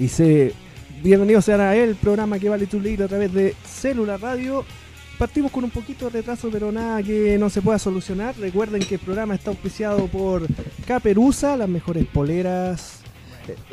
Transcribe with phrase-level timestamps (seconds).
[0.00, 0.54] Y se
[1.02, 4.64] bienvenidos sean a el programa que vale tu leer a través de Célula Radio.
[5.18, 8.34] Partimos con un poquito de retraso, pero nada que no se pueda solucionar.
[8.38, 10.46] Recuerden que el programa está auspiciado por
[10.86, 13.00] Caperuza, las mejores poleras,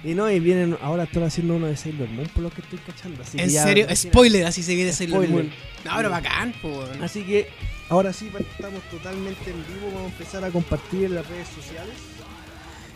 [0.10, 2.78] Y no, y vienen, ahora están haciendo uno de Sailor Moon por lo que estoy
[2.80, 3.22] cachando.
[3.24, 5.46] Así En que ya- serio, spoiler, así se viene Sailor Spoiler.
[5.46, 5.56] Moon.
[5.84, 6.84] No, pero bacán, po.
[7.02, 7.48] Así que
[7.90, 11.94] ahora sí estamos totalmente en vivo, vamos a empezar a compartir en las redes sociales.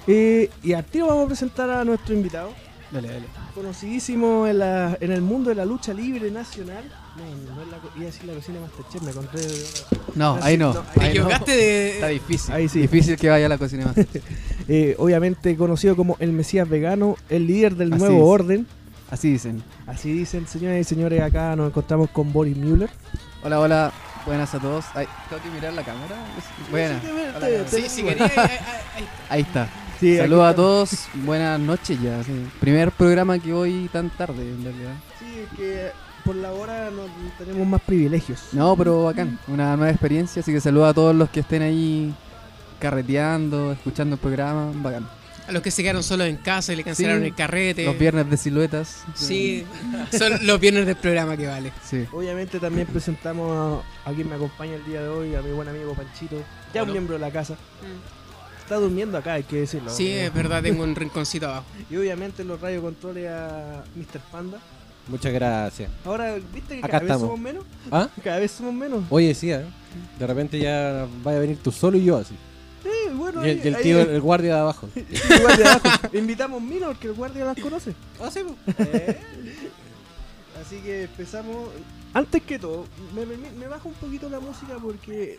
[0.07, 2.51] Eh, y al tiro vamos a presentar a nuestro invitado,
[2.91, 3.25] Dale, dale.
[3.53, 6.83] conocidísimo en, la- en el mundo de la lucha libre nacional.
[7.17, 9.63] No, no es la, co- iba a decir la cocina Masterchef, me encontré de
[10.15, 10.73] No, Ah, ahí no.
[10.73, 12.13] Te equivocaste Está de.
[12.13, 12.53] difícil.
[12.53, 12.79] Ahí sí.
[12.81, 13.95] Difícil que vaya a la cocina más.
[14.71, 18.41] Eh, obviamente conocido como el Mesías Vegano, el líder del Así nuevo es.
[18.41, 18.67] orden.
[19.09, 19.63] Así dicen.
[19.87, 22.89] Así dicen, señoras y señores, acá nos encontramos con Boris Müller.
[23.43, 23.91] Hola, hola.
[24.27, 24.85] Buenas a todos.
[24.93, 26.15] Ay, ¿Tengo que mirar la cámara?
[26.69, 27.01] Buenas.
[27.71, 28.25] Sí, Sí, si quería.
[28.25, 28.49] ahí- ahí-
[28.97, 29.67] ahí- Ahí está.
[29.99, 30.91] Sí, Saludos a todos.
[31.25, 32.23] Buenas noches ya.
[32.23, 32.31] sí.
[32.59, 34.93] Primer programa que hoy tan tarde, en realidad.
[35.19, 35.91] Sí, es que
[36.23, 37.01] por la hora no
[37.37, 38.49] tenemos más privilegios.
[38.53, 39.37] No, pero bacán.
[39.47, 40.41] Una nueva experiencia.
[40.41, 42.13] Así que saludos a todos los que estén ahí
[42.79, 44.71] carreteando, escuchando el programa.
[44.75, 45.07] Bacán.
[45.47, 47.83] A los que se quedaron solos en casa y le cancelaron Sí, el carrete.
[47.83, 49.03] Los viernes de siluetas.
[49.15, 49.65] Sí,
[50.17, 51.73] son los viernes del programa que vale.
[51.83, 52.05] Sí.
[52.13, 55.67] Obviamente también presentamos a, a quien me acompaña el día de hoy, a mi buen
[55.67, 56.41] amigo Panchito,
[56.73, 57.55] ya un miembro de la casa.
[58.69, 59.89] Está durmiendo acá, hay que decirlo.
[59.89, 61.65] Sí, es verdad, tengo un rinconcito abajo.
[61.89, 64.19] Y obviamente los radio controles a Mr.
[64.31, 64.59] Panda.
[65.07, 65.89] Muchas gracias.
[66.05, 67.21] Ahora, ¿viste que Acá cada vez estamos.
[67.29, 67.63] somos menos?
[67.89, 68.07] ¿Ah?
[68.23, 69.03] Cada vez somos menos.
[69.09, 69.65] Oye, sí, ¿eh?
[70.19, 72.35] de repente ya vaya a venir tú solo y yo así.
[72.83, 74.87] Sí, bueno, Y el, ahí- y el ahí- tío, el guardia de abajo.
[74.95, 76.07] el guardia de abajo.
[76.13, 77.95] Invitamos Mina porque el guardia las conoce.
[78.21, 78.41] Ah, sí,
[80.61, 81.69] Así que empezamos.
[82.13, 85.37] Antes que todo, me, me, me bajo un poquito la música porque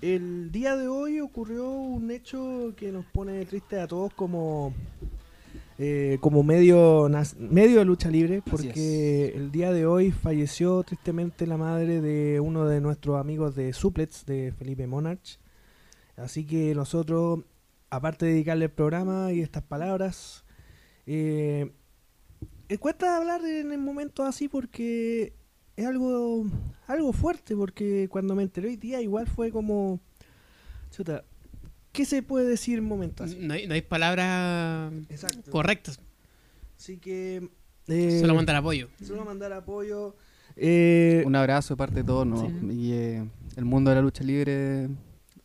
[0.00, 4.72] el día de hoy ocurrió un hecho que nos pone tristes a todos como
[5.78, 11.56] eh, como medio medio de lucha libre porque el día de hoy falleció tristemente la
[11.56, 15.38] madre de uno de nuestros amigos de Suplets de Felipe Monarch.
[16.16, 17.40] Así que nosotros
[17.90, 20.44] aparte de dedicarle el programa y estas palabras
[21.06, 21.72] eh,
[22.68, 25.34] eh, cuesta hablar en el momento así porque
[25.80, 26.44] es algo
[26.86, 30.00] algo fuerte porque cuando me enteré hoy día igual fue como
[30.90, 31.24] chuta
[31.92, 33.38] ¿qué se puede decir en momentos así?
[33.40, 35.50] No hay, no hay palabras Exacto.
[35.50, 36.00] correctas,
[36.78, 37.48] Así que
[37.88, 38.88] eh, solo mandar apoyo.
[39.04, 40.14] solo mandar apoyo
[40.56, 42.48] eh, Un abrazo de parte de todos, ¿no?
[42.48, 42.66] Sí.
[42.72, 43.24] Y eh,
[43.56, 44.88] el mundo de la lucha libre,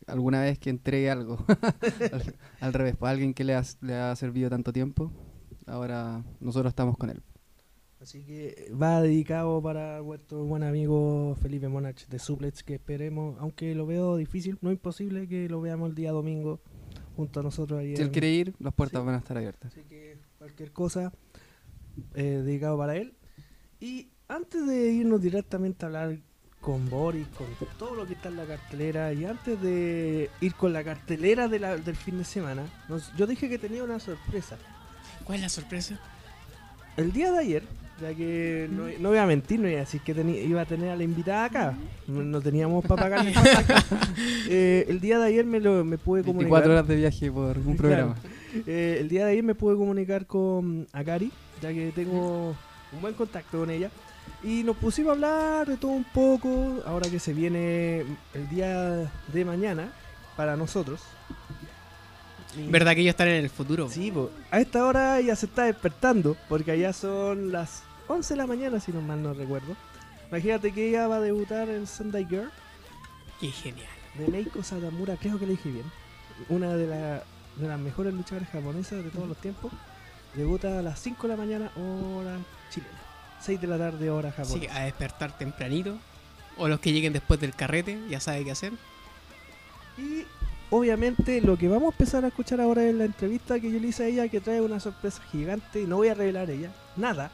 [0.06, 1.44] alguna vez que entregue algo.
[2.12, 5.12] al, al revés, para alguien que le ha, le ha servido tanto tiempo,
[5.66, 7.22] ahora nosotros estamos con él.
[8.06, 13.74] Así que va dedicado para nuestro buen amigo Felipe Monach de Suplets, que esperemos, aunque
[13.74, 16.60] lo veo difícil, no imposible que lo veamos el día domingo
[17.16, 17.96] junto a nosotros ahí.
[17.96, 19.06] Si él quiere ir, las puertas Sí.
[19.06, 19.72] van a estar abiertas.
[19.72, 21.12] Así que cualquier cosa
[22.14, 23.12] eh, dedicado para él.
[23.80, 26.16] Y antes de irnos directamente a hablar
[26.60, 30.72] con Boris, con todo lo que está en la cartelera, y antes de ir con
[30.72, 34.56] la cartelera de la- del fin de semana, nos- yo dije que tenía una sorpresa.
[35.24, 35.98] ¿Cuál es la sorpresa?
[36.96, 37.64] El día de ayer,
[38.00, 40.90] ya que no, no voy a mentir, no iba a decir que iba a tener
[40.90, 41.78] a la invitada acá.
[42.06, 43.32] No, no teníamos para pagarle.
[44.48, 46.70] Eh, el día de ayer me, lo, me pude 24 comunicar.
[46.70, 48.14] horas de viaje por un programa.
[48.66, 52.54] Eh, el día de ayer me pude comunicar con Akari, ya que tengo
[52.92, 53.90] un buen contacto con ella.
[54.42, 58.04] Y nos pusimos a hablar de todo un poco, ahora que se viene
[58.34, 59.88] el día de mañana
[60.36, 61.00] para nosotros.
[62.68, 63.88] ¿Verdad que ellos están en el futuro?
[63.88, 64.30] Sí, po.
[64.50, 68.80] a esta hora ya se está despertando, porque allá son las 11 de la mañana,
[68.80, 69.76] si no mal no recuerdo.
[70.30, 72.50] Imagínate que ella va a debutar en Sunday Girl
[73.40, 73.86] Qué genial.
[74.18, 75.86] de Meiko Satamura, creo que le dije bien.
[76.48, 77.22] Una de, la-
[77.56, 79.72] de las mejores luchadoras japonesas de todos los tiempos.
[80.34, 82.36] Debuta a las 5 de la mañana, hora
[82.70, 82.92] chilena.
[83.40, 84.76] 6 de la tarde, hora japonesa.
[84.76, 85.96] a despertar tempranito.
[86.58, 88.72] O los que lleguen después del carrete, ya sabe qué hacer.
[89.98, 90.24] Y
[90.70, 93.88] obviamente lo que vamos a empezar a escuchar ahora es la entrevista que yo le
[93.88, 97.30] hice a ella que trae una sorpresa gigante y no voy a revelar ella nada,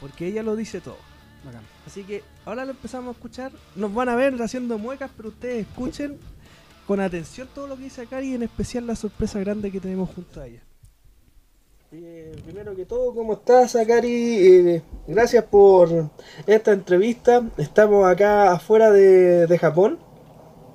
[0.00, 0.98] porque ella lo dice todo.
[1.44, 1.62] Bacán.
[1.86, 3.52] Así que ahora lo empezamos a escuchar.
[3.76, 6.18] Nos van a ver haciendo muecas, pero ustedes escuchen
[6.86, 10.10] con atención todo lo que dice Cari y en especial la sorpresa grande que tenemos
[10.14, 10.62] junto a ella.
[11.92, 14.08] Eh, primero que todo, ¿cómo estás, Akari?
[14.10, 16.10] Eh, gracias por
[16.46, 17.42] esta entrevista.
[17.56, 19.98] Estamos acá afuera de, de Japón.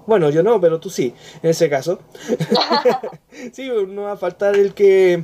[0.07, 1.99] Bueno, yo no, pero tú sí, en ese caso.
[3.53, 5.23] sí, no va a faltar el que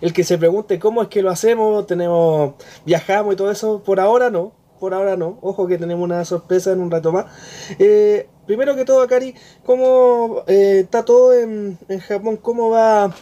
[0.00, 2.54] el que se pregunte cómo es que lo hacemos, tenemos
[2.84, 3.82] viajamos y todo eso.
[3.82, 5.38] Por ahora no, por ahora no.
[5.42, 7.26] Ojo que tenemos una sorpresa en un rato más.
[7.78, 9.34] Eh, primero que todo, Akari,
[9.64, 12.36] ¿cómo eh, está todo en, en Japón?
[12.36, 13.12] ¿Cómo va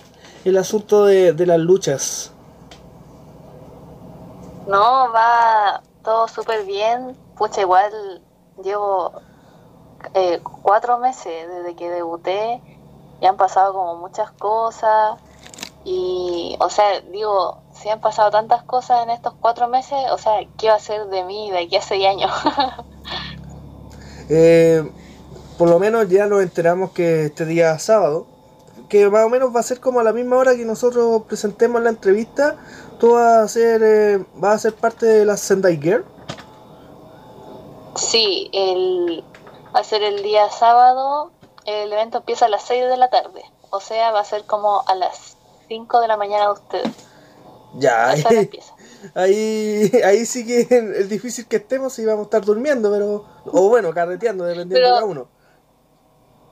[0.44, 2.32] el asunto de, de las luchas?
[4.66, 7.16] No, va todo súper bien.
[7.36, 8.22] Pucha, igual
[8.62, 9.12] llevo
[10.14, 12.60] eh, cuatro meses desde que debuté
[13.20, 15.18] y han pasado como muchas cosas.
[15.84, 20.40] Y, o sea, digo, si han pasado tantas cosas en estos cuatro meses, o sea,
[20.58, 22.30] ¿qué va a ser de mí de aquí a seis años?
[24.28, 24.82] Eh,
[25.56, 28.26] por lo menos ya nos enteramos que este día sábado,
[28.88, 31.80] que más o menos va a ser como a la misma hora que nosotros presentemos
[31.80, 32.56] la entrevista,
[32.98, 36.04] tú vas a ser, eh, vas a ser parte de la Sendai Girl.
[37.94, 39.22] sí, el,
[39.76, 41.30] va a ser el día sábado.
[41.66, 43.44] El evento empieza a las seis de la tarde.
[43.70, 45.36] O sea, va a ser como a las
[45.68, 46.92] cinco de la mañana de ustedes.
[47.74, 48.72] Ya, A esa hora empieza.
[49.14, 53.68] ahí, ahí sí que es difícil que estemos y vamos a estar durmiendo, pero, o
[53.68, 55.28] bueno, carreteando, dependiendo Pero- de cada uno.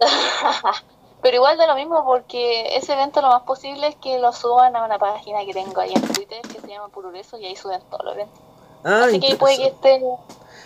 [1.23, 4.77] Pero igual da lo mismo porque ese evento lo más posible es que lo suban
[4.77, 7.81] a una página que tengo ahí en Twitter que se llama Purureso y ahí suben
[7.91, 8.39] todos los eventos.
[8.85, 10.03] Ah, Así que puede que esté,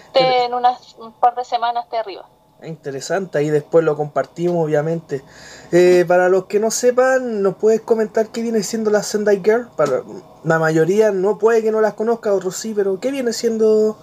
[0.07, 2.27] esté en unas un par de semanas esté arriba.
[2.63, 5.23] Interesante, ahí después lo compartimos, obviamente.
[5.71, 9.69] Eh, para los que no sepan, ¿nos puedes comentar qué viene siendo la Sendai Girl?
[9.77, 10.03] Para
[10.43, 13.97] la mayoría no puede que no las conozca, otros sí, pero ¿qué viene siendo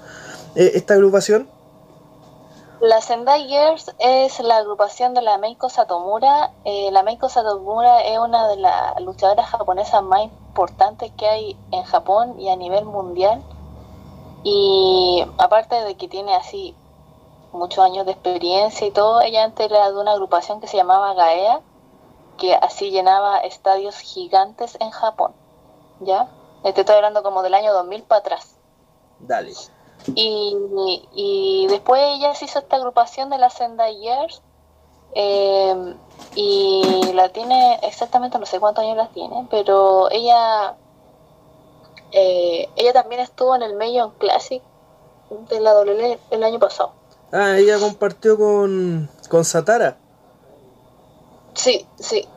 [0.56, 1.50] eh, esta agrupación?
[2.80, 6.52] La Sendai Girls es la agrupación de la Meiko Satomura.
[6.64, 11.84] Eh, la Meiko Satomura es una de las luchadoras japonesas más importantes que hay en
[11.84, 13.44] Japón y a nivel mundial.
[14.44, 16.74] Y aparte de que tiene así
[17.56, 21.14] muchos años de experiencia y todo, ella antes era de una agrupación que se llamaba
[21.14, 21.62] Gaea,
[22.38, 25.34] que así llenaba estadios gigantes en Japón.
[26.00, 26.30] ¿Ya?
[26.64, 28.56] Te estoy hablando como del año 2000 para atrás.
[29.20, 29.54] Dale.
[30.14, 30.56] Y,
[31.14, 34.42] y después ella se hizo esta agrupación de la Sendai Years
[35.14, 35.96] eh,
[36.36, 40.76] y la tiene exactamente no sé cuántos años la tiene, pero ella
[42.12, 44.62] eh, ella también estuvo en el Million Classic
[45.30, 46.92] de la WWE el año pasado.
[47.32, 49.98] Ah, ella compartió con, con Satara.
[51.54, 52.28] Sí, sí.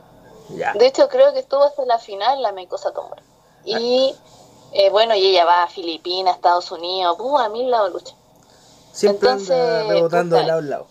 [0.50, 0.73] Ya.
[0.73, 3.23] De hecho creo que estuvo hasta la final la Meiko Satomura.
[3.64, 4.14] Y
[4.73, 8.14] eh, bueno, y ella va a Filipinas, Estados Unidos, uh, a mil lados lucha.
[8.93, 10.87] Siempre anda entonces, rebotando de lado a lado.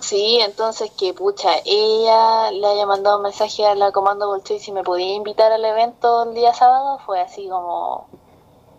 [0.00, 4.70] Sí, entonces que pucha, ella le haya mandado un mensaje a la Comando Bolshoi si
[4.72, 8.08] me podía invitar al evento el día sábado, fue así como,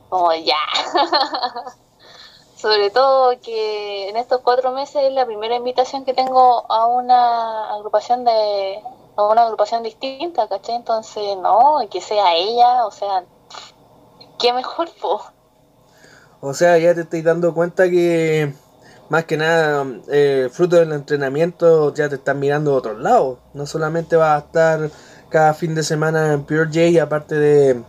[0.10, 0.56] como ya.
[2.58, 7.72] Sobre todo que en estos cuatro meses es la primera invitación que tengo a una
[7.76, 8.80] agrupación de,
[9.16, 10.76] a una agrupación distinta, ¿cachai?
[10.76, 13.26] Entonces, no, que sea ella, o sea,
[14.40, 15.22] qué mejor, po.
[16.42, 18.52] O sea, ya te estoy dando cuenta que
[19.10, 23.38] más que nada, eh, fruto del entrenamiento, ya te están mirando de otros lados.
[23.54, 24.90] No solamente vas a estar
[25.30, 27.84] cada fin de semana en Pure J, aparte de,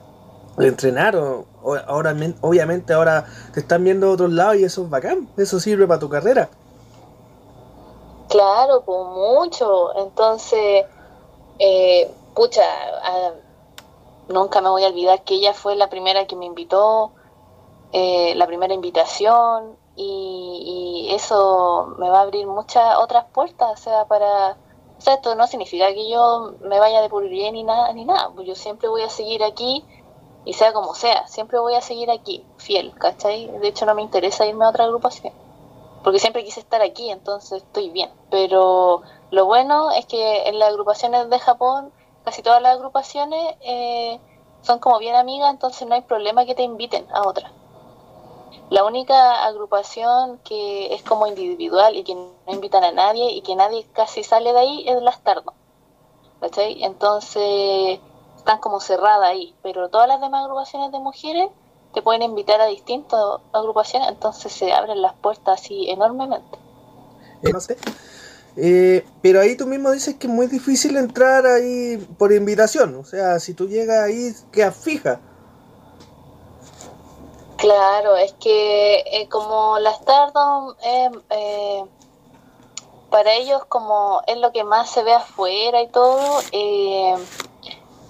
[0.58, 1.16] de entrenar.
[1.16, 1.46] O,
[1.86, 5.28] ahora, men- obviamente, ahora te están viendo de otros lados y eso es bacán.
[5.36, 6.48] Eso sirve para tu carrera.
[8.28, 9.96] Claro, pues mucho.
[9.96, 10.84] Entonces,
[11.58, 12.62] eh, pucha,
[13.02, 13.32] ah,
[14.28, 17.12] nunca me voy a olvidar que ella fue la primera que me invitó,
[17.92, 23.76] eh, la primera invitación, y, y eso me va a abrir muchas otras puertas, o
[23.82, 24.56] sea, para...
[24.98, 28.30] O sea, esto no significa que yo me vaya de por ni nada, ni nada,
[28.34, 29.84] pues yo siempre voy a seguir aquí,
[30.48, 33.46] y sea como sea, siempre voy a seguir aquí, fiel, ¿cachai?
[33.58, 35.32] De hecho, no me interesa irme a otra agrupación
[36.02, 38.10] porque siempre quise estar aquí, entonces estoy bien.
[38.30, 41.92] Pero lo bueno es que en las agrupaciones de Japón,
[42.24, 44.18] casi todas las agrupaciones eh,
[44.62, 47.52] son como bien amigas, entonces no hay problema que te inviten a otra.
[48.70, 53.56] La única agrupación que es como individual y que no invitan a nadie y que
[53.56, 55.52] nadie casi sale de ahí es las Tardo.
[56.40, 56.84] ¿Cachai?
[56.84, 58.00] Entonces
[58.48, 61.50] están como cerradas ahí, pero todas las demás agrupaciones de mujeres
[61.92, 63.20] te pueden invitar a distintas
[63.52, 66.58] agrupaciones, entonces se abren las puertas así enormemente.
[67.42, 67.76] Eh, no sé.
[68.56, 72.94] Eh, pero ahí tú mismo dices que es muy difícil entrar ahí por invitación.
[72.94, 75.20] O sea, si tú llegas ahí, quedas fija.
[77.58, 81.84] Claro, es que eh, como la Stardom, eh, eh,
[83.10, 87.14] para ellos como es lo que más se ve afuera y todo, eh,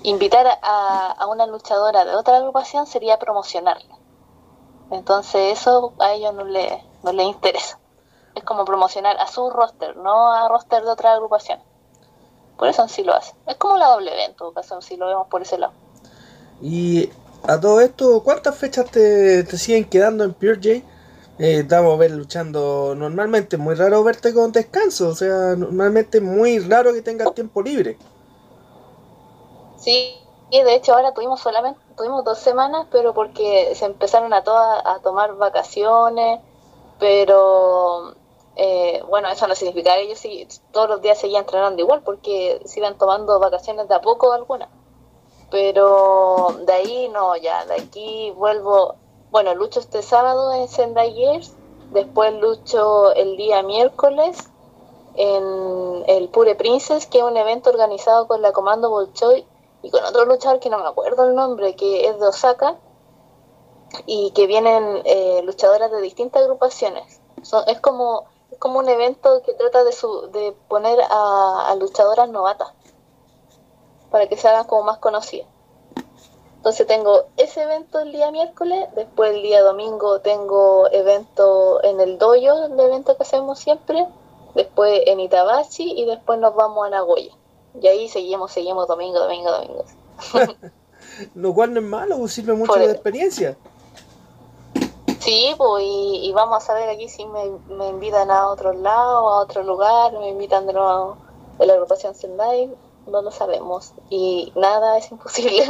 [0.02, 3.96] invitar a, a una luchadora de otra agrupación sería promocionarla.
[4.90, 7.78] Entonces eso a ellos no les no les interesa.
[8.34, 11.60] Es como promocionar a su roster, no a roster de otra agrupación.
[12.56, 13.36] Por eso sí lo hacen.
[13.46, 15.72] Es como la W en todo caso, si lo vemos por ese lado.
[16.60, 17.10] Y
[17.46, 20.68] a todo esto, ¿cuántas fechas te, te siguen quedando en Pure J?
[21.38, 26.58] Eh, estamos a ver luchando normalmente, muy raro verte con descanso, o sea, normalmente muy
[26.58, 27.96] raro que tengas tiempo libre.
[29.78, 30.18] Sí,
[30.50, 34.84] y de hecho ahora tuvimos solamente, tuvimos dos semanas, pero porque se empezaron a todas
[34.84, 36.40] a tomar vacaciones,
[36.98, 38.14] pero
[38.56, 42.80] eh, bueno, eso no significa que ellos todos los días seguían entrenando igual, porque se
[42.80, 44.68] iban tomando vacaciones de a poco algunas.
[45.50, 48.96] Pero de ahí no, ya, de aquí vuelvo,
[49.30, 51.54] bueno, lucho este sábado en Sendai Years,
[51.92, 54.50] después lucho el día miércoles
[55.14, 59.46] en el Pure Princess, que es un evento organizado con la Comando Bolshoi
[59.82, 62.76] y con otro luchador que no me acuerdo el nombre, que es de Osaka,
[64.06, 67.20] y que vienen eh, luchadoras de distintas agrupaciones.
[67.42, 71.74] Son, es como es como un evento que trata de, su, de poner a, a
[71.76, 72.72] luchadoras novatas
[74.10, 75.48] para que se hagan como más conocidas.
[76.56, 82.18] Entonces tengo ese evento el día miércoles, después el día domingo tengo evento en el
[82.18, 84.06] dojo, el evento que hacemos siempre,
[84.54, 87.37] después en Itabashi y después nos vamos a Nagoya.
[87.80, 89.84] Y ahí seguimos, seguimos domingo, domingo, domingo.
[91.34, 93.56] Lo cual no es malo, pues sirve mucho Por de el- experiencia.
[95.20, 97.44] Sí, pues, y, y vamos a ver aquí si me,
[97.74, 101.16] me invitan a otro lado, a otro lugar, me invitan de nuevo
[101.58, 102.70] a la agrupación Sendai,
[103.06, 103.92] no lo sabemos.
[104.10, 105.64] Y nada es imposible.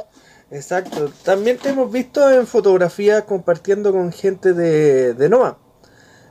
[0.50, 1.10] Exacto.
[1.24, 5.58] También te hemos visto en fotografías compartiendo con gente de, de NOA.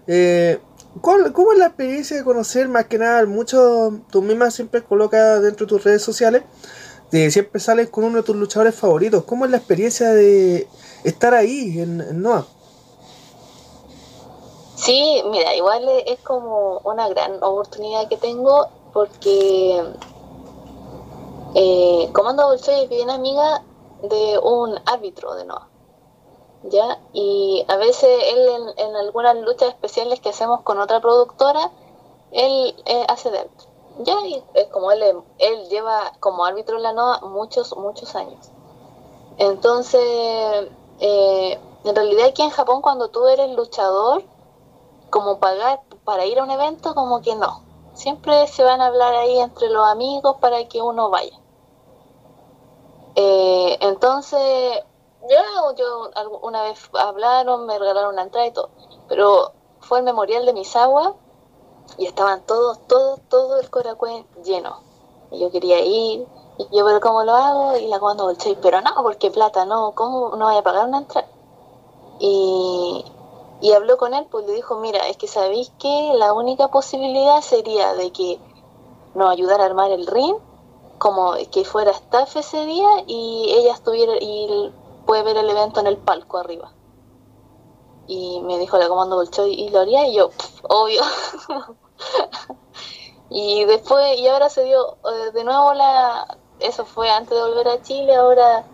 [0.08, 4.83] Eh, ¿cuál- ¿Cómo es la experiencia de conocer más que nada muchos, tú misma siempre
[4.83, 6.43] colocas dentro de tus redes sociales,
[7.12, 9.24] de siempre sales con uno de tus luchadores favoritos?
[9.24, 10.67] ¿Cómo es la experiencia de
[11.05, 12.45] estar ahí en, en NOA?
[14.81, 19.83] Sí, mira, igual es, como una gran oportunidad que tengo porque
[21.53, 23.63] eh, Comando Bolshoi es bien amiga
[24.01, 25.69] de un árbitro de NOA,
[26.63, 27.00] ¿ya?
[27.13, 31.72] Y a veces él en, algunas luchas especiales que hacemos con otra productora,
[32.32, 34.27] él eh, hace de árbitro, ¿ya?
[34.27, 35.03] Y es como él,
[35.39, 38.51] él lleva como árbitro en la NOA muchos, muchos años.
[39.38, 44.24] Entonces, eh, en realidad aquí en Japón cuando tú eres luchador,
[45.10, 47.63] como pagar para ir a un evento, como que no.
[47.94, 51.38] Siempre se van a hablar ahí entre los amigos para que uno vaya.
[53.15, 54.84] Eh, entonces,
[55.30, 58.70] yo algu- una vez hablaron, me regalaron una entrada y todo,
[59.08, 61.16] pero fue el memorial de Misawa
[61.98, 64.78] y estaban todos, todos, todo el Korakuen lleno.
[65.32, 67.78] Y yo quería ir, y yo, pero ¿cómo lo hago?
[67.78, 71.00] Y la cuando Bolshoi, pero no, porque plata, no, ¿cómo no vaya a pagar una
[71.00, 71.28] entrada?
[72.20, 73.04] Y,
[73.62, 77.42] y habló con él, pues le dijo, mira, es que sabéis que la única posibilidad
[77.42, 78.40] sería de que
[79.16, 80.36] nos ayudara a armar el ring,
[80.98, 84.72] como que fuera staff ese día y ella estuviera y
[85.12, 86.72] puede ver el evento en el palco arriba.
[88.08, 90.08] Y me dijo la comando Bolshoi, ¿y lo haría?
[90.08, 91.01] Y yo, "Pff, obvio.
[93.30, 96.25] y después, y ahora se dio eh, de nuevo la,
[96.60, 98.65] eso fue antes de volver a Chile, ahora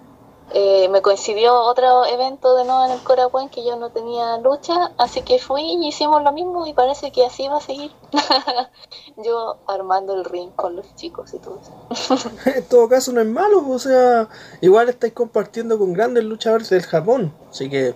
[0.54, 4.94] eh, me coincidió otro evento de nuevo en el Coracuen que yo no tenía lucha,
[4.98, 7.92] así que fui y hicimos lo mismo y parece que así va a seguir.
[9.18, 12.30] yo armando el ring con los chicos y todo eso.
[12.46, 14.30] en todo caso no es malo, o sea,
[14.62, 17.94] igual estáis compartiendo con grandes luchadores del Japón, así que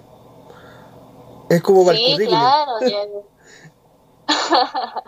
[1.49, 2.39] es como para el Sí, currículum.
[2.39, 2.71] claro.
[2.81, 3.07] ya-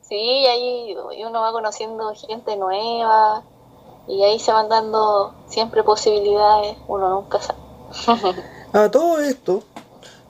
[0.00, 0.96] sí, ahí
[1.26, 3.42] uno va conociendo gente nueva
[4.06, 7.58] y ahí se van dando siempre posibilidades, uno nunca sabe.
[8.72, 9.64] A todo esto,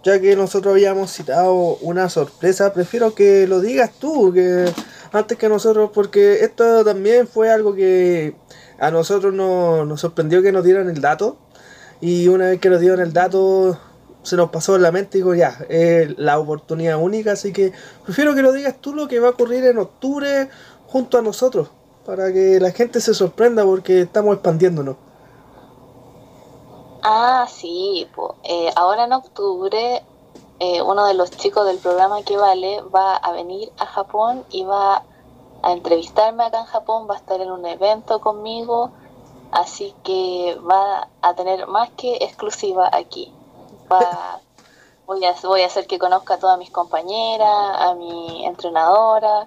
[0.02, 4.72] ya que nosotros habíamos citado una sorpresa, prefiero que lo digas tú, que
[5.12, 8.34] antes que nosotros, porque esto también fue algo que
[8.78, 11.36] a nosotros nos, nos sorprendió que nos dieran el dato,
[12.00, 13.78] y una vez que nos dieron el dato,
[14.22, 17.72] se nos pasó en la mente y digo, ya, es la oportunidad única, así que
[18.04, 20.48] prefiero que lo digas tú lo que va a ocurrir en octubre
[20.86, 21.70] junto a nosotros,
[22.10, 24.96] para que la gente se sorprenda porque estamos expandiéndonos.
[27.04, 28.34] Ah, sí, po.
[28.42, 30.02] Eh, ahora en octubre
[30.58, 34.64] eh, uno de los chicos del programa que vale va a venir a Japón y
[34.64, 35.04] va
[35.62, 38.90] a entrevistarme acá en Japón, va a estar en un evento conmigo,
[39.52, 43.32] así que va a tener más que exclusiva aquí.
[43.90, 44.40] Va,
[45.06, 47.48] voy, a, voy a hacer que conozca a todas mis compañeras,
[47.78, 49.46] a mi entrenadora,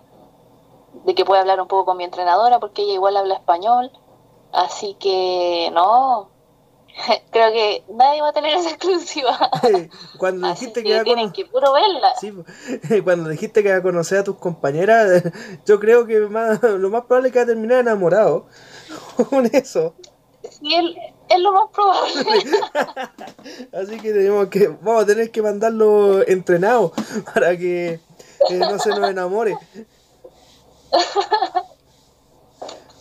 [1.05, 3.91] de que pueda hablar un poco con mi entrenadora, porque ella igual habla español,
[4.51, 6.29] así que no,
[7.31, 9.37] creo que nadie va a tener esa exclusiva.
[10.17, 12.13] cuando Así dijiste que, que, va a tienen cono- que puro verla.
[12.19, 12.43] Sí, po.
[13.03, 15.23] cuando dijiste que va a conocer a tus compañeras,
[15.65, 18.45] yo creo que más- lo más probable es que va a terminar enamorado
[19.29, 19.93] con eso.
[20.49, 20.83] Sí, es,
[21.29, 22.25] es lo más probable.
[23.73, 26.91] Así que tenemos que, vamos a tener que mandarlo entrenado
[27.33, 27.93] para que
[28.49, 29.55] eh, no se nos enamore.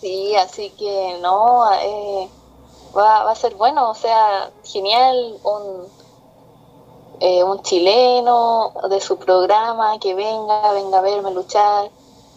[0.01, 2.29] Sí, así que no, eh,
[2.97, 5.87] va, va a ser bueno, o sea, genial un,
[7.21, 11.91] eh, un chileno de su programa que venga, venga a verme luchar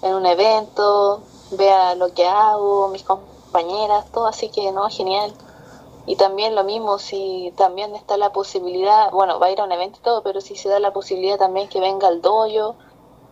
[0.03, 1.21] en un evento,
[1.51, 5.33] vea lo que hago, mis compañeras, todo, así que no, genial.
[6.05, 9.71] Y también lo mismo, si también está la posibilidad, bueno, va a ir a un
[9.71, 12.75] evento y todo, pero si se da la posibilidad también que venga al dojo,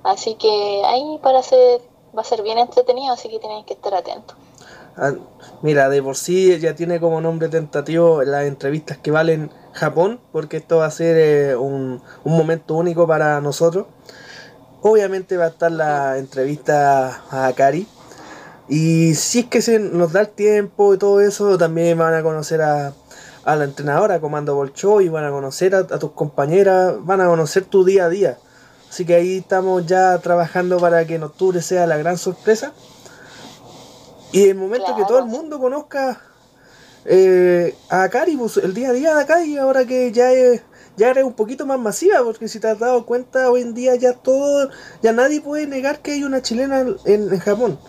[0.03, 1.81] así que ahí para hacer,
[2.15, 4.35] va a ser bien entretenido, así que tienen que estar atentos.
[4.95, 5.13] Ah,
[5.61, 10.57] Mira, de por sí ya tiene como nombre tentativo las entrevistas que valen Japón, porque
[10.57, 13.87] esto va a ser eh, un, un momento único para nosotros.
[14.81, 17.87] Obviamente va a estar la entrevista a Akari.
[18.67, 22.23] Y si es que se nos da el tiempo y todo eso, también van a
[22.23, 22.93] conocer a,
[23.45, 27.83] a la entrenadora, Comando Bolshoi, van a conocer a tus compañeras, van a conocer tu
[27.83, 28.37] día a día.
[28.93, 32.73] Así que ahí estamos ya trabajando para que en octubre sea la gran sorpresa.
[34.31, 36.21] Y el momento que todo el mundo conozca
[37.03, 40.61] eh, a Akari, pues, el día a día de Akari, ahora que ya es,
[40.95, 43.95] ya eres un poquito más masiva, porque si te has dado cuenta, hoy en día
[43.95, 44.69] ya todo,
[45.01, 47.79] ya nadie puede negar que hay una chilena en, en Japón.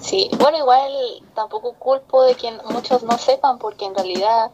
[0.00, 0.90] Sí, bueno, igual
[1.36, 4.50] tampoco culpo de que muchos no sepan, porque en realidad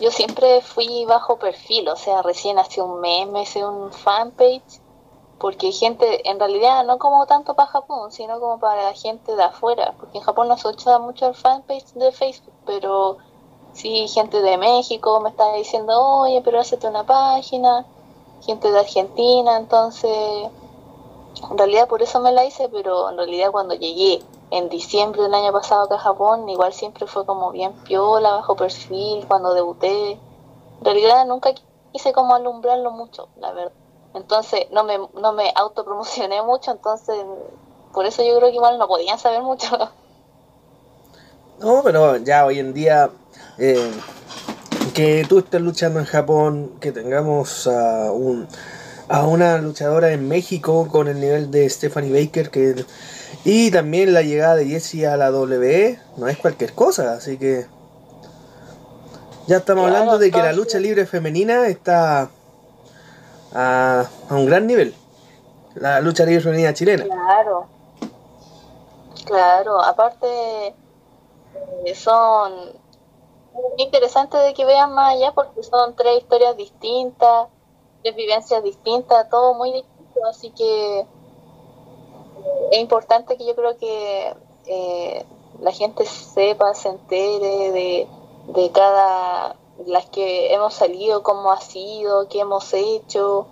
[0.00, 4.80] yo siempre fui bajo perfil, o sea, recién hace un mes me hice un fanpage,
[5.38, 9.94] porque gente, en realidad no como tanto para Japón, sino como para gente de afuera,
[9.98, 13.18] porque en Japón no se usa mucho el fanpage de Facebook, pero
[13.72, 17.86] sí gente de México me está diciendo, oye, pero hazte una página,
[18.44, 20.48] gente de Argentina, entonces
[21.50, 25.32] en realidad por eso me la hice, pero en realidad cuando llegué en diciembre del
[25.32, 30.12] año pasado acá a Japón, igual siempre fue como bien piola, bajo perfil, cuando debuté.
[30.12, 31.54] En realidad nunca
[31.90, 33.72] quise como alumbrarlo mucho, la verdad.
[34.14, 37.16] Entonces no me, no me autopromocioné mucho, entonces
[37.94, 39.66] por eso yo creo que igual no podían saber mucho.
[41.58, 43.08] No, pero ya hoy en día
[43.56, 43.92] eh,
[44.94, 48.48] que tú estés luchando en Japón, que tengamos a, un,
[49.08, 52.84] a una luchadora en México con el nivel de Stephanie Baker que
[53.44, 57.66] y también la llegada de Jessie a la W no es cualquier cosa, así que
[59.48, 62.30] ya estamos Claro, hablando de que la lucha libre femenina está
[63.52, 64.94] a, a un gran nivel.
[65.74, 67.04] La lucha libre femenina chilena.
[67.04, 67.66] Claro,
[69.24, 70.74] claro, aparte
[71.84, 72.52] eh, son
[73.78, 77.48] interesantes de que vean más allá porque son tres historias distintas,
[78.02, 81.06] tres vivencias distintas, todo muy distinto, así que
[82.70, 84.34] es importante que yo creo que
[84.66, 85.24] eh,
[85.60, 88.08] la gente sepa, se entere de,
[88.48, 93.46] de cada, las que hemos salido, cómo ha sido, qué hemos hecho,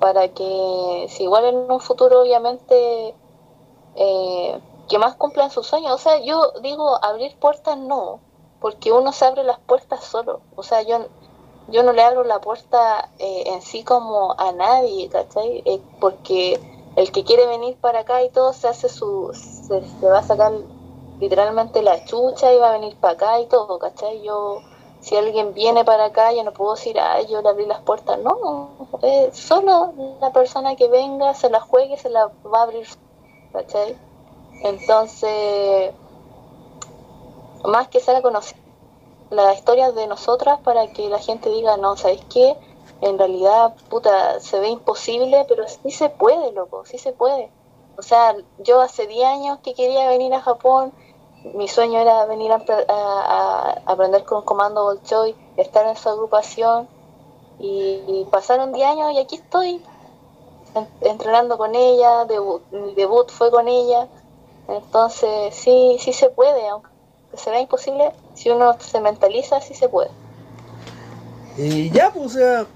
[0.00, 3.14] para que si igual en un futuro obviamente
[3.94, 5.92] eh, que más cumplan sus sueños.
[5.92, 8.20] O sea, yo digo abrir puertas no,
[8.60, 10.40] porque uno se abre las puertas solo.
[10.54, 11.06] O sea, yo
[11.68, 15.62] yo no le abro la puerta eh, en sí como a nadie, ¿cachai?
[15.64, 16.60] Eh, porque
[16.96, 20.52] el que quiere venir para acá y todo se hace su, se, va a sacar
[21.20, 24.22] literalmente la chucha y va a venir para acá y todo, ¿cachai?
[24.22, 24.62] Yo,
[25.00, 28.18] si alguien viene para acá, yo no puedo decir, ay, yo le abrí las puertas,
[28.18, 28.70] no,
[29.02, 32.86] eh, solo la persona que venga, se la juegue, se la va a abrir,
[33.52, 33.96] ¿cachai?
[34.62, 35.92] Entonces,
[37.64, 38.56] más que sea conocer
[39.28, 42.56] las historias de nosotras para que la gente diga, no, ¿sabes qué?
[43.00, 47.52] En realidad, puta, se ve imposible, pero sí se puede, loco, sí se puede.
[47.96, 50.92] O sea, yo hace 10 años que quería venir a Japón,
[51.54, 56.88] mi sueño era venir a, aprender con Comando Bolshoi, estar en su agrupación,
[57.58, 59.82] y, pasaron 10 años y aquí estoy,
[60.74, 64.08] en- entrenando con ella, debut, mi debut fue con ella,
[64.68, 66.88] entonces sí, sí se puede, aunque
[67.34, 70.10] se vea imposible, si uno se mentaliza, sí se puede.
[71.56, 72.66] Y ya, pues, o sea,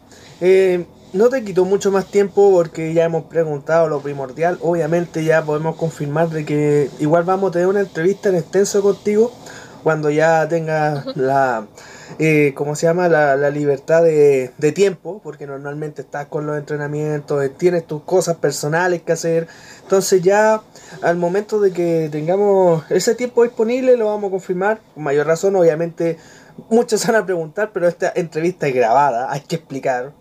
[0.41, 4.59] eh, no te quito mucho más tiempo porque ya hemos preguntado lo primordial.
[4.63, 9.33] Obviamente ya podemos confirmar de que igual vamos a tener una entrevista en extenso contigo
[9.83, 11.67] cuando ya tengas la,
[12.19, 13.09] eh, ¿cómo se llama?
[13.09, 18.37] La, la libertad de, de tiempo, porque normalmente estás con los entrenamientos, tienes tus cosas
[18.37, 19.49] personales que hacer.
[19.83, 20.63] Entonces ya
[21.03, 24.81] al momento de que tengamos ese tiempo disponible lo vamos a confirmar.
[24.95, 26.19] Con mayor razón, obviamente
[26.69, 30.20] muchos van a preguntar, pero esta entrevista es grabada, hay que explicar.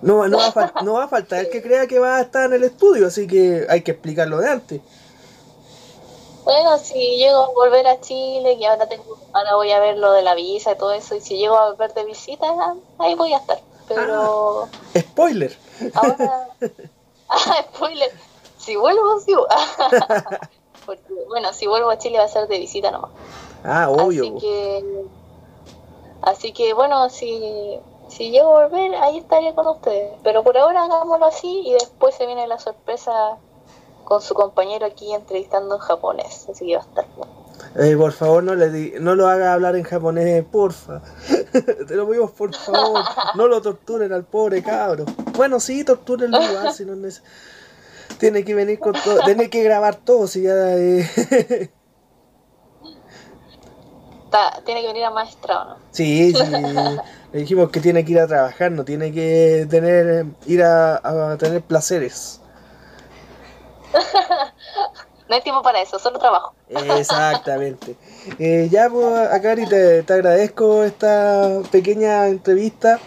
[0.00, 2.46] No, no, va a no va a faltar el que crea que va a estar
[2.46, 4.80] en el estudio, así que hay que explicarlo de antes.
[6.44, 10.12] Bueno, si llego a volver a Chile, y ahora tengo, ahora voy a ver lo
[10.12, 12.46] de la visa y todo eso, y si llego a volver de visita,
[12.98, 13.58] ahí voy a estar.
[13.88, 15.56] Pero Spoiler.
[15.94, 16.48] ahora,
[17.28, 18.10] ah, spoiler,
[18.58, 19.34] si vuelvo, sí.
[20.86, 23.10] Porque, bueno, si vuelvo a Chile va a ser de visita nomás.
[23.62, 24.22] Ah, obvio.
[24.22, 25.04] Así que,
[26.22, 27.78] así que bueno, si,
[28.08, 30.12] si llego a volver, ahí estaré con ustedes.
[30.22, 33.36] Pero por ahora hagámoslo así y después se viene la sorpresa
[34.04, 36.48] con su compañero aquí entrevistando en japonés.
[36.50, 37.06] Así que va a estar.
[37.76, 41.02] Eh, por favor, no, le di- no lo haga hablar en japonés, porfa.
[41.52, 43.04] Te lo pedimos, por favor.
[43.34, 45.04] No lo torturen al pobre cabro.
[45.36, 46.94] Bueno, sí, tortúrenlo igual, si no
[48.18, 50.54] Tiene que venir con todo, tiene que grabar todo, si ya...
[50.76, 51.70] eh,
[54.28, 55.76] Está- tiene que venir a maestrado, ¿no?
[55.90, 56.42] Sí, sí.
[57.32, 60.96] Le dijimos que tiene que ir a trabajar, no tiene que tener ir a,
[61.32, 62.40] a tener placeres.
[65.28, 66.54] No hay tiempo para eso, solo trabajo.
[66.70, 67.96] Exactamente.
[68.38, 72.98] Eh, ya, pues, Akari, te, te agradezco esta pequeña entrevista.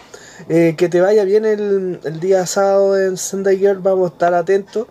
[0.48, 4.34] Eh, que te vaya bien el, el día sábado en Sunday Girl, vamos a estar
[4.34, 4.86] atentos.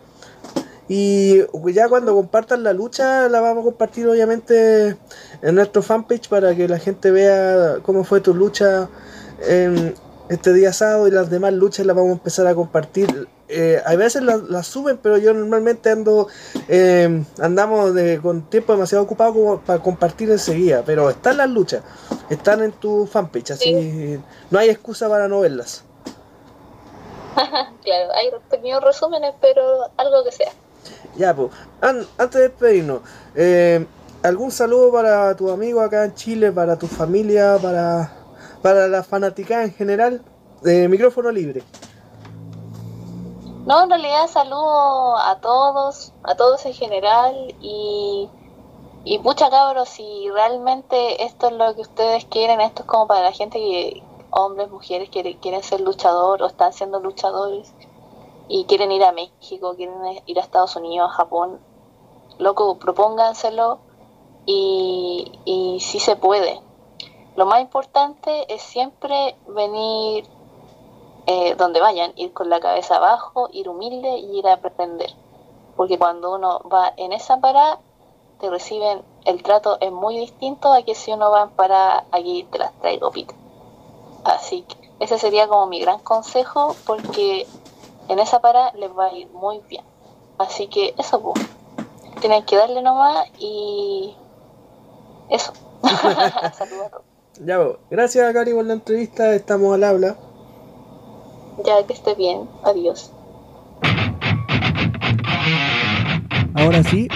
[0.89, 1.39] Y
[1.71, 4.97] ya cuando compartan la lucha, la vamos a compartir obviamente
[5.41, 8.89] en nuestro fanpage para que la gente vea cómo fue tu lucha
[10.29, 13.27] este día sábado y las demás luchas las vamos a empezar a compartir.
[13.53, 16.27] Eh, a veces las, las suben, pero yo normalmente ando
[16.69, 20.83] eh, andamos de- con tiempo demasiado ocupado como para compartir enseguida.
[20.85, 21.83] Pero están las luchas,
[22.29, 24.19] están en tu fanpage, así
[24.51, 25.83] no hay excusa para no verlas.
[27.83, 29.61] Claro, hay pequeños resúmenes, pero
[29.97, 30.51] algo que sea.
[31.17, 31.49] Ya, pues,
[31.81, 33.01] an- antes de despedirnos,
[33.35, 33.85] eh,
[34.23, 38.11] ¿algún saludo para tu amigo acá en Chile, para tu familia, para,
[38.61, 40.21] para la fanática en general?
[40.65, 41.63] Eh, micrófono libre.
[43.65, 48.27] No, en realidad saludo a todos, a todos en general y,
[49.03, 53.21] y pucha cabros, si realmente esto es lo que ustedes quieren, esto es como para
[53.21, 57.71] la gente que, hombres, mujeres, quiere- quieren ser luchador o están siendo luchadores
[58.47, 61.59] y quieren ir a México, quieren ir a Estados Unidos, a Japón,
[62.39, 63.79] loco, propónganselo
[64.45, 66.59] y, y se puede.
[67.35, 70.27] Lo más importante es siempre venir
[71.27, 75.11] eh, donde vayan, ir con la cabeza abajo, ir humilde y ir a aprender.
[75.77, 77.79] Porque cuando uno va en esa parada,
[78.39, 82.43] te reciben, el trato es muy distinto a que si uno va en parada, aquí
[82.51, 83.33] te las traigo pita.
[84.23, 87.47] Así que ese sería como mi gran consejo, porque
[88.07, 89.85] en esa parada les va a ir muy bien.
[90.37, 91.39] Así que eso, pues.
[92.19, 94.15] Tienen que darle nomás y
[95.31, 95.53] eso.
[96.57, 97.03] Saludos a todos.
[97.45, 100.15] Ya, gracias Cari por la entrevista, estamos al habla.
[101.65, 102.47] Ya que esté bien.
[102.63, 103.11] Adiós.
[106.53, 107.07] Ahora sí,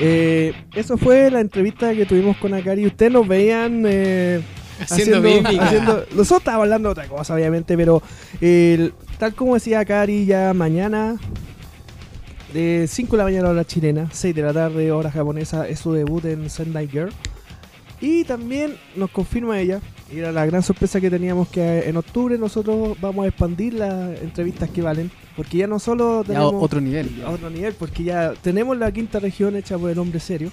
[0.00, 2.86] eh, eso fue la entrevista que tuvimos con Akari.
[2.86, 4.42] Ustedes nos veían eh,
[4.80, 5.18] Haciendo
[5.60, 8.02] haciendo- nosotros estábamos hablando de otra cosa, obviamente, pero
[8.40, 11.16] eh, tal como decía Akari, ya mañana,
[12.52, 15.92] de 5 de la mañana hora chilena, 6 de la tarde hora japonesa, es su
[15.92, 17.12] debut en Sendai Girl.
[18.04, 19.80] Y también nos confirma ella,
[20.12, 24.20] y era la gran sorpresa que teníamos que en octubre nosotros vamos a expandir las
[24.20, 27.16] entrevistas que valen, porque ya no solo Ya tenemos otro nivel.
[27.16, 27.30] ya.
[27.30, 30.50] otro nivel, porque ya tenemos la quinta región hecha por el hombre serio,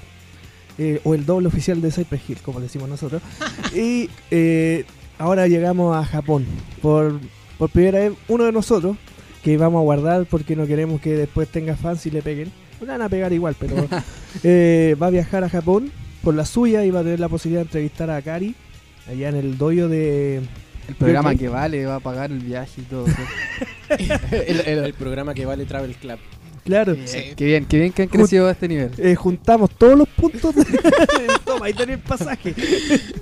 [0.78, 3.22] eh, o el doble oficial de Cypress Hill, como decimos nosotros,
[3.76, 4.86] y eh,
[5.18, 6.46] ahora llegamos a Japón,
[6.82, 7.20] por,
[7.58, 8.96] por primera vez uno de nosotros,
[9.44, 12.88] que vamos a guardar porque no queremos que después tenga fans y le peguen, le
[12.88, 13.76] van a pegar igual, pero
[14.44, 15.92] eh, va a viajar a Japón
[16.24, 18.56] por la suya y va a tener la posibilidad de entrevistar a Akari,
[19.08, 20.42] allá en el doyo de...
[20.88, 23.06] El programa que vale va a pagar el viaje y todo.
[23.08, 23.14] ¿sí?
[24.32, 26.18] el, el- el programa que vale Travel Club.
[26.64, 27.34] Claro, Sí.
[27.36, 28.92] Qué bien, qué bien que han crecido a este nivel.
[28.98, 30.64] eh, juntamos todos los puntos de...
[31.46, 32.54] Toma, ahí tenés el pasaje.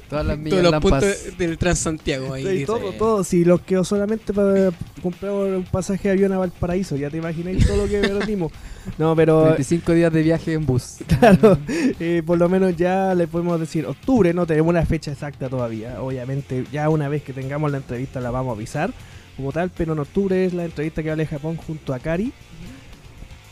[0.10, 0.92] Todas las Todos millas los lampas.
[1.04, 2.66] puntos del Transantiago ahí.
[2.66, 3.24] Todo, todo.
[3.24, 4.72] Si los quedó solamente para
[5.02, 8.52] comprar un pasaje de avión a Valparaíso, ya te imagináis todo lo que perdimos.
[8.98, 10.98] No, pero 25 días de viaje en bus.
[11.20, 15.48] claro, eh, por lo menos ya le podemos decir octubre, no tenemos una fecha exacta
[15.50, 16.02] todavía.
[16.02, 18.92] Obviamente, ya una vez que tengamos la entrevista la vamos a avisar.
[19.38, 22.34] como tal, pero en octubre es la entrevista que vale Japón junto a Kari.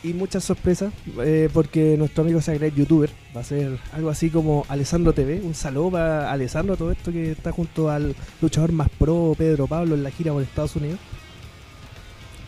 [0.04, 0.92] Y muchas sorpresas,
[1.24, 5.40] eh, porque nuestro amigo Sagret youtuber va a ser algo así como Alessandro TV.
[5.42, 9.96] Un saludo para Alessandro, todo esto que está junto al luchador más pro, Pedro Pablo,
[9.96, 11.00] en la gira por Estados Unidos.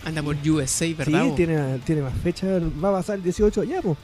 [0.05, 1.25] Anda por USA, ¿verdad?
[1.25, 3.99] Sí, tiene, tiene más fechas, va a pasar el 18 ya, pues.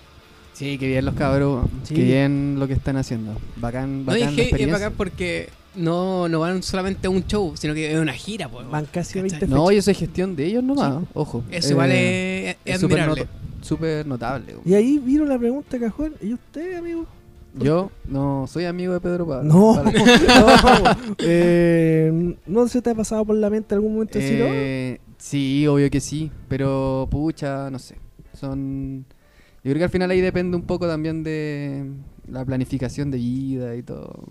[0.52, 1.94] Sí, que bien los cabros, Sí.
[1.94, 3.36] que bien lo que están haciendo.
[3.56, 4.78] Bacán, No, bacán y es la que es experiencia.
[4.78, 8.48] bacán porque no, no van solamente a un show, sino que es una gira.
[8.48, 9.48] Van casi a 20 ¿Cachai?
[9.48, 9.64] fechas.
[9.64, 11.44] No, y eso es gestión de ellos nomás, ojo.
[11.50, 13.28] Eso Eh, igual es, es es súper admirable.
[13.60, 14.54] súper notable.
[14.64, 16.14] Y ahí vieron la pregunta, Cajón.
[16.22, 17.06] ¿Y usted, amigo?
[17.58, 19.44] Yo no soy amigo de Pedro Pablo.
[19.52, 19.92] No, no.
[21.18, 25.66] Eh, ¿No se te ha pasado por la mente algún momento decir, oh, Eh, sí,
[25.66, 27.96] obvio que sí, pero pucha, no sé.
[28.34, 29.06] Son
[29.64, 31.90] yo creo que al final ahí depende un poco también de
[32.30, 34.24] la planificación de vida y todo.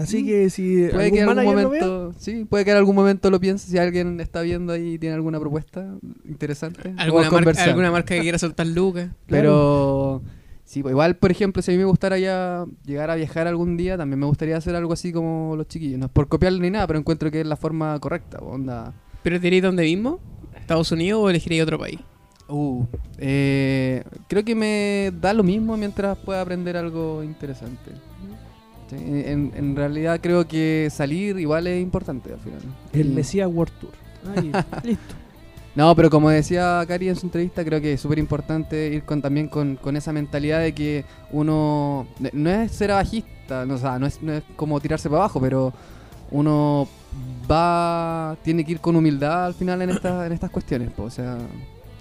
[0.00, 2.70] Así que si Puede algún que en algún manager lo vea, momento, sí, puede que
[2.70, 6.94] en algún momento lo piense si alguien está viendo ahí y tiene alguna propuesta interesante.
[6.96, 9.10] ¿Alguna, marca, alguna marca que quiera soltar lucas.
[9.26, 10.22] Pero
[10.64, 13.76] sí, pues igual, por ejemplo, si a mí me gustara ya llegar a viajar algún
[13.76, 15.98] día, también me gustaría hacer algo así como los chiquillos.
[15.98, 18.38] No es por copiarle ni nada, pero encuentro que es la forma correcta.
[18.38, 18.94] Onda.
[19.22, 20.18] ¿Pero te iréis dónde mismo?
[20.58, 22.00] ¿Estados Unidos o elegiréis otro país?
[22.48, 22.84] Uh,
[23.18, 27.92] eh, creo que me da lo mismo mientras pueda aprender algo interesante.
[28.90, 32.60] Sí, En, en realidad creo que salir igual es importante al final.
[32.92, 33.92] el Y- Mesías World Tour.
[34.36, 34.50] Ahí,
[34.84, 35.14] listo.
[35.76, 39.22] No, pero como decía Cari en su entrevista, creo que es súper importante ir con,
[39.22, 43.96] también con, con esa mentalidad de que uno no es ser bajista, no, o sea,
[44.00, 45.72] no es, no es como tirarse para abajo, pero
[46.32, 46.88] uno
[47.50, 51.10] va tiene que ir con humildad al final en, esta, en estas cuestiones, po, o
[51.10, 51.38] sea,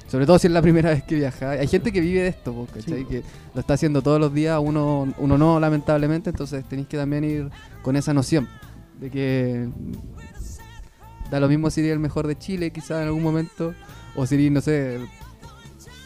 [0.10, 1.52] sobre todo si es la primera vez que viaja.
[1.52, 3.00] Hay gente que vive de esto, po, ¿cachai?
[3.00, 3.06] Sí.
[3.06, 7.24] que lo está haciendo todos los días, uno, uno no, lamentablemente, entonces tenéis que también
[7.24, 7.50] ir
[7.82, 8.48] con esa noción
[9.00, 9.69] de que
[11.30, 13.74] da lo mismo si eres el mejor de Chile, quizás en algún momento,
[14.15, 15.00] o si eres, no sé,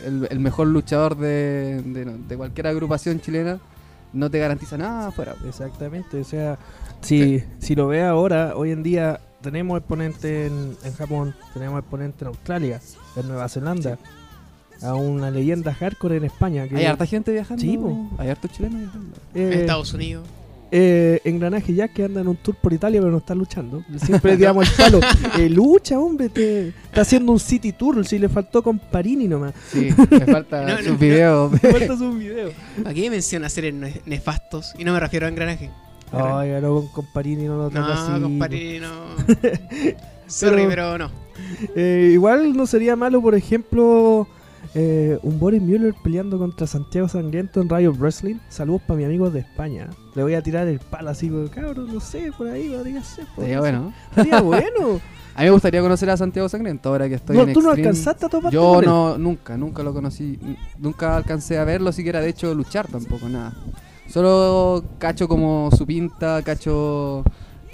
[0.06, 3.60] el, mejor luchador de, de cualquier agrupación chilena,
[4.14, 5.36] no te garantiza nada afuera.
[5.48, 6.22] Exactamente.
[6.22, 6.58] O sea,
[7.02, 12.24] si, si lo ve ahora, hoy en día tenemos exponente en, en Japón, tenemos exponente
[12.24, 12.80] en Australia,
[13.16, 13.98] en Nueva Zelanda,
[14.82, 16.68] a una leyenda hardcore en España.
[16.68, 17.62] Que, Hay harta gente viajando.
[17.62, 18.10] Sí, po.
[18.18, 19.16] Hay hartos chilenos viajando.
[19.36, 20.28] eh, En Estados Unidos.
[20.72, 23.84] eh, Engranaje Jack que anda en un tour por Italia pero no está luchando.
[23.98, 25.00] Siempre le tiramos el palo.
[25.40, 28.06] Eh, lucha, hombre, te- está haciendo un city tour.
[28.06, 29.54] Si le faltó con Parini nomás.
[29.72, 30.98] Sí, me falta No, no, sus no.
[30.98, 31.60] videos.
[31.62, 32.52] Falta un video.
[32.86, 34.74] ¿A qué menciona seres ne- nefastos?
[34.78, 35.70] Y no me refiero a engranaje.
[36.12, 38.22] Ay, no, con, con Parini no lo No, así.
[38.22, 38.90] compadre, no.
[40.28, 41.23] Sorry, pero no.
[41.76, 44.28] Eh, igual no sería malo, por ejemplo,
[44.76, 48.36] eh, un Boris Müller peleando contra Santiago Sangriento en Riot Wrestling.
[48.50, 49.90] Saludos para mi amigo de España.
[50.16, 53.26] Le voy a tirar el palo así, pero, cabrón, no sé, por ahí podría ser.
[53.36, 53.94] Sería bueno.
[54.16, 55.00] Sería bueno.
[55.36, 57.70] A mí me gustaría conocer a Santiago Sangriento ahora que estoy No, en tú no
[57.70, 57.88] Extreme.
[57.90, 60.38] alcanzaste a toparte Yo no, nunca, nunca lo conocí.
[60.78, 63.52] Nunca alcancé a verlo, siquiera de hecho luchar tampoco, nada.
[64.08, 67.24] Solo cacho como su pinta, cacho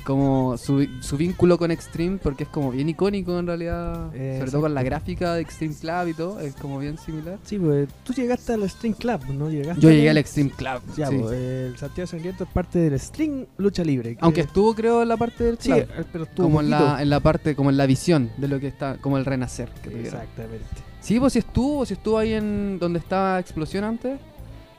[0.10, 4.10] como su, su vínculo con Extreme, porque es como bien icónico en realidad.
[4.16, 7.38] Eh, sobre todo con la gráfica de Extreme Club y todo, es como bien similar.
[7.44, 9.50] Sí, pues tú llegaste al String Club, ¿no?
[9.50, 10.82] Llegaste Yo llegué al Extreme Club.
[10.98, 11.18] Ya, sí.
[11.20, 14.16] pues, el Santiago Sangriento es parte del String Lucha Libre.
[14.16, 15.88] que- Aunque estuvo creo en la parte del Sí, club.
[15.98, 18.60] eh, pero estuvo como en la, en la parte, como en la visión de lo
[18.60, 19.70] que está, como el renacer.
[19.84, 20.02] que.
[20.02, 20.66] Exactamente.
[21.02, 24.20] Sí, pues sí estuvo, sí estuvo ahí en donde estaba Explosión antes,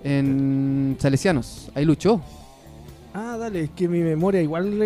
[0.03, 2.21] en Salesianos, ahí luchó.
[3.15, 4.79] Ah, dale, es que mi memoria igual Sí,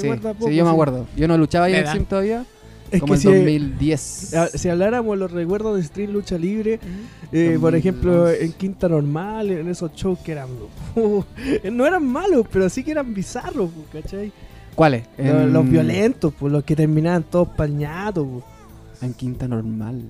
[0.00, 0.48] recuerda poco.
[0.50, 1.06] sí, yo me acuerdo.
[1.16, 1.80] Yo no luchaba ahí en.
[1.80, 2.44] Extreme todavía,
[2.90, 4.34] Es como que en si, 2010.
[4.34, 6.80] a- si habláramos de los recuerdos de String Lucha Libre,
[7.32, 7.78] Eh, por 2011.
[7.78, 10.48] ejemplo, en Quinta Normal, en esos shows que eran.
[11.72, 14.32] no eran malos, pero sí que eran bizarros, pues, ¿cachai?
[14.74, 15.04] ¿Cuáles?
[15.16, 18.26] Los, En- los violentos, pues, los que terminaban todos pañados.
[18.26, 18.44] pues.
[19.02, 20.02] En Quinta Normal.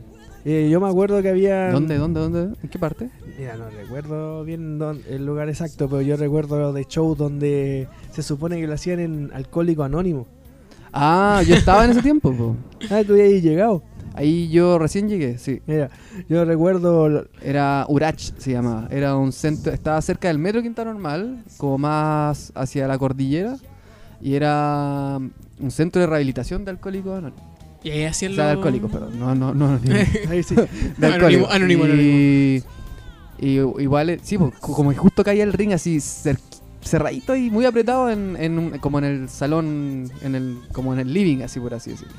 [0.44, 1.70] Eh, yo me acuerdo que había.
[1.70, 2.40] ¿Dónde, dónde, dónde?
[2.62, 3.10] ¿En qué parte?
[3.38, 8.22] Mira, no recuerdo bien dónde- el lugar exacto, pero yo recuerdo de shows donde se
[8.22, 10.26] supone que lo hacían en Alcohólico Anónimo.
[10.92, 12.32] Ah, yo estaba en ese tiempo.
[12.32, 12.56] po.
[12.90, 13.82] Ah, tú ya habías llegado.
[14.14, 15.60] Ahí yo recién llegué, sí.
[15.66, 15.90] Mira,
[16.28, 17.08] yo recuerdo.
[17.08, 18.88] lo- Era Urach, se llamaba.
[18.90, 23.56] Era un centro, estaba cerca del metro Quinta Normal, como más hacia la cordillera.
[24.22, 27.49] Y era un centro de rehabilitación de alcohólicos anónimos.
[27.82, 29.18] Y ahí hacían O sea, de los- alcohólicos, perdón.
[29.18, 29.78] No, no, no.
[30.30, 30.54] Ahí sí.
[30.98, 32.62] de Anónimo, anónimo, y,
[33.38, 36.38] y igual, eh, sí, pues, co- como que justo caía el ring así cer-
[36.82, 41.12] cerradito y muy apretado en, en como en el salón, en el, como en el
[41.14, 42.14] living, así por así decirlo.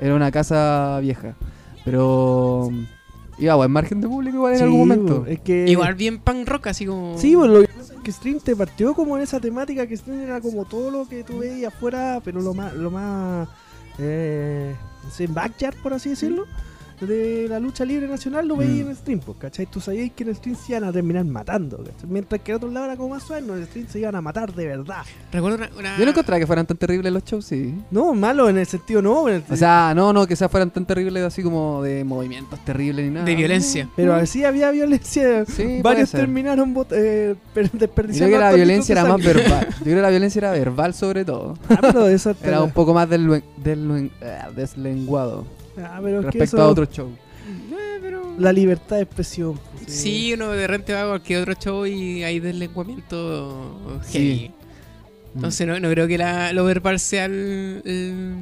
[0.00, 1.36] Era una casa vieja.
[1.84, 2.70] Pero
[3.38, 5.20] iba buen margen de público igual en Sí, algún momento.
[5.20, 5.66] pues, Es que.
[5.68, 7.16] Igual bien punk rock, así como.
[7.18, 9.96] Sí, pues lo que pasa es que Stream te partió como en esa temática que
[9.96, 13.48] Stream era como todo lo que tú veías afuera, pero lo más, lo más
[13.98, 14.74] eh,
[15.08, 16.46] ese backyard, por así decirlo,
[17.06, 18.88] de la lucha libre nacional, lo veis Mm.
[18.90, 19.66] en stream, pues, ¿cachai?
[19.66, 22.08] Tú sabías que en el stream se iban a terminar matando, ¿cachai?
[22.08, 24.20] Mientras que en otro lado era como más suave, en el stream se iban a
[24.20, 25.02] matar de verdad.
[25.32, 25.70] Recuerdo una.
[25.78, 27.74] una- Yo no encontraba que fueran tan terribles los shows, sí.
[27.90, 30.70] No, malo en el sentido no, en el- O sea, no, no, que sea fueran
[30.70, 33.26] tan terribles así como de movimientos terribles ni nada.
[33.26, 33.88] de violencia.
[33.96, 35.44] pero así había violencia.
[35.46, 38.36] Sí, Varios terminaron bot- eh, per- Yo desperdiciando.
[38.36, 39.66] creo que la violencia era más verbal.
[39.78, 41.56] Yo creo que la violencia era verbal sobre todo.
[41.68, 44.10] Ah, pero eso Era un poco más del, del,
[44.54, 45.44] deslenguado
[45.78, 47.10] Ah, pero es que respecto eso- a otro show.
[47.46, 49.58] Eh, pero- La libertad de expresión.
[49.72, 54.36] pues, Sí, uno de repente va a cualquier otro show y hay deslenguamiento heavy.
[54.38, 54.50] Sí.
[55.34, 58.34] Entonces no, no creo que la- lo verbal sea el, el,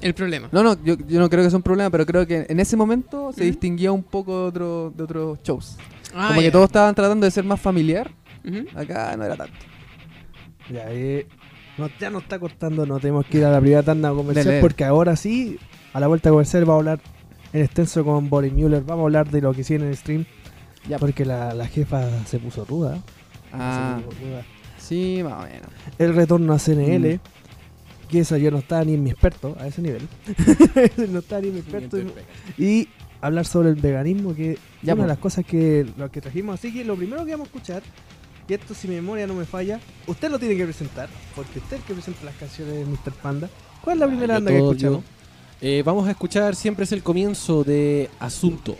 [0.00, 0.48] el problema.
[0.50, 2.74] No, no, yo, yo no creo que sea un problema, pero creo que en ese
[2.74, 3.50] momento se Ujú.
[3.50, 5.76] distinguía un poco de, otro, de otros shows.
[6.14, 8.10] Ah, Como que todos estaban tratando de ser más familiar.
[8.74, 9.52] Acá no era tanto.
[10.72, 11.26] Ya, eh,
[11.76, 14.60] no- ya nos está cortando, no tenemos que ir a la primera tanda comercial Dele.
[14.62, 15.58] porque ahora sí,
[15.92, 17.00] a la vuelta comercial vamos a hablar
[17.52, 20.24] en extenso con Boris Müller, vamos a hablar de lo que hicieron en el stream,
[20.88, 20.98] Ya.
[20.98, 22.98] porque la, la jefa se puso ruda.
[23.52, 24.42] Ah, se puso ruda.
[24.78, 25.68] sí, más o menos.
[25.98, 28.08] El retorno a CNL, Mm.
[28.10, 30.06] que eso yo no estaba ni en mi experto a ese nivel.
[31.10, 31.98] no estaba ni en mi experto.
[32.58, 32.88] Y
[33.20, 36.54] hablar sobre el veganismo, que es Ya, una de las cosas que, lo que trajimos.
[36.58, 37.82] Así que lo primero que vamos a escuchar,
[38.48, 41.76] y esto si mi memoria no me falla, usted lo tiene que presentar, porque usted
[41.76, 43.12] es el que presenta las canciones de Mr.
[43.22, 43.48] Panda.
[43.82, 45.04] ¿Cuál es la primera yo banda que escuchamos?
[45.60, 48.76] Eh, vamos a escuchar siempre es el comienzo de Asunto.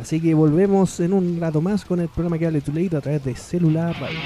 [0.00, 3.00] Así que volvemos en un rato más con el programa que hable tu leído a
[3.02, 4.18] través de Celular Radio.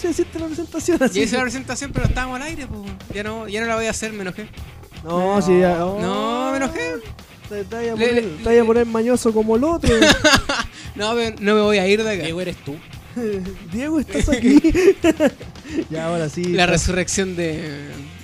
[0.00, 1.20] Decirte la presentación Ya así.
[1.20, 2.80] hice la presentación, pero estábamos al aire, pues.
[3.14, 4.48] Ya no, ya no la voy a hacer, me enojé.
[5.04, 5.84] No, sí, ya.
[5.84, 6.94] oh, No, me enojé.
[7.48, 9.94] Te, te vaya a poner, le- te vaya a poner mañoso como el otro.
[10.94, 12.22] No, me- no me voy a ir de acá.
[12.24, 12.74] Diego, eres tú.
[13.72, 14.58] Diego, estás aquí.
[15.90, 16.42] ya, ahora sí.
[16.44, 17.60] La estás- resurrección de.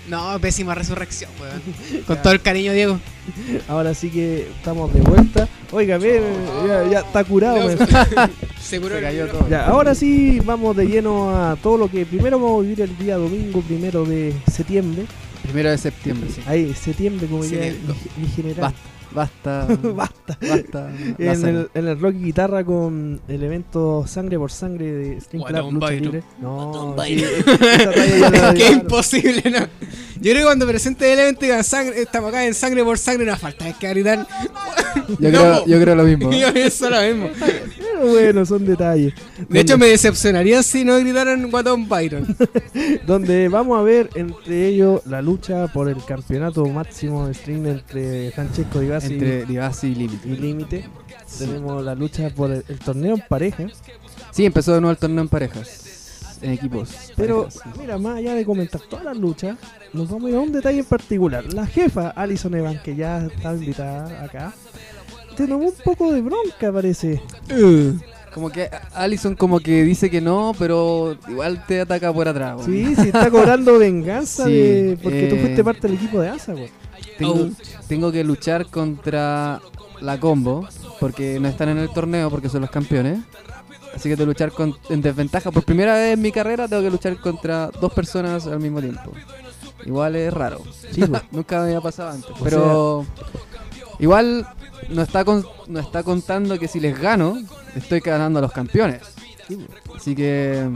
[0.08, 1.62] No, pésima resurrección, weón.
[2.04, 2.98] Con todo el cariño, Diego.
[3.68, 5.48] Ahora sí que estamos de vuelta.
[5.72, 6.20] Oiga, ve,
[6.66, 7.70] ya, ya está curado.
[7.70, 7.76] No,
[8.60, 9.48] Seguro Se el cayó todo.
[9.48, 12.98] Ya, ahora sí vamos de lleno a todo lo que primero vamos a vivir el
[12.98, 15.04] día domingo, primero de septiembre.
[15.42, 16.40] Primero de septiembre, sí.
[16.46, 17.94] Ahí, septiembre, como Septiembre.
[18.16, 18.60] mi, mi general.
[18.62, 18.78] Basta,
[19.94, 20.38] Basta.
[20.40, 20.90] basta.
[21.18, 21.60] En Lázaro.
[21.60, 25.50] el, en el rock y guitarra con el evento Sangre por Sangre de String What
[25.50, 26.02] Club Lucha Byron.
[26.02, 26.22] Libre.
[26.40, 27.24] No, sí,
[28.56, 29.60] que imposible, ¿no?
[30.20, 32.98] Yo creo que cuando presente el evento y digan sangre, estamos acá en sangre por
[32.98, 34.26] sangre, no falta es que gritar.
[35.18, 36.32] Yo, No, creo, yo creo lo mismo.
[36.32, 37.28] Yo pienso lo mismo.
[37.36, 39.12] Pero bueno, son detalles.
[39.48, 42.36] De hecho, me decepcionaría si no gritaran Guatón Byron.
[43.06, 48.30] donde vamos a ver entre ellos la lucha por el campeonato máximo de string entre
[48.30, 50.28] Francesco Di Entre Divasi y Límite.
[50.28, 50.88] y Límite.
[51.38, 53.66] Tenemos la lucha por el, el torneo en pareja.
[54.30, 56.38] Sí, empezó de nuevo el torneo en parejas.
[56.42, 56.90] En equipos.
[57.16, 57.80] Pero parejas, sí.
[57.80, 59.56] mira, más allá de comentar todas las luchas,
[59.92, 61.44] nos vamos a ir a un detalle en particular.
[61.52, 64.52] La jefa Alison Evans, que ya está invitada acá,
[65.36, 67.20] te tomó un poco de bronca, parece.
[68.34, 72.62] Como que Allison como que dice que no, pero igual te ataca por atrás.
[72.64, 76.28] Sí, sí, está cobrando venganza Sí, de, porque tú eh, fuiste parte del equipo de
[76.30, 76.68] ASA, güey.
[77.18, 77.48] Tengo,
[77.88, 79.60] tengo que luchar contra
[80.00, 80.66] la combo,
[81.00, 83.20] porque no están en el torneo, porque son los campeones.
[83.94, 85.52] Así que tengo que luchar con, en desventaja.
[85.52, 89.12] Por primera vez en mi carrera tengo que luchar contra dos personas al mismo tiempo.
[89.86, 90.60] Igual es raro.
[90.90, 91.02] Sí.
[91.30, 92.30] Nunca me había pasado antes.
[92.30, 93.06] O Pero
[94.00, 94.46] igual
[94.88, 97.38] no está, con- no está contando que si les gano,
[97.76, 99.02] estoy ganando a los campeones.
[99.46, 99.64] Sí.
[99.94, 100.68] Así que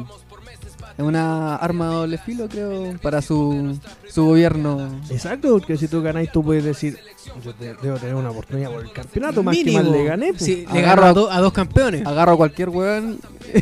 [0.98, 3.78] es una arma de doble filo, creo, para su,
[4.10, 5.00] su gobierno.
[5.10, 6.98] Exacto, porque si tú ganáis, tú puedes decir,
[7.44, 9.82] yo te- debo tener una oportunidad por el campeonato, más que Mínimo.
[9.84, 10.28] más le gané.
[10.32, 10.42] pues.
[10.42, 12.04] Sí, le Agarro a, a- do- a dos campeones.
[12.04, 13.18] Agarro a cualquier weón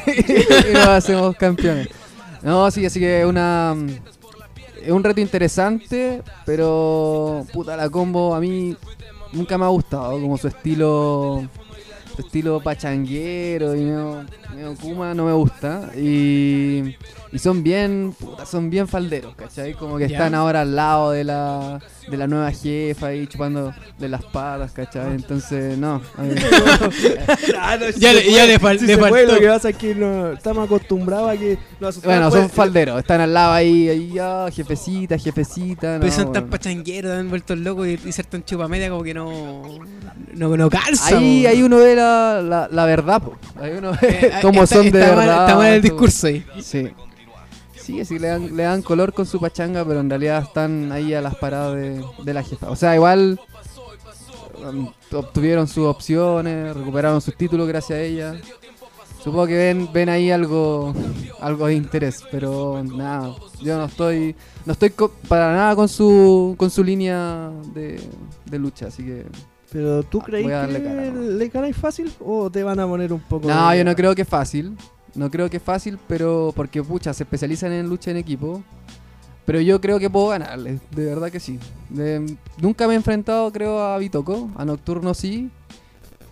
[0.71, 1.89] y nos hacemos campeones.
[2.43, 3.77] No, sí, así que es una.
[4.83, 7.45] Es un reto interesante, pero.
[7.53, 8.77] Puta, la combo a mí
[9.33, 10.13] nunca me ha gustado.
[10.21, 11.47] Como su estilo.
[12.15, 15.91] Su estilo pachanguero y medio, medio Kuma no me gusta.
[15.97, 16.97] Y.
[17.37, 18.15] Y son bien.
[18.19, 19.75] Puta, son bien falderos, ¿cachai?
[19.75, 20.17] Como que Ya.
[20.17, 21.81] están ahora al lado de la.
[22.09, 25.11] De la nueva jefa ahí chupando de las patas, ¿cachai?
[25.17, 25.99] Entonces, no.
[26.19, 26.35] mí-
[27.59, 29.33] Ah, si Ya le- puede, ya le fal- si le faltó.
[29.35, 33.21] lo que pasa es que no, estamos acostumbrados a que los Bueno, son falderos, están
[33.21, 35.95] al lado ahí, ahí, ah, jefecita, jefecita.
[35.95, 36.51] No, Pero son tan bueno.
[36.51, 39.63] pachangueros, tan vueltos locos y, y ser tan chupamedia como que no.
[40.33, 41.19] No, no calza.
[41.19, 43.37] Ahí, ahí uno ve la, la, la verdad, po.
[43.61, 45.45] Ahí uno ve Eh, cómo está- son de está mal- verdad.
[45.47, 46.47] Está mal el discurso ahí.
[46.63, 46.89] Sí.
[47.87, 51.15] Sí, así le dan, le dan color con su pachanga, pero en realidad están ahí
[51.15, 52.69] a las paradas de, de la jefa.
[52.69, 53.39] O sea, igual
[54.69, 58.35] um, obtuvieron sus opciones, recuperaron sus títulos gracias a ella.
[59.23, 60.93] Supongo que ven, ven ahí algo,
[61.41, 66.55] algo de interés, pero nada, yo no estoy, no estoy co- para nada con su,
[66.57, 68.01] con su línea de,
[68.45, 69.27] de lucha, así que
[69.73, 70.67] Pero tú crees que cara,
[71.11, 71.21] ¿no?
[71.23, 74.23] le fácil o te van a poner un poco No, de- yo no creo que
[74.23, 74.77] es fácil.
[75.17, 78.63] No creo que es fácil, pero porque pucha, se especializan en lucha en equipo.
[79.45, 81.59] Pero yo creo que puedo ganarle, de verdad que sí.
[81.89, 85.51] De- nunca me he enfrentado, creo, a Bitoco, a Nocturno sí.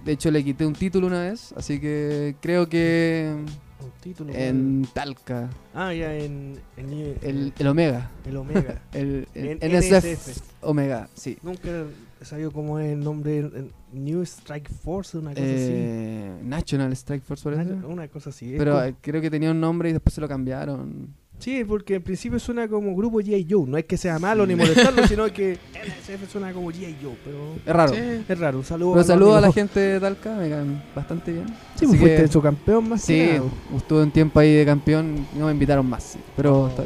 [0.05, 3.33] De hecho, le quité un título una vez, así que creo que
[3.81, 8.83] un título en Talca, Ah, ya en, en el, el Omega, el Omega.
[8.93, 10.41] el, el NSF.
[10.63, 11.39] Omega, sí.
[11.43, 11.85] Nunca
[12.25, 13.51] salió como el nombre
[13.93, 17.57] New Strike Force, una cosa Eh, National Strike Force, así.
[17.57, 17.87] parece.
[17.87, 18.55] Una cosa así.
[18.57, 21.09] Pero como- eh, creo que tenía un nombre y después se lo cambiaron.
[21.39, 23.45] Sí, porque en principio suena como grupo G.I.
[23.51, 23.67] Joe.
[23.69, 26.97] No es que sea malo ni molestarlo, sino que NSF suena como G.I.
[27.03, 27.17] Joe.
[27.25, 27.93] Pero Es raro.
[27.93, 28.01] Sí.
[28.29, 28.59] es raro.
[28.59, 31.47] Un saludo Pero los saludo a la gente de Talca, me caen bastante bien.
[31.49, 33.51] Sí, Así pues fuiste que- su campeón más Sí, que nada.
[33.77, 36.05] estuve un tiempo ahí de campeón y no me invitaron más.
[36.05, 36.19] sí.
[36.37, 36.69] Pero, Oh.
[36.69, 36.85] está-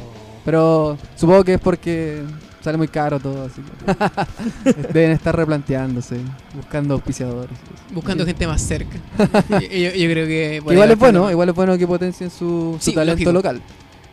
[0.48, 2.22] pero supongo que es porque
[2.64, 6.16] sale muy caro todo, así que deben estar replanteándose,
[6.54, 7.54] buscando auspiciadores.
[7.92, 8.96] Buscando gente más cerca.
[9.50, 10.56] yo, creo que.
[10.66, 13.32] igual es bueno, el igual es bueno que potencien su, su Sí, talento lógico.
[13.32, 13.62] local.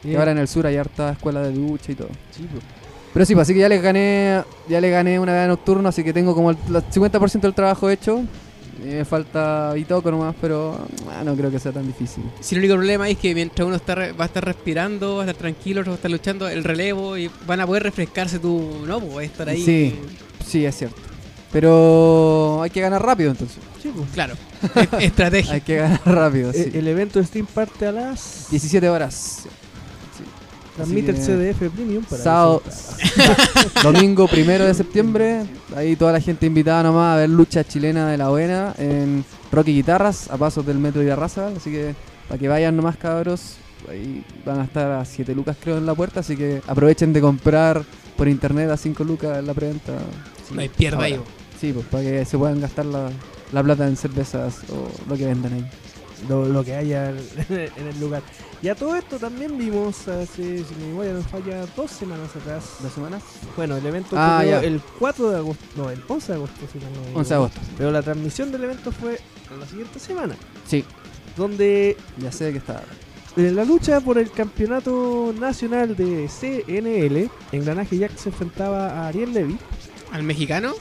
[0.01, 2.09] Que ahora en el sur hay harta escuela de lucha y todo.
[2.31, 2.61] Sí, pues.
[3.13, 6.03] Pero sí, pues, así que ya le gané, ya le gané una vez nocturno, así
[6.03, 8.23] que tengo como el la- 50% del trabajo hecho.
[8.84, 10.78] Me falta Bitoco nomás, pero
[11.09, 12.23] ah, no creo que sea tan difícil.
[12.41, 15.21] Si el único problema es que mientras uno está re- va a estar respirando, va
[15.23, 18.39] a estar tranquilo, otro va a estar luchando, el relevo y van a poder refrescarse
[18.39, 18.84] tú.
[18.86, 19.63] No, pues va a estar ahí.
[19.63, 19.95] Sí.
[20.45, 20.97] Sí, es cierto.
[21.51, 23.57] Pero hay que ganar rápido entonces.
[23.82, 24.09] Sí, pues.
[24.13, 24.34] Claro.
[24.76, 25.53] Es- estrategia.
[25.55, 26.78] Hay que ganar rápido, Eh, sí.
[26.78, 28.47] El evento de Steam parte a las.
[28.51, 29.43] 17 horas.
[30.76, 32.61] Transmite el CDF Premium para Sábado,
[33.84, 35.45] domingo primero de septiembre.
[35.76, 39.73] Ahí toda la gente invitada nomás a ver lucha chilena de la buena en Rocky
[39.73, 41.47] Guitarras, a pasos del metro de Arrasa.
[41.55, 41.95] Así que
[42.28, 43.55] para que vayan nomás, cabros.
[43.89, 46.19] Ahí van a estar a 7 lucas, creo, en la puerta.
[46.19, 47.84] Así que aprovechen de comprar
[48.17, 49.93] por internet a 5 lucas en la preventa.
[50.51, 51.19] No hay pierda ahí.
[51.59, 53.09] Sí, pues para que se puedan gastar la,
[53.53, 55.65] la plata en cervezas o lo que vendan ahí.
[56.28, 58.23] lo, lo que haya en el lugar.
[58.62, 62.78] Y a todo esto también vimos hace, si mi memoria no falla, dos semanas atrás.
[62.82, 63.22] ¿Dos semanas?
[63.56, 66.80] Bueno, el evento Ah, ocurrió el 4 de agosto, no, el 11 de agosto, si
[66.80, 67.20] no me equivoco.
[67.20, 67.60] 11 de agosto.
[67.78, 69.20] Pero la transmisión del evento fue
[69.60, 70.36] la siguiente semana,
[70.68, 70.84] Sí,
[71.38, 72.82] donde ya sé de qué está.
[73.36, 79.34] en la lucha por el campeonato nacional de CNL, Engranaje Jack se enfrentaba a Ariel
[79.34, 79.58] Levy.
[80.12, 80.74] Al mexicano.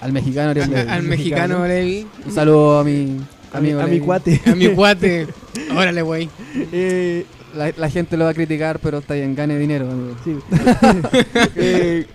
[0.00, 0.90] Al mexicano Ariel Levy.
[0.90, 2.06] al mexicano Levi.
[2.24, 3.20] Un saludo A mi,
[3.52, 3.80] amigo.
[3.80, 4.00] a mi Levi.
[4.04, 4.40] cuate.
[4.46, 5.26] A mi cuate.
[5.76, 6.28] Órale, güey.
[6.72, 7.24] Eh,
[7.54, 9.90] La, la gente lo va a criticar, pero está bien, gane dinero.
[9.90, 10.14] amigo.
[10.24, 10.36] Sí.
[11.56, 12.06] Eh,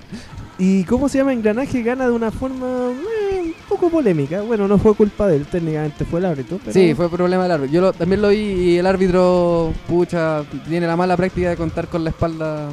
[0.60, 4.42] y cómo se llama engranaje gana de una forma eh, un poco polémica.
[4.44, 6.60] Bueno, no fue culpa de él, técnicamente fue el árbitro.
[6.60, 7.74] Pero Sí, fue problema del árbitro.
[7.74, 11.88] Yo lo- también lo vi y el árbitro, pucha, tiene la mala práctica de contar
[11.88, 12.70] con la espalda.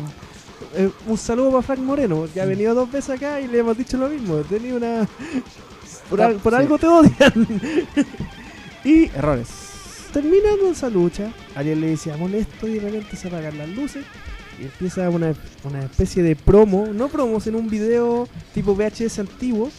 [0.76, 3.78] Eh, un saludo para Frank Moreno, que ha venido dos veces acá y le hemos
[3.78, 4.36] dicho lo mismo.
[4.42, 5.08] Tenía una.
[6.10, 6.58] Por, al- por Sí.
[6.58, 7.46] algo te odian.
[8.88, 9.48] y Errores.
[10.12, 14.04] terminando esa lucha, Ariel le decía molesto y de repente se apagan las luces.
[14.60, 15.34] Y empieza una,
[15.64, 19.70] una especie de promo, no promo, sino un video tipo VHS antiguo.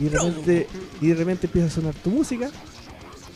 [0.00, 0.66] Y de repente,
[1.00, 2.50] y de repente empieza a sonar tu música.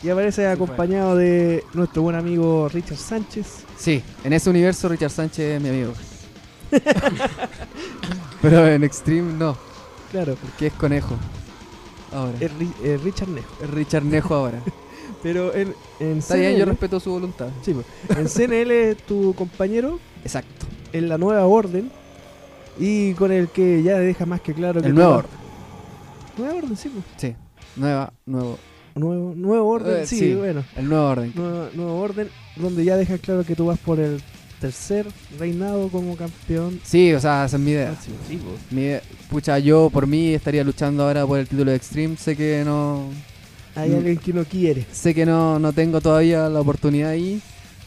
[0.03, 3.65] Y aparece acompañado de nuestro buen amigo Richard Sánchez.
[3.77, 5.93] Sí, en ese universo Richard Sánchez es mi amigo.
[8.43, 9.57] pero en Extreme no,
[10.11, 11.17] Claro, porque es conejo.
[12.13, 12.33] Ahora.
[12.41, 13.49] es Ri- eh, Richard Nejo.
[13.63, 14.63] Es Richard Nejo ahora.
[15.23, 17.49] Pero en, en Está bien, yo respeto su voluntad.
[17.63, 17.87] sí, pues,
[18.19, 20.67] en CNL es tu compañero Exacto.
[20.93, 21.91] en la nueva orden.
[22.81, 25.31] Y con el que ya deja más que claro que El nuevo orden.
[26.37, 27.05] Nueva orden, sí, pues.
[27.17, 27.35] Sí.
[27.77, 28.59] Nueva, nuevo.
[28.95, 30.35] Nuevo, nuevo orden, Eh, sí, sí.
[30.35, 30.65] bueno.
[30.77, 31.33] El nuevo orden.
[31.35, 34.21] Nuevo, nuevo orden, donde ya deja claro que tú vas por el
[34.61, 35.07] tercer
[35.39, 36.81] reinado como campeón.
[36.85, 37.91] Sí, o sea, esa es mi idea.
[37.91, 38.17] máximo.
[38.29, 38.73] Sí, pues.
[38.73, 42.17] Mi idea- pucha, yo por mí estaría luchando ahora por el título de Extreme.
[42.17, 43.05] Sé que no.
[43.75, 44.87] Hay alguien que no quiere.
[44.93, 47.41] Sé que no, no tengo todavía la oportunidad ahí.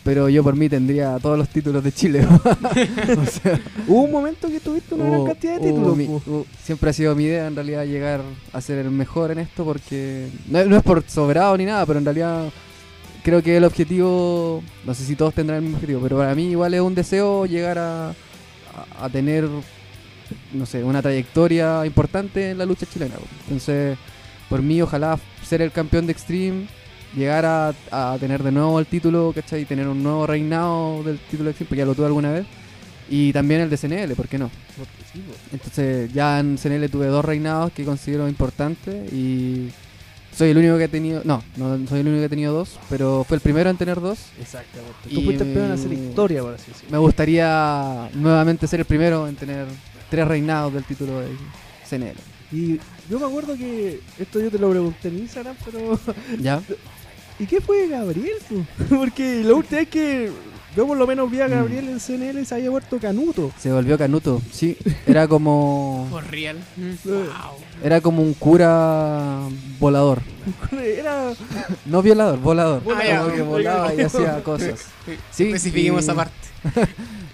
[0.04, 2.26] Pero yo por mí tendría todos los títulos de Chile.
[2.26, 5.96] o sea, Hubo un momento que tuviste una gran cantidad de títulos.
[5.96, 8.22] mi- hubo- siempre ha sido mi idea en realidad llegar
[8.52, 12.00] a ser el mejor en esto porque no, no es por sobrado ni nada, pero
[12.00, 12.50] en realidad
[13.24, 16.50] creo que el objetivo, no sé si todos tendrán el mismo objetivo, pero para mí
[16.50, 18.16] igual es un deseo llegar a, a,
[19.06, 19.48] a tener,
[20.54, 23.14] no sé, una trayectoria importante en la lucha chilena.
[23.44, 24.00] Entonces,
[24.50, 25.20] por mí ojalá
[25.52, 26.66] ser el campeón de Extreme,
[27.14, 29.64] llegar a, a tener de nuevo el título, ¿cachai?
[29.64, 32.46] Y tener un nuevo reinado del título de Extreme, porque ya lo tuve alguna vez.
[33.10, 34.50] Y también el de CNL, ¿por qué no?
[35.52, 39.72] Entonces ya en CNL tuve dos reinados que considero importantes y
[40.34, 42.80] soy el único que he tenido, no, no soy el único que he tenido dos,
[42.90, 44.20] pero fue el primero en tener dos.
[44.40, 45.10] Exactamente.
[45.14, 46.92] Tú fuiste el primero en hacer historia, por así decirlo.
[46.92, 49.68] Me gustaría nuevamente ser el primero en tener
[50.10, 51.28] tres reinados del título de
[51.90, 52.16] CNL.
[52.54, 52.80] Y
[53.12, 56.00] yo me acuerdo que esto yo te lo pregunté en Instagram, pero
[56.40, 56.62] ¿Ya?
[57.38, 58.38] ¿y qué fue Gabriel?
[58.50, 58.66] po?
[58.96, 60.32] Porque la última vez que
[60.76, 61.52] yo por lo menos vi a Mm.
[61.52, 63.52] Gabriel en CNL se había vuelto Canuto.
[63.60, 64.78] Se volvió Canuto, sí.
[65.06, 66.58] Era como For real.
[66.78, 66.90] Mm.
[66.92, 66.96] Eh.
[67.06, 67.58] Wow.
[67.84, 69.40] era como un cura
[69.80, 70.22] volador.
[70.72, 71.34] Era
[71.86, 72.82] No violador, volador.
[72.96, 73.22] Ah, ya.
[73.22, 74.86] Como que volaba y hacía cosas.
[75.32, 76.32] Sí, Especifiquemos y- esa parte.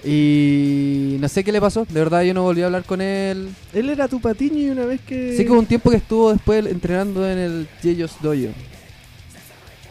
[0.10, 3.50] Y no sé qué le pasó, de verdad yo no volví a hablar con él.
[3.74, 6.32] él era tu patiño y una vez que Sí que hubo un tiempo que estuvo
[6.32, 8.54] después entrenando en el Yeyos Dojo.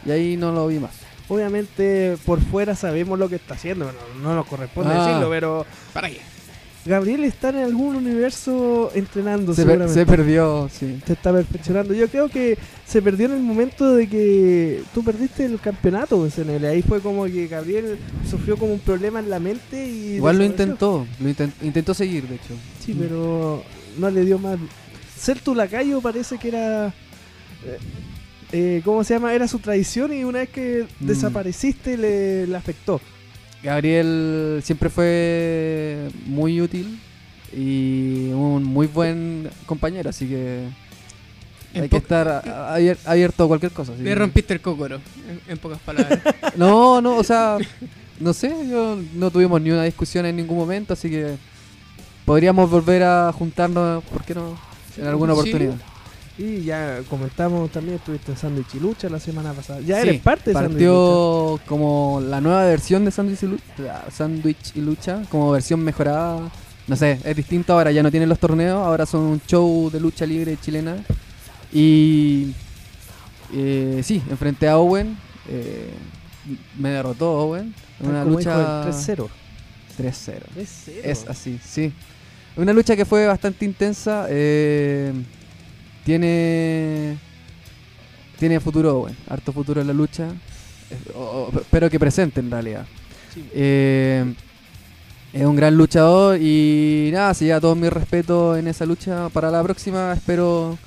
[0.05, 0.91] Y ahí no lo vi más.
[1.29, 5.05] obviamente por fuera sabemos lo que está haciendo, pero no nos corresponde Ah.
[5.07, 6.19] decirlo, pero ¿Para qué?
[6.87, 9.93] Gabriel está en algún universo entrenando Se, per- seguramente.
[9.99, 10.99] se perdió, sí.
[11.05, 11.93] se está perfeccionando.
[11.93, 16.31] Yo creo que se perdió en el momento de que tú perdiste el campeonato en
[16.31, 16.65] CNL.
[16.65, 17.97] Ahí fue como que Gabriel
[18.29, 20.15] sufrió como un problema en la mente y...
[20.15, 22.53] Igual lo intentó, lo inten- intentó seguir, de hecho.
[22.83, 23.63] Sí, pero
[23.99, 24.57] no le dio más.
[25.17, 26.87] Ser tu lacayo parece que era.
[27.65, 27.77] eh,
[28.51, 29.33] eh, ¿Cómo se llama?
[29.33, 31.07] Era su tradición y una vez que Mm.
[31.07, 33.01] desapareciste le, le afectó.
[33.63, 36.99] Gabriel siempre fue muy útil
[37.55, 40.65] y un muy buen compañero, así que
[41.73, 43.93] En hay que estar abier- abierto a cualquier cosa.
[43.99, 44.95] Le rompiste el cocoro,
[45.29, 46.19] en, en pocas palabras.
[46.55, 47.57] No, no, o sea,
[48.19, 51.35] no sé, yo no tuvimos ni una discusión en ningún momento, así que
[52.25, 54.57] podríamos volver a juntarnos, ¿por qué no?
[54.97, 55.39] En alguna Sí.
[55.39, 55.75] oportunidad.
[56.39, 59.79] Y ya comentamos también, estuviste en Sándwich y Lucha la semana pasada.
[59.81, 60.91] Ya Sí, eres parte de Sándwich Lucha.
[60.93, 66.39] Partió como la nueva versión de Sándwich y, Lucha, Sándwich y Lucha, como versión mejorada.
[66.87, 69.99] No sé, es distinto ahora, ya no tienen los torneos, ahora son un show de
[69.99, 70.95] lucha libre chilena.
[71.73, 72.53] Y
[73.53, 75.17] eh, sí, enfrenté a Owen,
[75.49, 75.89] eh,
[76.77, 77.73] me derrotó Owen.
[77.99, 79.27] en Una Como lucha dijo el 3-0.
[79.99, 80.41] 3-0.
[80.55, 81.01] 3-0.
[81.03, 81.91] Es así, sí.
[82.55, 84.27] Una lucha que fue bastante intensa.
[84.29, 85.11] eh,
[86.07, 87.17] tiene.
[88.39, 90.29] Tiene futuro, bueno, harto futuro en la lucha.
[91.13, 92.85] O- o- espero que presente en realidad.
[93.33, 93.43] Sí.
[93.53, 94.33] Eh,
[95.33, 99.27] es un gran luchador y nada, si ya todo mi respeto en esa lucha.
[99.29, 100.77] Para la próxima espero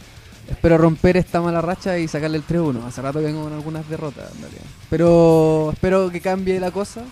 [0.48, 2.82] espero romper esta mala racha y sacarle el 3-1.
[2.86, 4.62] Hace rato que vengo con algunas derrotas en realidad.
[4.88, 7.02] Pero espero que cambie la cosa.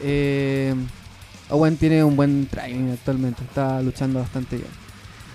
[0.00, 0.74] Eh,
[1.50, 4.70] Owen tiene un buen training actualmente, está luchando bastante bien.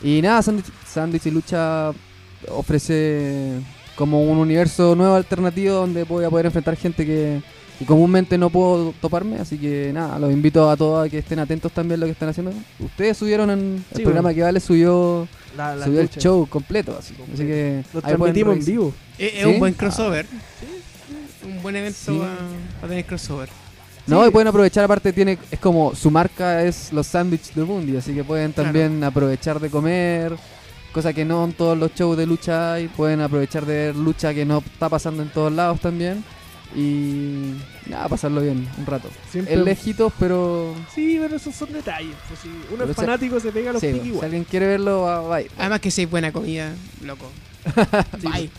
[0.01, 1.91] Y nada, Sandwich y Lucha
[2.49, 3.59] ofrece
[3.95, 7.41] como un universo nuevo alternativo donde voy a poder enfrentar gente que,
[7.79, 11.39] que comúnmente no puedo toparme, así que nada, los invito a todos a que estén
[11.39, 12.51] atentos también a lo que están haciendo.
[12.79, 13.59] Ustedes subieron en
[13.91, 14.35] el Sí, programa bueno.
[14.35, 17.41] que vale subió, La, la subió el show completo, así, Completo.
[17.41, 18.93] así que Lo transmitimos en vivo.
[19.17, 19.45] es es ¿Sí?
[19.45, 20.27] un buen crossover.
[21.45, 22.19] Un buen evento Sí.
[22.81, 23.49] para tener crossover.
[24.05, 24.29] No, Sí.
[24.29, 28.13] y pueden aprovechar, aparte tiene, es como su marca es los sándwiches de Bundy, así
[28.13, 30.33] que pueden también aprovechar de comer,
[30.97, 34.33] cosa que no en todos los shows de lucha hay, pueden aprovechar de ver lucha
[34.33, 36.23] que no está pasando en todos lados también
[36.75, 37.53] y
[37.87, 39.07] nada, pasarlo bien un rato.
[39.29, 42.15] Siempre- Es lejitos, pero Sí, pero esos son detalles.
[42.27, 44.43] Pues, si uno Pero es se- fanático, se pega a los sí, piques si alguien
[44.43, 45.51] quiere verlo, va, va a ir.
[45.59, 46.73] Además que si hay buena comida,
[47.05, 47.29] loco.
[48.23, 48.49] Bye.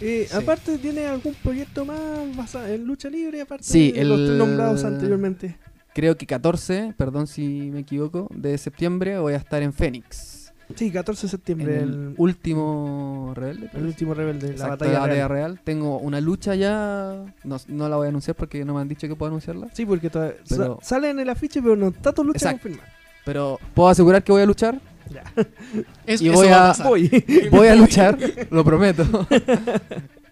[0.00, 0.36] Eh, Sí.
[0.36, 1.98] Aparte, ¿tiene algún proyecto más
[2.36, 3.40] basado en lucha libre?
[3.40, 5.56] Aparte Sí, de los el- tres nombrados anteriormente.
[5.94, 10.37] Creo que 14, perdón si me equivoco, de septiembre voy a estar en Phoenix.
[10.74, 13.70] Sí, 14 de En septiembre, el el, último rebelde.
[13.74, 15.28] el último rebelde, la batalla la real.
[15.28, 15.60] real.
[15.64, 17.24] Tengo una lucha ya.
[17.44, 19.68] No, no la voy a anunciar porque no me han dicho que puedo anunciarla.
[19.72, 22.62] Sí, porque todavía- Pero- sale en el afiche, pero no está tu lucha Exacto.
[22.62, 22.92] confirmada.
[23.24, 24.78] Pero puedo asegurar que voy a luchar.
[25.10, 25.22] Ya.
[26.06, 26.82] Eso, Y eso voy va a-.
[26.84, 27.24] Voy.
[27.50, 28.18] Voy a luchar,
[28.50, 29.04] lo prometo.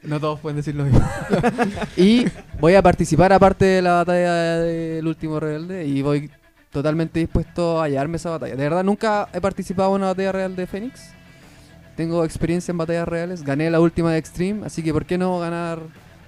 [0.02, 1.00] No todos pueden decir lo mismo.
[1.96, 2.26] y
[2.60, 6.30] voy a participar aparte de la batalla del último rebelde y voy
[6.76, 8.54] totalmente dispuesto a llevarme esa batalla.
[8.54, 11.00] De verdad, nunca he participado en una batalla real de Fénix.
[11.96, 13.42] Tengo experiencia en batallas reales.
[13.42, 15.78] Gané la última de Extreme, así que ¿por qué no ganar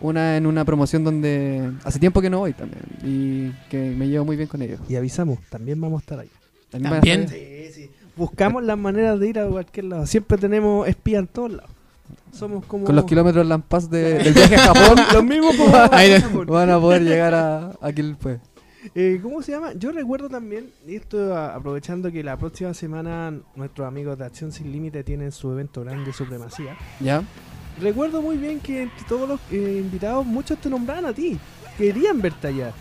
[0.01, 2.80] una en una promoción donde hace tiempo que no voy también?
[3.05, 4.80] Y que me llevo muy bien con ellos.
[4.88, 6.30] Y avisamos, también vamos a estar ahí.
[6.70, 7.28] ¿También También.
[7.28, 7.90] Sí, sí.
[8.16, 10.07] Buscamos las maneras de ir a cualquier lado.
[10.07, 11.70] Siempre tenemos espía en todos lados.
[12.32, 12.84] Somos como...
[12.84, 14.99] Con los kilómetros Lampas de, del viaje a Japón.
[15.12, 15.55] los mismos.
[16.46, 18.40] Van a poder llegar a, a Quilpue.
[18.95, 19.72] Eh, ¿Cómo se llama?
[19.74, 24.72] Yo recuerdo también, esto a- aprovechando que la próxima semana nuestros amigos de Acción Sin
[24.72, 26.76] Límite tienen su evento grande Supremacía.
[27.01, 27.22] ¿Ya?
[27.80, 31.39] Recuerdo muy bien que entre todos los eh, invitados, muchos te nombraban a ti.
[31.76, 32.72] Querían verte allá.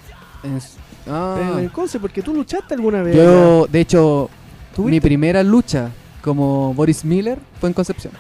[0.43, 0.78] En s-
[1.08, 3.16] ah, En el Conce, porque tú luchaste alguna vez.
[3.16, 3.24] allá.
[3.24, 4.30] yo, de hecho,
[4.76, 4.91] ¿Tuviste?
[4.91, 5.91] mi primera lucha
[6.22, 8.14] como Boris Miller fue en Concepción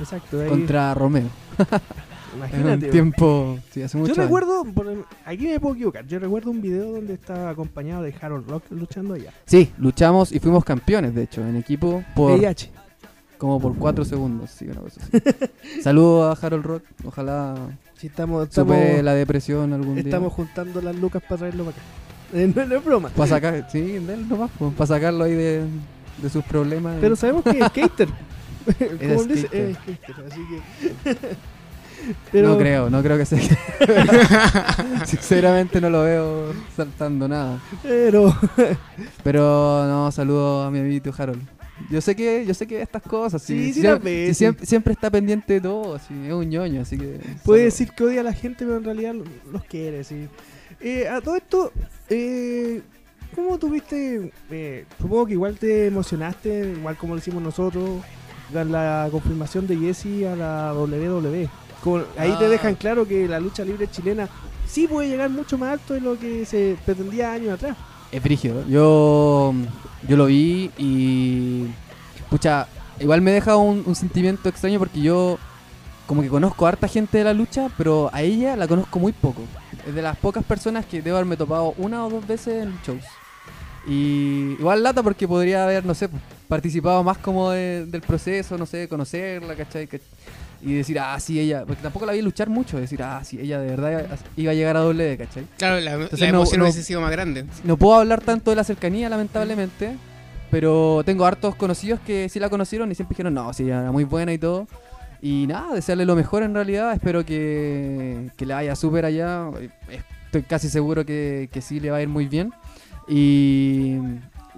[0.00, 0.48] Exacto, ahí.
[0.48, 1.28] contra Romeo.
[2.32, 2.86] En Imagínate.
[2.86, 4.14] un tiempo, sí, hace mucho.
[4.14, 8.14] Yo recuerdo, por- aquí me puedo equivocar, yo recuerdo un video donde estaba acompañado de
[8.20, 9.32] Harold Rock luchando allá.
[9.46, 12.70] Sí, luchamos y fuimos campeones, de hecho, en equipo por VIH.
[13.38, 15.22] como por 4 segundos, sí, una cosa así.
[15.82, 17.54] Saludos a Harold Rock, ojalá
[17.96, 21.86] Sí, estamos, estamos, supere la depresión algún estamos juntando las lucas para traerlo para acá.
[22.34, 23.08] Eh, no, no es broma.
[23.08, 23.16] día.
[23.16, 25.64] Para sacar, sí, de él nomás, para sacarlo ahí de,
[26.20, 26.96] de sus problemas.
[27.00, 28.08] Pero sabemos que es skater.
[28.66, 29.68] Como él dice, skater.
[29.70, 31.18] es skater, así que.
[32.32, 33.40] Pero, No creo, no creo que sea.
[35.06, 37.60] Sinceramente no lo veo saltando nada.
[37.82, 38.34] Pero,
[39.22, 41.42] Pero no, saludo a mi amiguito Harold.
[41.90, 45.60] Yo sé que, yo sé que estas cosas, Sí, sí siempre, siempre está pendiente de
[45.60, 47.20] todo, sí, es un ñoño, así que.
[47.44, 50.26] puede decir que odia a la gente, pero en realidad lo- los quiere, sí.
[50.80, 51.72] Eh, a todo esto,
[52.08, 52.80] eh,
[53.34, 54.32] ¿cómo tuviste?
[54.50, 58.00] eh, supongo que igual te emocionaste, igual como lo hicimos nosotros,
[58.54, 61.48] la confirmación de Jesse a la WWE.
[61.86, 62.48] Como- ahí te Ah.
[62.48, 64.28] dejan claro que la lucha libre chilena
[64.66, 67.76] sí puede llegar mucho más alto de lo que se pretendía años atrás.
[68.10, 68.66] Es brígido.
[68.68, 69.54] Yo,
[70.08, 71.66] yo lo vi y.
[72.28, 72.66] Pucha,
[72.98, 75.38] igual me deja un, un sentimiento extraño porque yo,
[76.08, 79.12] como que conozco a harta gente de la lucha, pero a ella la conozco muy
[79.12, 79.42] poco.
[79.86, 83.04] Es de las pocas personas que debo haberme topado una o dos veces en shows.
[83.86, 86.08] Y igual lata porque podría haber, no sé,
[86.48, 89.86] participado más como de- del proceso, no sé, conocerla, ¿cachai?
[89.86, 90.00] Que-
[90.62, 91.64] Y decir, ah, sí, ella.
[91.66, 92.78] Porque tampoco la vi luchar mucho.
[92.78, 95.44] Decir, ah, sí, ella de verdad iba a llegar a doble, ¿cachai?
[95.58, 97.44] Claro, la, Entonces la emoción no- hubiese sido más grande.
[97.64, 99.96] No puedo hablar tanto de la cercanía, lamentablemente.
[100.50, 104.04] Pero tengo hartos conocidos que sí la conocieron y siempre dijeron, no, sí, era muy
[104.04, 104.66] buena y todo.
[105.20, 106.92] Y nada, desearle lo mejor en realidad.
[106.92, 109.48] Espero que, que le vaya súper allá.
[110.26, 112.52] Estoy casi seguro que, que sí le va a ir muy bien.
[113.08, 113.96] Y,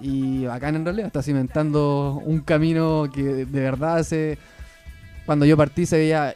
[0.01, 1.07] y bacán en realidad.
[1.07, 4.37] Está cimentando un camino que de verdad se,
[5.29, 6.33] cuando yo partí se veía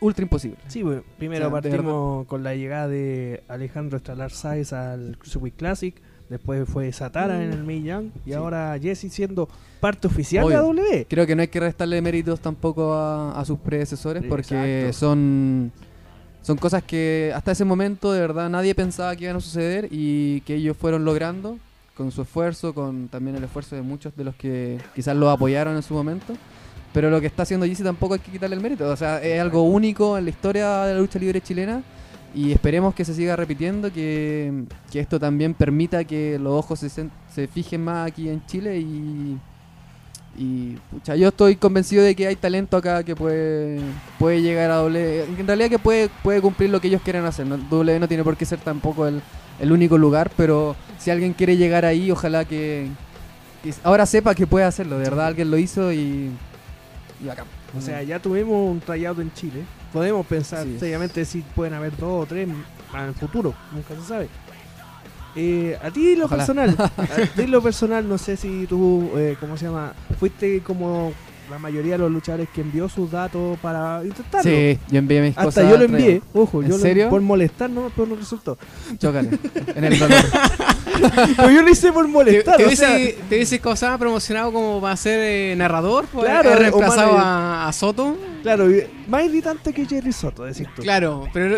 [0.00, 0.56] ultra imposible.
[0.66, 5.16] Sí, bueno, primero O sea, de partimos con la llegada de Alejandro Estalar Sáez al
[5.18, 5.94] Cruiserweight Classic,
[6.28, 8.32] después fue Satara en el Mae Young y Sí.
[8.34, 10.56] ahora Jesse siendo parte oficial Obvio.
[10.56, 11.06] de la W.
[11.08, 14.98] Creo que no hay que restarle méritos tampoco a, a sus predecesores porque Exacto.
[14.98, 15.70] son,
[16.42, 20.40] son cosas que hasta ese momento de verdad nadie pensaba que iban a suceder y
[20.40, 21.56] que ellos fueron logrando
[21.96, 25.76] con su esfuerzo, con también el esfuerzo de muchos de los que quizás los apoyaron
[25.76, 26.34] en su momento.
[26.94, 28.88] Pero lo que está haciendo Jesse tampoco hay que quitarle el mérito.
[28.88, 31.82] O sea, es algo único en la historia de la lucha libre chilena
[32.32, 36.88] y esperemos que se siga repitiendo, que, que esto también permita que los ojos se,
[36.88, 39.36] se fijen más aquí en Chile y,
[40.38, 43.80] y pucha, yo estoy convencido de que hay talento acá que puede,
[44.20, 45.24] puede llegar a doble.
[45.24, 47.44] En realidad que puede, puede cumplir lo que ellos quieren hacer.
[47.44, 47.56] ¿no?
[47.56, 49.20] W no tiene por qué ser tampoco el,
[49.58, 52.86] el único lugar, pero si alguien quiere llegar ahí, ojalá que,
[53.64, 54.96] que ahora sepa que puede hacerlo.
[54.98, 56.30] De verdad alguien lo hizo y,
[57.24, 57.46] y bacán.
[57.76, 59.64] O sea, ya tuvimos un tryout en Chile.
[59.92, 60.76] Podemos pensar Sí.
[60.78, 64.28] seriamente si pueden haber dos o tres en el futuro, nunca se sabe.
[65.36, 66.46] Eh, a ti lo Ojalá.
[66.46, 69.92] personal, a ti lo personal, no sé si tú, eh, ¿cómo se llama?
[70.20, 71.12] Fuiste como
[71.50, 74.50] la mayoría de los luchadores que envió sus datos para intentarlo.
[74.50, 75.70] Sí, yo envié mis Hasta cosas.
[75.70, 77.08] yo lo envié, ojo, ¿En yo lo- serio?
[77.10, 78.56] por molestar, no, pero no resultó.
[78.98, 79.30] Chócale.
[79.74, 80.18] en el dolor.
[81.36, 82.96] Pero yo lo hice por molestar, te sea,
[83.28, 88.16] te promocionado como para ser eh, narrador, pues, Claro, o reemplazado a, a Soto.
[88.42, 88.66] claro,
[89.08, 90.82] más irritante que Jerry Soto, decís tú.
[90.82, 91.56] Claro, pero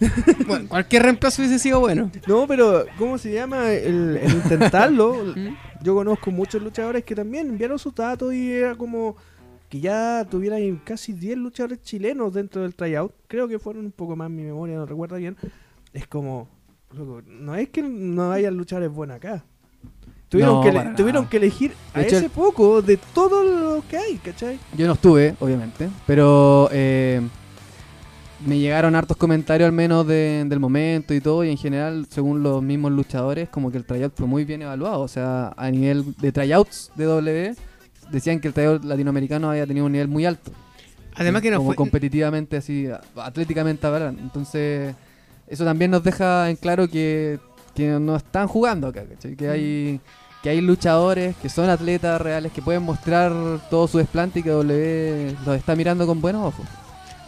[0.46, 2.10] bueno, cualquier reemplazo hubiese sido bueno.
[2.26, 3.70] No, pero ¿cómo se llama?
[3.72, 5.16] El, el intentarlo.
[5.86, 9.14] Yo conozco muchos luchadores que también enviaron sus datos y era como
[9.68, 13.12] que ya tuvieran casi 10 luchadores chilenos dentro del tryout.
[13.28, 15.36] Creo que fueron un poco más, mi memoria no recuerda bien.
[15.92, 16.48] Es como,
[16.90, 19.44] loco, no es que no haya luchadores buenos acá.
[20.28, 23.96] Tuvieron, No, que, tuvieron que elegir a De hecho, ese poco de todo lo que
[23.96, 24.58] hay, ¿cachai?
[24.76, 27.20] Yo no estuve, obviamente, pero eh,
[28.46, 32.42] me llegaron hartos comentarios al menos de- del momento y todo, y en general, según
[32.42, 35.00] los mismos luchadores, como que el tryout fue muy bien evaluado.
[35.00, 37.54] O sea, a nivel de tryouts de W,
[38.10, 40.50] decían que el tryout latinoamericano había tenido un nivel muy alto.
[41.16, 44.20] Además que no como fue, competitivamente, así, atléticamente hablando.
[44.22, 44.94] Entonces,
[45.48, 47.38] eso también nos deja en claro que,
[47.74, 49.34] que no están jugando acá, ¿cachai?
[49.34, 50.00] Que hay,
[50.42, 53.32] que hay luchadores que son atletas reales, que pueden mostrar
[53.70, 56.66] todo su desplante y que W los está mirando con buenos ojos.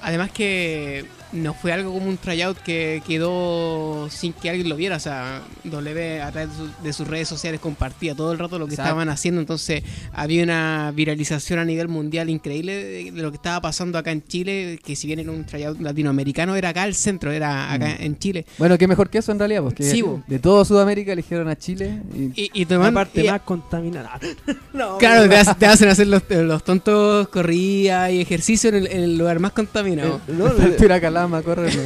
[0.09, 4.97] Además que no fue algo como un tryout que quedó sin que alguien lo viera.
[4.97, 8.59] O sea, W a través de, su- de sus redes sociales compartía todo el rato
[8.59, 8.89] lo que Exacto.
[8.91, 9.41] estaban haciendo.
[9.41, 14.11] Entonces había una viralización a nivel mundial increíble de, de lo que estaba pasando acá
[14.11, 14.79] en Chile.
[14.85, 18.03] Que si bien era un tryout latinoamericano, era acá el centro, era acá Mm.
[18.03, 18.47] en Chile.
[18.59, 20.23] Bueno, qué mejor que eso en realidad, porque Sí, bo.
[20.27, 22.01] de todo Sudamérica eligieron a Chile.
[22.15, 24.19] Y, Y, La parte y- más contaminada.
[24.73, 28.87] no, Claro, te, hace- te hacen hacer los, los tontos corridas y ejercicio en el,
[28.89, 30.21] en el lugar más contaminado.
[30.29, 30.49] Eh, no,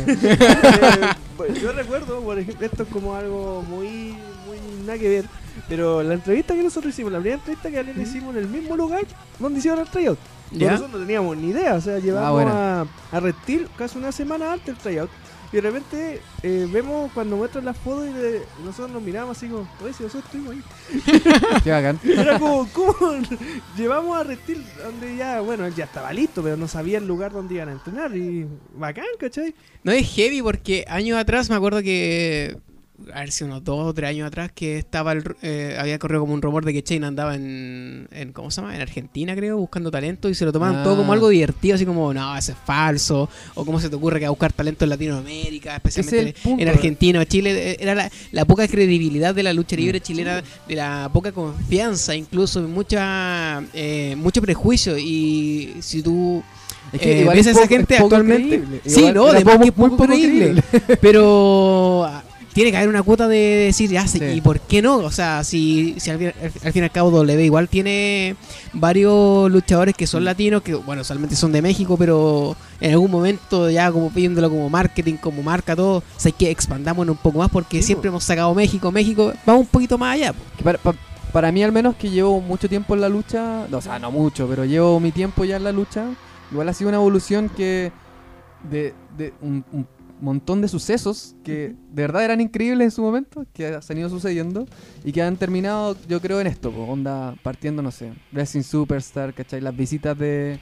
[1.42, 4.14] Eh, yo recuerdo, por ejemplo, esto es como algo muy,
[4.46, 5.24] muy nada que ver,
[5.68, 8.76] pero la entrevista que nosotros hicimos, la primera entrevista que le hicimos en el mismo
[8.76, 9.02] lugar
[9.40, 10.18] donde hicieron el tryout.
[10.52, 12.50] Nosotros no teníamos ni idea, o sea, llevamos Ah, bueno.
[12.52, 15.10] a, a Reptil casi una semana antes del tryout.
[15.52, 19.48] Y de repente eh, vemos cuando muestran las fotos y de- nosotros nos miramos así
[19.48, 21.60] como, oye, si nosotros estuvimos ahí.
[21.64, 22.00] Qué bacán.
[22.04, 22.96] Era como, ¿cómo?
[23.76, 27.32] Llevamos a Reptil donde ya, bueno, él ya estaba listo, pero no sabía el lugar
[27.32, 28.16] donde iban a entrenar.
[28.16, 29.54] Y bacán, ¿cachai?
[29.84, 32.56] No es heavy porque años atrás me acuerdo que.
[33.14, 36.20] A ver si unos dos o tres años atrás que estaba el, eh, había corrido
[36.20, 38.74] como un rumor de que Chain andaba en, en ¿cómo se llama?
[38.74, 40.82] En Argentina creo, buscando talento y se lo tomaban Ah.
[40.84, 44.18] todo como algo divertido, así como, no, eso es falso, o cómo se te ocurre
[44.18, 46.62] que va a buscar talento en Latinoamérica, especialmente Ese es el punto.
[46.62, 50.42] en Argentina o Chile, eh, era la, la poca credibilidad de la lucha libre chilena,
[50.68, 56.42] de la poca confianza, incluso mucha eh, mucho prejuicio y si tú
[56.92, 58.48] Es eh, igual ves a es esa gente actualmente.
[58.58, 58.80] creíble.
[58.84, 60.62] Sí, Igual no, de poco- que muy poco creíble.
[61.00, 62.22] Pero ah,
[62.52, 63.36] tiene que haber una cuota de
[63.66, 64.18] decir, ya Sí.
[64.22, 64.96] ¿y por qué no?
[64.98, 68.36] O sea, si, si al, fin, al- al fin y al cabo W igual tiene
[68.72, 70.08] varios luchadores que Mm.
[70.08, 74.50] son latinos, que bueno, solamente son de México, pero en algún momento ya como pidiéndolo
[74.50, 77.88] como marketing, como marca, todo, o sea, hay que expandámonos un poco más porque Sí,
[77.88, 78.14] siempre po.
[78.14, 80.32] hemos sacado México, México, vamos un poquito más allá.
[80.32, 80.40] po.
[80.64, 80.94] Para, pa-
[81.32, 84.10] para mí al menos que llevo mucho tiempo en la lucha, no, o sea, no
[84.10, 86.04] mucho, pero llevo mi tiempo ya en la lucha,
[86.50, 87.90] igual ha sido una evolución que
[88.70, 89.86] de, de un, un
[90.24, 94.08] montón de sucesos que de verdad eran increíbles en su momento, que se han ido
[94.08, 94.66] sucediendo
[95.04, 99.34] y que han terminado yo creo en esto, po, onda partiendo, no sé, Wrestling Superstar,
[99.34, 99.60] ¿cachai?
[99.60, 100.58] Las visitas de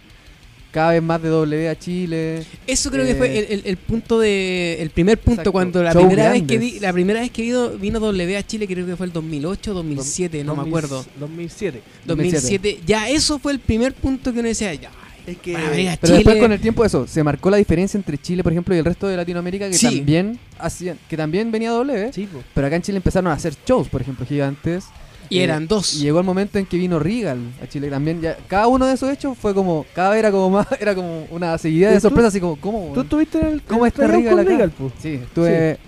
[0.73, 2.45] cada vez más de W a Chile.
[2.67, 5.53] Eso creo que Eh, fue el, el- el punto de el primer punto Exacto.
[5.53, 8.67] cuando la primera vez que vi, la primera vez que vino, vino W a Chile
[8.69, 11.83] creo que fue el 2008 2007 no me 2000 acuerdo 2007.
[12.07, 14.91] 2007 ya eso fue el primer punto que uno decía ya
[15.27, 15.71] Es que Pero
[16.03, 18.79] Chile después con el tiempo eso, se marcó la diferencia entre Chile, por ejemplo, y
[18.79, 19.97] el resto de Latinoamérica que Sí.
[19.99, 22.43] también hacían, que también venía W, Sí, po.
[22.55, 24.85] pero acá en Chile empezaron a hacer shows, por ejemplo, gigantes.
[25.33, 28.21] y Eh, eran dos Y llegó el momento en que vino Regal a Chile también.
[28.21, 31.25] Ya, cada uno de esos hechos fue como, cada vez era como más, era como
[31.31, 32.91] una seguidilla de ¿Tú- sorpresas, así como, ¿cómo?
[32.95, 34.51] ¿Tú estuviste en el ¿Cómo está Regal con acá?
[34.51, 34.91] Regal, po?
[35.01, 35.79] Sí, estuve,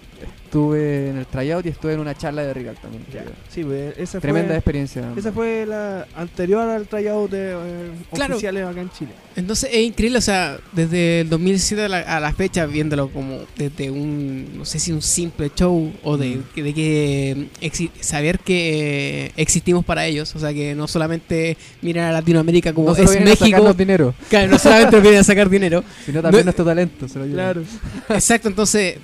[0.53, 3.03] estuve en el tryout y estuve en una charla de Regal también.
[3.11, 3.25] Ya.
[3.49, 5.11] Sí, pues, esa Tremenda fue, experiencia.
[5.17, 8.35] esa fue la anterior al tryout de eh, Claro.
[8.35, 9.13] oficiales acá en Chile.
[9.35, 13.39] entonces es increíble o sea desde el 2007 a la, a la fecha viéndolo como
[13.57, 16.43] desde un no sé si un simple show o de, Mm.
[16.55, 21.57] que- de que exi- saber que eh, existimos para ellos o sea que no solamente
[21.81, 25.49] miran a Latinoamérica como no es a México dinero, claro, no solamente vienen a sacar
[25.49, 27.09] dinero sino también No- nuestro talento.
[27.09, 27.65] se lo llevan.
[28.11, 28.99] Exacto, entonces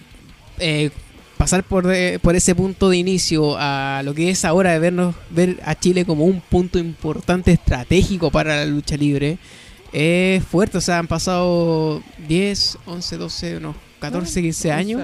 [0.58, 0.90] eh,
[1.38, 5.14] pasar por, de- por ese punto de inicio a lo que es ahora de vernos
[5.30, 9.38] ver a Chile como un punto importante estratégico para la lucha libre
[9.92, 15.02] es fuerte, o sea, han pasado 10, 11, 12, no, 14, 15 años.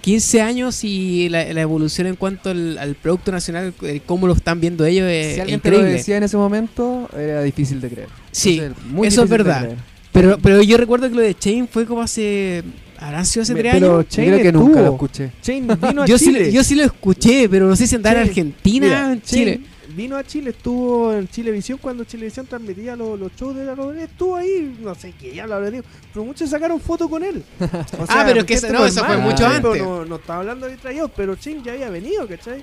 [0.00, 4.32] 15 años y la, la evolución en cuanto al, al producto nacional, eh, cómo lo
[4.32, 5.98] están viendo ellos es Si alguien te lo increíble.
[5.98, 8.08] decía en ese momento, era difícil de creer.
[8.32, 9.70] Sí, Entonces, muy eso es verdad.
[10.10, 12.64] Pero, pero yo recuerdo que lo de Chain fue como hace...
[13.02, 14.08] ¿Habrán sido hace Me- 3 pero años?
[14.08, 15.32] Chain creo que nunca lo escuché.
[15.42, 16.52] Chain vino a yo, sí, Chile.
[16.52, 19.54] yo sí lo escuché, pero no sé si andaba en Argentina Mira, en Chile.
[19.56, 23.74] Chain Vino a Chile, estuvo en Chilevisión cuando Chilevisión transmitía los, los shows de la
[23.74, 24.08] Rodríguez.
[24.08, 25.84] Estuvo ahí, no sé qué ya lo habrá dicho,
[26.14, 27.42] pero muchos sacaron fotos con él.
[27.60, 29.82] O Ah, pero es que no, eso fue mucho antes.
[29.82, 32.62] No, no estaba hablando de traído, pero Chain ya había venido, ¿cachai?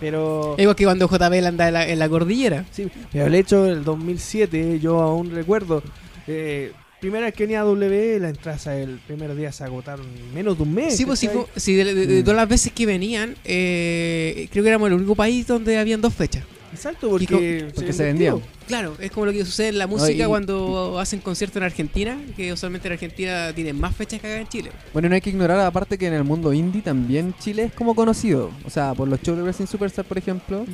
[0.00, 0.56] Pero.
[0.58, 2.64] Igual que cuando JBL andaba en la, en la cordillera.
[2.72, 5.82] Sí, pero el hecho del 2007, yo aún recuerdo.
[6.26, 10.34] Eh, primera vez que venía a W, las entradas el primer día se agotaron en
[10.34, 10.96] menos de un mes.
[10.96, 12.24] Sí, pues fue- sí, de, de- de Mm.
[12.24, 16.14] todas las veces que venían, eh, creo que éramos el único país donde habían dos
[16.14, 16.44] fechas.
[16.72, 18.36] Exacto, porque, porque se vendían.
[18.68, 22.16] Claro, es como lo que sucede en la música y- cuando hacen conciertos en Argentina,
[22.36, 24.70] que usualmente en Argentina tienen más fechas que acá en Chile.
[24.92, 27.96] Bueno, no hay que ignorar aparte que en el mundo indie también Chile es como
[27.96, 28.50] conocido.
[28.64, 30.64] O sea, por los shows de Wrestling Superstar, por ejemplo.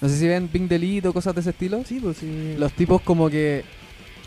[0.00, 1.82] No sé si ven Pink Delete o cosas de ese estilo.
[1.86, 2.54] Sí, pues sí.
[2.58, 3.64] Los tipos como que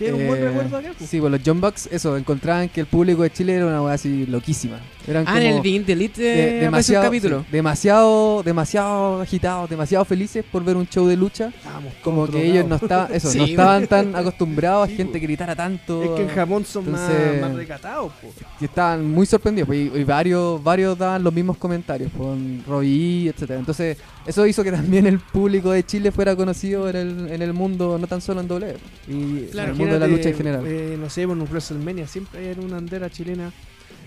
[0.01, 0.91] Que es un buen Eh, recuerdo acá.
[0.97, 1.09] pues.
[1.09, 3.93] Sí, pues los John Bucks, eso, encontraban que el público de Chile era una weá
[3.93, 4.79] así loquísima.
[5.07, 7.39] Eran Ah, en el como Bean de Elite de- eh, aparece un demasiado, capítulo.
[7.41, 11.47] sí, demasiado, demasiado agitados, demasiado felices por ver un show de lucha.
[11.55, 13.51] Estábamos Como que ellos no estaban, eso, Sí, no güey.
[13.53, 15.21] estaban tan acostumbrados Sí, a gente pues.
[15.21, 16.03] que gritara tanto.
[16.03, 18.11] Es que en Japón son Entonces- más, más recatados.
[18.21, 18.33] pues.
[18.59, 23.29] y estaban muy sorprendidos pues, y, y varios varios daban los mismos comentarios con Robbie
[23.29, 27.41] etcétera entonces eso hizo que también el público de Chile fuera conocido en el, en
[27.41, 28.75] el mundo no tan solo en doble
[29.07, 29.69] Y Claro.
[29.69, 32.49] en el mundo de la lucha en general eh, no sé, en un WrestleMania siempre
[32.49, 33.51] hay una bandera chilena.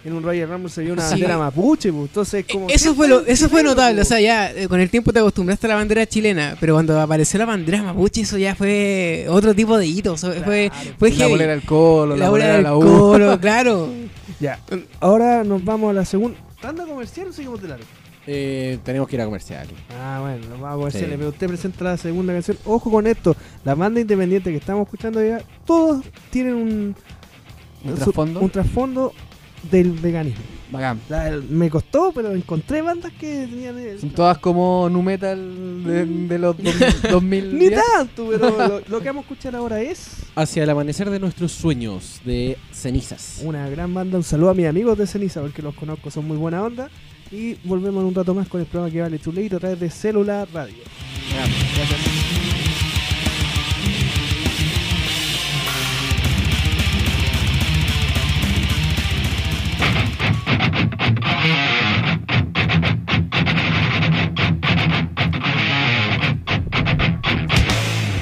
[0.07, 1.13] En un Royal Rumble se vio una Sí.
[1.13, 2.09] bandera mapuche, pues.
[2.09, 2.69] Entonces, como.
[2.69, 4.09] Eso fue lo, eso fue notable, o pues.
[4.09, 7.39] sea, ya eh, con el tiempo te acostumbraste a la bandera chilena, pero cuando apareció
[7.39, 11.27] la bandera mapuche eso ya fue otro tipo de hito, o sea, fue, fue la
[11.27, 13.89] bolera del colo la, La bolera del la U colo, claro.
[14.41, 14.59] Ya.
[15.01, 16.37] Ahora nos vamos a la segunda.
[16.61, 17.85] ¿Tanda comercial o seguimos de largo?
[18.27, 19.67] Eh, tenemos que ir a comercial.
[20.01, 21.11] Ah, bueno, nos vamos a comerciales.
[21.11, 21.17] Sí.
[21.19, 22.57] Pero usted presenta la segunda canción.
[22.65, 26.97] Ojo con esto: la banda independiente que estamos escuchando ya, todos tienen un.
[27.97, 29.13] trasfondo un trasfondo
[29.71, 30.43] del veganismo.
[30.71, 33.79] bacán La- me costó, pero encontré bandas que tenían.
[33.79, 38.81] el- son todas como nu metal de, de los dos- 2000 Ni tanto, pero lo,
[38.89, 43.41] lo que vamos a escuchar ahora es Hacia el amanecer de nuestros sueños de cenizas.
[43.45, 44.17] una gran banda.
[44.17, 46.89] Un saludo a mis amigos de Ceniza, porque los conozco, son muy buena onda.
[47.35, 49.91] Y volvemos en un rato más con el programa que vale Chuleito a través de
[49.91, 50.77] Célula Radio.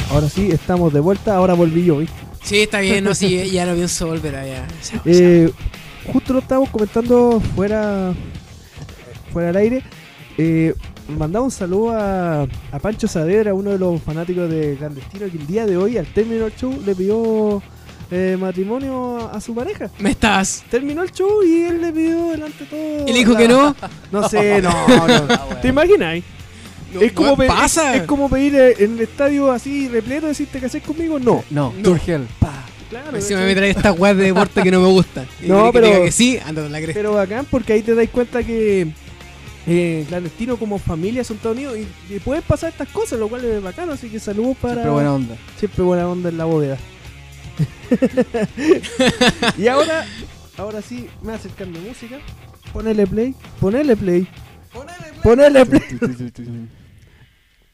[0.09, 1.37] Ahora sí, estamos de vuelta.
[1.37, 2.15] Ahora volví yo, ¿viste?
[2.43, 4.67] Sí, está bien, no, sí, ya no pienso volver allá.
[5.05, 5.53] Eh,
[6.11, 8.15] justo lo estábamos comentando fuera
[9.33, 9.83] fuera del aire.
[10.39, 10.75] Eh,
[11.09, 15.47] mandaba un saludo a, a Pancho Saavedra, uno de los fanáticos de Clandestino, que el
[15.47, 17.63] día de hoy, al término del show, le pidió
[18.11, 19.91] eh, matrimonio a, su pareja.
[19.99, 20.65] Me estás.
[20.71, 23.09] Terminó el show y él le pidió delante de todo.
[23.09, 23.77] Y le dijo la- que no.
[24.11, 24.71] No sé, no,
[25.19, 25.27] no.
[25.61, 26.23] ¿Te imaginas?
[27.01, 27.95] es, como pe- pasa.
[27.97, 31.19] Es, es como pedir eh, en el estadio así repleto, decir, ¿te casás conmigo?
[31.19, 31.43] No.
[31.51, 31.83] no, No.
[31.83, 32.27] Turgel
[32.91, 35.27] Claro, Encima me trae estas weas de deporte que no me gustan.
[35.43, 36.93] Y No, que pero- diga que sí, anda la cresta.
[36.95, 38.89] Pero bacán porque ahí te das cuenta que
[39.67, 43.45] eh, clandestino como familia son todos unidos y, y pueden pasar estas cosas, lo cual
[43.45, 46.79] es bacano, así que saludos para siempre buena onda siempre buena onda en la bóveda.
[49.59, 50.07] y ahora,
[50.57, 52.19] ahora sí, me voy a acercar mi música.
[52.73, 54.27] Ponele play, ponele play,
[55.23, 56.69] ponele play.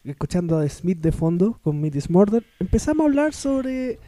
[0.05, 3.99] Escuchando a Smith de fondo con Meat is Murder, empezamos a hablar sobre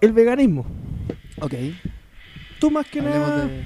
[0.00, 0.66] el veganismo.
[1.40, 1.54] ok
[2.64, 3.62] Tú más que hablemos nada, de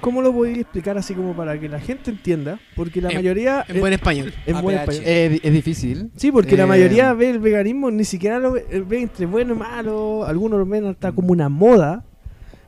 [0.00, 2.60] ¿cómo lo podrías explicar así como para que la gente entienda?
[2.76, 4.34] Porque la En- mayoría En buen español.
[4.44, 5.02] en buen español.
[5.06, 8.52] es, di- es difícil Sí, porque la Eh, mayoría ve el veganismo, ni siquiera lo
[8.52, 12.04] ve, eh, ve entre bueno y malo, algunos lo ven hasta como una moda,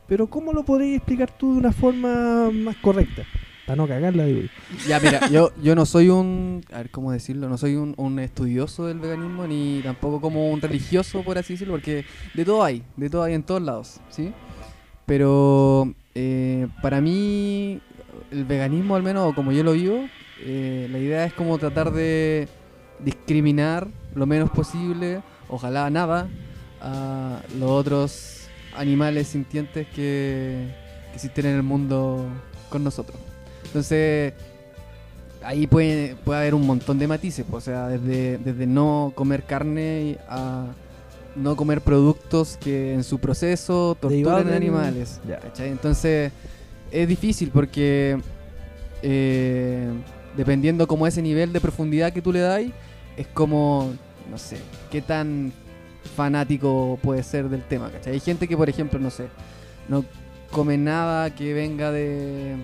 [0.09, 3.23] pero ¿cómo lo podrías explicar tú de una forma más correcta?
[3.67, 4.41] Para no cagarla, digo.
[4.89, 6.63] Ya, mira, yo, yo no soy un.
[6.73, 7.49] A ver, ¿cómo decirlo?
[7.49, 11.75] No soy un, un estudioso del veganismo ni tampoco como un religioso, por así decirlo,
[11.75, 12.05] porque
[12.35, 14.33] de todo hay, de todo hay en todos lados, ¿sí?
[15.11, 17.81] Pero eh, para mí,
[18.31, 20.05] el veganismo, al menos, como yo lo vivo,
[20.39, 22.47] eh, la idea es como tratar de
[23.01, 26.29] discriminar lo menos posible, ojalá nada,
[26.81, 28.47] a los otros
[28.77, 30.69] animales sintientes que,
[31.09, 32.25] que existen en el mundo
[32.69, 33.19] con nosotros.
[33.65, 34.33] Entonces,
[35.43, 39.43] ahí puede, puede haber un montón de matices, pues, o sea, desde, desde no comer
[39.43, 40.67] carne a
[41.37, 43.97] no comer productos que en su proceso
[44.47, 45.21] del- animales.
[45.41, 45.69] ¿cachai?
[45.71, 46.33] Entonces,
[46.91, 48.19] es difícil porque
[49.03, 49.89] eh,
[50.37, 52.63] dependiendo como ese nivel de profundidad que tú le das,
[53.17, 53.93] es como,
[54.31, 54.59] no sé,
[54.91, 55.53] qué tan
[56.17, 58.15] fanático puede ser del tema, ¿cachai?
[58.15, 59.29] Hay gente que, por ejemplo, no sé,
[59.89, 60.05] no
[60.51, 62.57] come nada que venga de...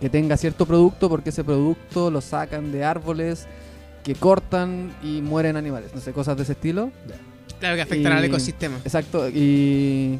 [0.00, 3.46] que tenga cierto producto porque ese producto lo sacan de árboles
[4.02, 6.90] que cortan y mueren animales, no sé, cosas de ese estilo.
[7.60, 8.78] Claro que afectan al ecosistema.
[8.84, 10.18] Exacto, y,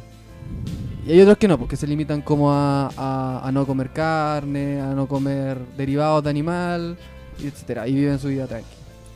[1.05, 4.79] y hay otros que no, porque se limitan como a, a- a no comer carne,
[4.79, 6.97] a no comer derivados de animal,
[7.43, 8.67] etcétera, y viven su vida tranqui.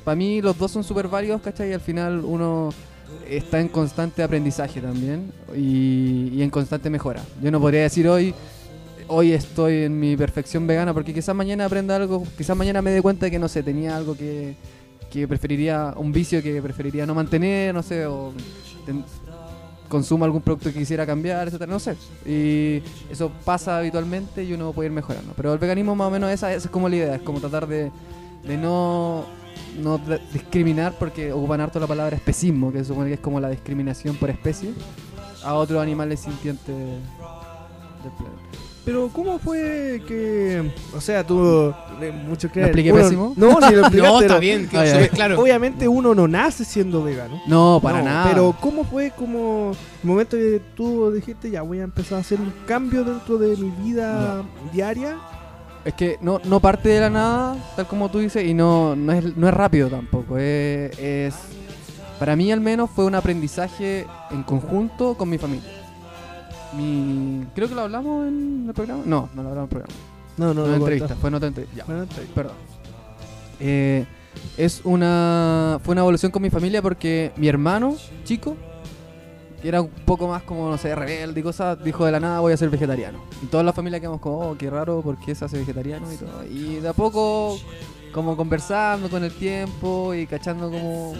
[0.03, 1.69] Para mí los dos son súper válidos, ¿cachai?
[1.69, 2.69] Y al final uno
[3.29, 7.21] está en constante aprendizaje también y, y en constante mejora.
[7.41, 8.33] Yo no podría decir hoy,
[9.07, 13.01] hoy estoy en mi perfección vegana, porque quizás mañana aprenda algo, quizás mañana me dé
[13.01, 14.55] cuenta que no sé, tenía algo que,
[15.21, 18.33] que preferiría, un vicio que preferiría no mantener, no sé, o
[18.85, 19.03] ten-
[20.25, 21.95] algún producto que quisiera cambiar, etcétera, no sé.
[22.25, 25.33] Y eso pasa habitualmente y uno puede ir mejorando.
[25.37, 27.91] Pero el veganismo más o menos esa, es como la idea, es como tratar de,
[28.57, 29.23] no,
[29.81, 29.97] no
[30.33, 34.15] discriminar porque ocupan harto la palabra especismo, que se supone que es como la discriminación
[34.17, 34.71] por especie.
[35.43, 38.64] a otros animales sintientes del planeta.
[38.85, 43.33] Pero ¿cómo fue que, o sea, tú eh, mucho que ¿Lo expliqué uno- pésimo?
[43.35, 45.41] No, sí lo explicaste, No, está bien, súper claro.
[45.41, 47.41] Obviamente uno no nace siendo vegano.
[47.47, 48.29] No, para No, nada.
[48.29, 49.71] Pero ¿cómo fue como
[50.03, 53.57] el momento que tú dijiste ya voy a empezar a hacer un cambio dentro de
[53.57, 55.17] mi vida diaria?
[55.83, 59.13] Es que no, no parte de la nada, tal como tú dices, y no, no,
[59.13, 60.37] es, no es rápido tampoco.
[60.37, 61.35] Es, es-
[62.19, 65.69] para mí al menos fue un aprendizaje en conjunto con mi familia.
[66.73, 69.03] Mi, creo que lo hablamos en el programa.
[69.05, 69.93] No, no lo hablamos en el programa.
[70.37, 71.77] No, no, No, entrevista, fue en otra entrevista.
[71.77, 71.85] Ya.
[71.85, 72.35] Bueno, entrevista.
[72.35, 72.55] Perdón.
[73.59, 74.05] Eh,
[74.57, 78.55] es una fue una evolución con mi familia porque mi hermano chico
[79.61, 82.39] que era un poco más como no sé rebelde y cosas dijo de la nada
[82.39, 85.33] voy a ser vegetariano y toda la familia quedamos como oh qué raro por qué
[85.35, 87.57] se hace vegetariano y todo y de a poco
[88.13, 91.13] como conversando con el tiempo y cachando como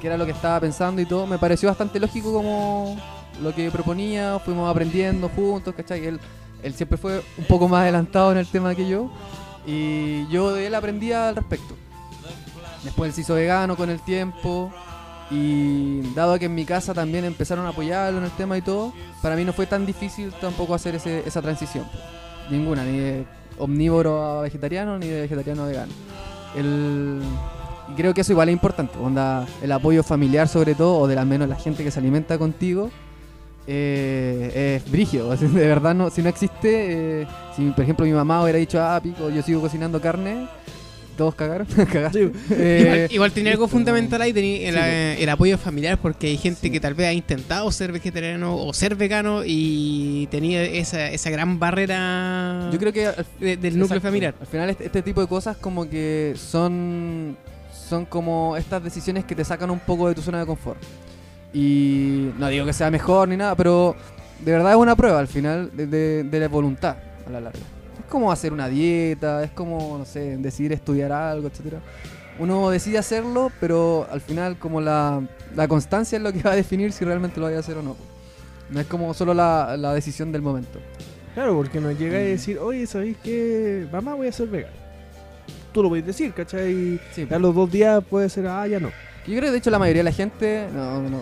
[0.00, 2.96] qué era lo que estaba pensando y todo me pareció bastante lógico como
[3.42, 6.06] lo que proponía fuimos aprendiendo juntos ¿cachai?
[6.06, 6.20] él
[6.62, 9.10] él siempre fue un poco más adelantado en el tema que yo
[9.66, 11.74] y yo de él aprendía al respecto.
[12.84, 14.72] Después él se hizo vegano con el tiempo.
[15.30, 18.92] Y dado que en mi casa también empezaron a apoyarlo en el tema y todo,
[19.22, 21.86] para mí no fue tan difícil tampoco hacer ese- esa transición.
[22.50, 23.24] Ninguna, ni de
[23.58, 25.92] omnívoro a vegetariano, ni de vegetariano a vegano.
[26.54, 27.22] El,
[27.96, 31.26] creo que eso igual es importante, onda, el apoyo familiar sobre todo, o de al
[31.26, 32.90] menos la gente que se alimenta contigo,
[33.66, 35.30] eh, es brigio.
[35.32, 38.80] así, De verdad, no, si no existe, eh, si por ejemplo mi mamá hubiera dicho,
[38.82, 40.46] ah, pico, yo sigo cocinando carne,
[41.16, 41.66] todos cagaron.
[41.92, 42.32] cagaste.
[42.50, 46.28] Eh, Igual, igual tenía algo fundamental ahí, tenía el, Sí, eh, el apoyo familiar, porque
[46.28, 46.70] hay gente Sí.
[46.70, 51.58] que tal vez ha intentado ser vegetariano o ser vegano y tenía esa, esa gran
[51.58, 54.08] barrera Yo creo que al- de- del núcleo Exacto.
[54.08, 54.34] familiar.
[54.40, 57.36] Al final este, este tipo de cosas como que son
[57.88, 60.78] son como estas decisiones que te sacan un poco de tu zona de confort.
[61.52, 63.94] Y no digo que sea mejor ni nada, pero
[64.40, 66.96] de verdad es una prueba al final de, de- de la voluntad
[67.26, 67.58] a la larga.
[67.98, 71.78] Es como hacer una dieta, es como, no sé, decidir estudiar algo, etcétera.
[72.38, 75.20] Uno decide hacerlo, pero al final como la,
[75.54, 77.82] la constancia es lo que va a definir si realmente lo vaya a hacer o
[77.82, 77.96] no.
[78.70, 80.78] No es como solo la, la decisión del momento.
[81.34, 83.86] Claro, porque nos llega a decir, oye, ¿sabéis qué?
[83.92, 84.74] Mamá, voy a ser vegano.
[85.72, 86.98] Tú lo podés decir, ¿cachai?
[87.12, 88.88] Sí, A los dos días puede ser, ah, ya no.
[89.26, 91.18] Yo creo que de hecho la mayoría de la gente, no, no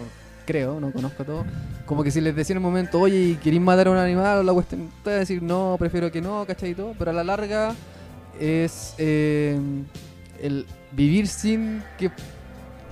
[0.51, 1.47] creo, no conozco a todos,
[1.87, 4.43] como que si les decía en un momento, oye, ¿queréis matar a un animal o
[4.43, 4.89] la cuestión?
[5.05, 6.71] Te decir, no, prefiero que no, ¿cachai?
[6.71, 7.75] Y todo, pero a la larga
[8.41, 9.59] es eh,
[10.43, 12.11] el vivir sin que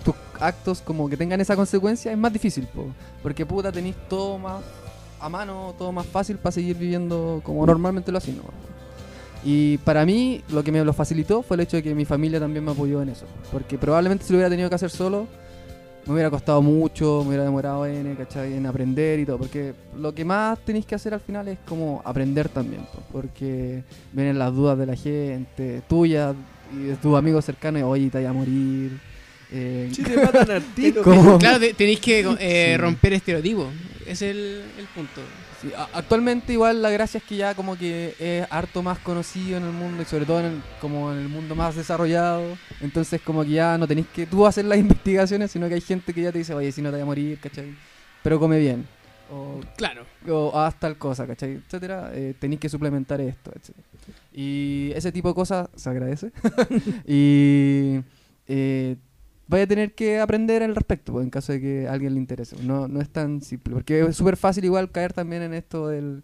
[0.04, 2.86] tus actos como que tengan esa consecuencia es más difícil, po,
[3.22, 4.62] porque puta tenéis todo más
[5.20, 8.36] a mano, todo más fácil para seguir viviendo como normalmente lo hacen.
[8.36, 8.44] ¿no?
[9.44, 12.38] Y para mí lo que me lo facilitó fue el hecho de que mi familia
[12.38, 13.26] también me apoyó en eso.
[13.50, 15.26] Porque probablemente si lo hubiera tenido que hacer solo,
[16.08, 18.54] me hubiera costado mucho, me hubiera demorado en, ¿cachai?
[18.54, 19.38] en aprender y todo.
[19.38, 22.82] Porque lo que más tenéis que hacer al final es como aprender también.
[22.92, 23.82] po, Porque
[24.12, 26.34] vienen las dudas de la gente, tuyas
[26.74, 28.98] y de tus amigos cercanos, oye, te vaya a morir.
[29.52, 31.02] eh, Si te matan al tiro.
[31.04, 31.38] ¿Cómo?
[31.38, 32.76] Claro, te- tenéis que eh, Sí.
[32.80, 33.68] romper estereotipos.
[34.06, 35.20] Ese es el, el punto.
[35.60, 39.64] Sí, actualmente igual la gracia es que ya como que es harto más conocido en
[39.64, 42.56] el mundo y sobre todo en el, como en el mundo más desarrollado.
[42.80, 46.14] Entonces como que ya no tenéis que tú hacer las investigaciones, sino que hay gente
[46.14, 47.74] que ya te dice, oye, si no te voy a morir, ¿cachai?
[48.22, 48.86] Pero come bien.
[49.32, 50.06] O, Claro.
[50.28, 51.54] o haz tal cosa, ¿cachai?
[51.66, 52.10] Etcétera.
[52.14, 53.86] Eh, tenéis que suplementar esto, etcétera.
[54.32, 56.30] Y ese tipo de cosas se agradece.
[57.06, 58.00] y
[58.46, 58.96] eh,
[59.48, 62.20] vaya a tener que aprender al respecto, pues, en caso de que a alguien le
[62.20, 62.56] interese.
[62.62, 66.22] No, no es tan simple, porque es súper fácil igual caer también en esto del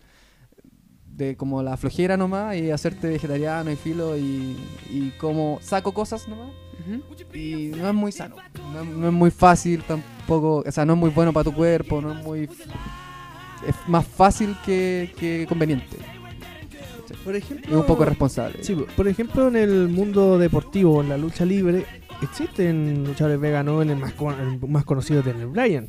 [1.07, 4.57] de como la flojera nomás y hacerte vegetariano y filo y,
[4.91, 6.51] y como saco cosas nomás
[6.81, 7.37] Ujú.
[7.39, 8.35] y no es muy sano
[8.73, 11.53] no, es- no es muy fácil tampoco o sea no es muy bueno para tu
[11.55, 15.99] cuerpo no es muy es más fácil que, que conveniente
[17.25, 21.17] Por ejemplo, y un poco responsable Sí, por ejemplo, en el mundo deportivo, en la
[21.17, 21.87] lucha libre,
[22.23, 25.87] existen luchadores veganos, en el más, con- el más conocido es Daniel Bryan.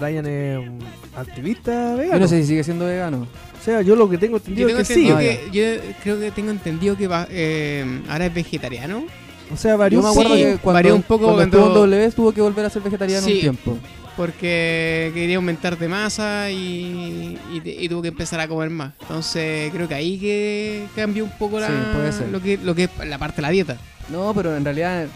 [0.00, 0.78] Bryan es un
[1.16, 2.14] activista vegano.
[2.14, 3.26] yo no sé si sigue siendo vegano
[3.60, 5.08] O sea, yo lo que tengo entendido Yo, tengo es que sí.
[5.08, 9.04] entendido Ah, que, yo creo que tengo entendido que va- eh, ahora es vegetariano.
[9.52, 11.84] O sea, varios yo me acuerdo Sí, que cuando, varió un poco cuando cuando- estuvo
[11.84, 13.34] en W tuvo que volver a ser vegetariano Sí.
[13.34, 13.78] un tiempo
[14.16, 18.92] porque quería aumentar de masa y, y tuvo que empezar a comer más.
[19.02, 22.28] Entonces creo que ahí que cambió un poco la, Sí, puede ser.
[22.30, 23.76] lo que lo que es la parte de la dieta.
[24.10, 25.06] No, pero en realidad,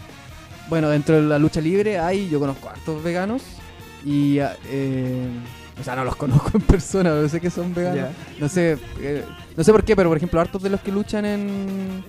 [0.71, 3.43] bueno, dentro de la lucha libre hay, yo conozco hartos veganos
[4.05, 5.27] y, eh,
[5.79, 8.09] o sea, no los conozco en persona, pero sé que son veganos.
[8.39, 9.23] No sé, eh,
[9.55, 12.03] no sé por qué, pero por ejemplo, hartos de los que luchan en,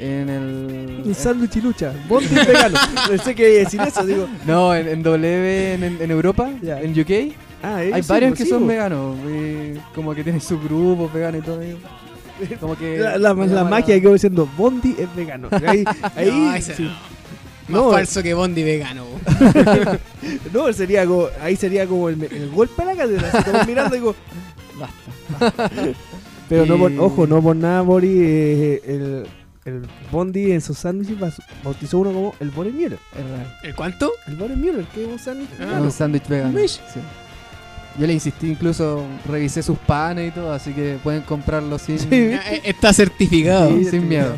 [0.00, 1.02] en el...
[1.04, 1.92] Un sándwich y lucha.
[2.08, 2.78] Bondi vegano.
[3.08, 4.26] Pensé que iba a decir eso, digo.
[4.46, 8.44] no, en, en W en, en- en Europa, en UK, Ah, Hay sí, varios que
[8.44, 11.60] sí, son veganos, y como que tienen sus grupos veganos y todo.
[11.62, 11.76] y
[12.60, 15.48] Como que La, la- la magia quedó diciendo Bondi es vegano.
[15.66, 15.84] Ahí,
[16.16, 16.84] ahí No, ese sí.
[16.84, 17.17] no.
[17.68, 17.90] Más No.
[17.90, 19.04] falso que Bondi vegano.
[20.52, 23.30] No, sería como, ahí sería como el, el golpe a la cadera.
[23.32, 24.14] Así como mirando y digo,
[24.78, 25.70] Basta.
[26.48, 29.26] pero no por, ojo, no por nada, Boris, eh, el,
[29.64, 31.16] el Bondi en sus sándwiches
[31.62, 32.98] bautizó uno como el Boris Müller.
[33.62, 34.10] ¿El cuánto?
[34.26, 35.82] El Boris Müller, que es un sándwich Ah, vegano.
[35.84, 36.58] un sándwich vegano.
[36.66, 36.80] Sí.
[37.98, 42.06] Yo le insistí, incluso revisé sus panes y todo, así que pueden comprarlo sin, Sí.
[42.10, 43.68] Eh, Está certificado.
[43.70, 44.36] sin, Sí, sin sí, miedo.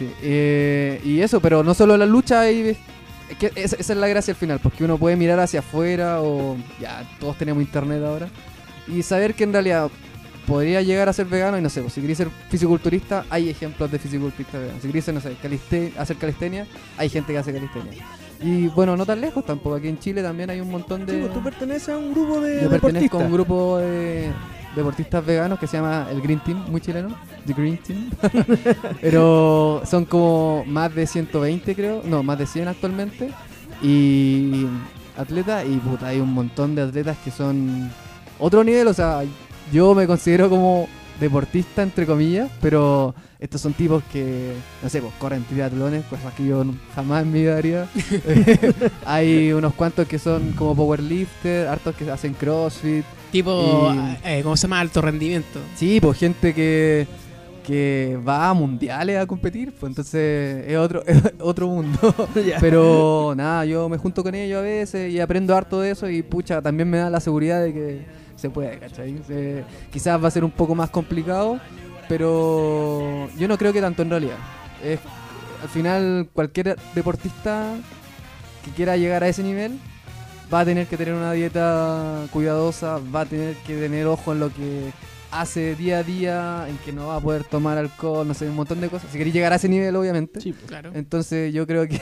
[0.00, 2.76] Sí, eh, y eso, pero no solo la lucha, hay,
[3.28, 6.22] es que esa, esa es la gracia al final, porque uno puede mirar hacia afuera
[6.22, 8.28] o ya todos tenemos internet ahora
[8.88, 9.90] y saber que en realidad
[10.46, 13.90] podría llegar a ser vegano y no sé, pues, si queréis ser fisiculturista, hay ejemplos
[13.92, 14.80] de fisiculturistas veganos.
[14.82, 18.02] Si queréis ser, no sé, caliste- hacer calistenia, hay gente que hace calistenia.
[18.42, 21.12] Y bueno, no tan lejos tampoco, aquí en Chile también hay un montón de...
[21.12, 24.30] Sí, pues tú perteneces a un grupo de Yo pertenezco a un grupo de
[24.74, 27.16] deportistas veganos que se llama el Green Team, muy chileno,
[27.46, 28.10] The Green Team.
[29.00, 33.30] Pero son como más de 120 creo, no, más de 100 actualmente.
[33.82, 34.66] Y
[35.16, 37.90] atletas, y puta, hay un montón de atletas que son
[38.38, 39.22] otro nivel, o sea,
[39.72, 40.88] yo me considero como
[41.20, 44.52] deportista entre comillas, pero estos son tipos que,
[44.82, 46.64] no sé, pues corren triatlones, cosas que yo
[46.94, 47.88] jamás en mi vida haría.
[49.06, 54.56] hay unos cuantos que son como powerlifter, hartos que hacen crossfit, Tipo, Y- eh, ¿cómo
[54.56, 54.80] se llama?
[54.80, 55.60] Alto rendimiento.
[55.76, 57.06] Sí, pues gente que,
[57.64, 62.12] que va a mundiales a competir, pues entonces es otro, es otro mundo.
[62.60, 66.22] Pero nada, yo me junto con ellos a veces y aprendo harto de eso y
[66.22, 68.00] pucha, también me da la seguridad de que
[68.40, 69.20] se puede, ¿cachai?
[69.26, 71.60] Se- quizás va a ser un poco más complicado,
[72.08, 74.36] pero yo no creo que tanto en realidad.
[74.82, 74.98] Es,
[75.62, 77.74] al final, cualquier deportista
[78.64, 79.78] que quiera llegar a ese nivel
[80.52, 84.40] va a tener que tener una dieta cuidadosa, va a tener que tener ojo en
[84.40, 84.90] lo que
[85.30, 88.56] hace día a día, en que no va a poder tomar alcohol, no sé, un
[88.56, 89.10] montón de cosas.
[89.12, 90.40] Si queréis llegar a ese nivel, obviamente.
[90.40, 90.66] Sí, pues.
[90.66, 90.90] Claro.
[90.94, 92.00] Entonces yo creo que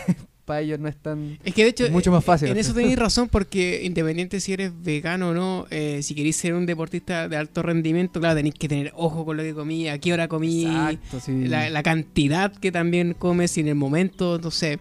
[0.48, 1.38] para ellos no es tan...
[1.44, 2.48] Es que de hecho, Es mucho más fácil.
[2.48, 6.54] en eso tenéis razón, porque independiente si eres vegano o no, eh, si queréis ser
[6.54, 9.98] un deportista de alto rendimiento, claro, tenéis que tener ojo con lo que comí, a
[9.98, 11.46] qué hora comí, Exacto, sí.
[11.46, 14.78] la, la cantidad que también comes y en el momento, entonces,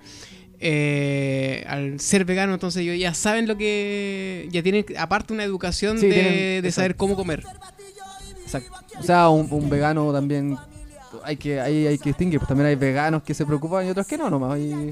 [0.59, 5.99] eh, al ser vegano, entonces ellos ya saben lo que, ya tienen aparte una educación
[5.99, 7.43] Sí, de, tienen- de saber cómo comer.
[8.43, 8.71] Exacto.
[8.99, 10.57] O sea, un, un vegano también
[11.23, 14.07] hay que hay, hay que distinguir, pues también hay veganos que se preocupan y otros
[14.07, 14.57] que no nomás.
[14.59, 14.91] Y,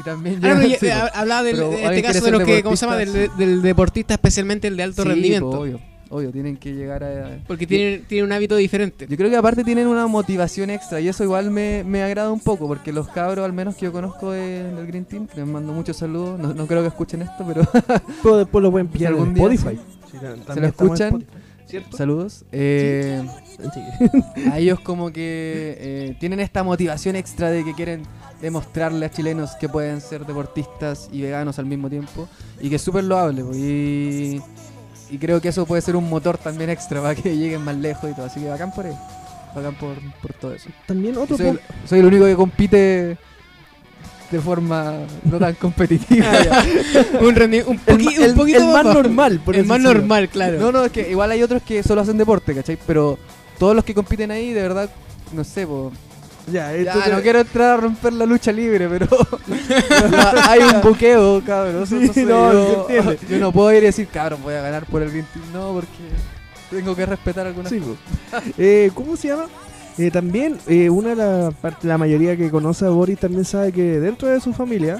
[0.00, 0.92] y también Ah, no, yo- sí, pues.
[1.14, 2.96] hablaba del, de este caso de los que, ¿cómo se llama?
[2.98, 5.50] Del, deportista, del deportista, especialmente el de alto Sí, rendimiento.
[5.50, 7.38] pues, obvio, obvio, tienen que llegar a...
[7.46, 9.06] Porque tienen, tienen un hábito diferente.
[9.08, 12.40] Yo creo que aparte tienen una motivación extra y eso igual me, me agrada un
[12.40, 15.72] poco porque los cabros, al menos que yo conozco de- del Green Team, les mando
[15.72, 19.34] muchos saludos, no, no creo que escuchen esto, pero después lo pueden pillar algún en
[19.34, 19.76] día, Spotify.
[19.76, 19.98] sí.
[20.10, 20.18] Sí,
[20.52, 21.24] se lo escuchan.
[21.70, 21.96] ¿Cierto?
[21.96, 22.44] Saludos.
[22.52, 23.22] Eh,
[23.74, 23.80] Sí.
[24.50, 28.02] a ellos como que eh, tienen esta motivación extra de que quieren
[28.40, 32.26] demostrarle a chilenos que pueden ser deportistas y veganos al mismo tiempo
[32.58, 34.40] y que es súper loable po, y,
[35.10, 38.10] y creo que eso puede ser un motor también extra para que lleguen más lejos
[38.10, 38.98] y todo así que bacán por eso
[39.54, 41.62] bacán por, por todo eso También otro soy, punto.
[41.82, 43.18] el- soy el único que compite
[44.30, 46.26] de forma no tan competitiva
[47.20, 50.00] un, un, El, poqui- ma- el- un poquito el más normal, por el más decirlo.
[50.00, 50.58] normal, claro.
[50.60, 52.78] No, no, es que igual hay otros que solo hacen deporte, ¿cachai?
[52.86, 53.18] Pero
[53.58, 54.88] todos los que compiten ahí, de verdad,
[55.32, 55.90] no sé, po.
[56.50, 56.72] Ya,
[57.12, 59.06] no quiero entrar a romper la lucha libre, pero
[60.48, 61.86] hay un buqueo, cabrón.
[61.86, 62.88] Sí, no, yo,
[63.28, 65.44] yo no puedo ir y decir, cabrón, voy a ganar por el Green Team.
[65.52, 65.88] No, porque
[66.70, 67.96] tengo que respetar algunas Sí, po.
[68.58, 69.46] Eh, ¿Cómo se llama?
[69.98, 74.00] Eh, también, eh, una de parte la mayoría que conoce a Boris también sabe que
[74.00, 74.98] dentro de su familia,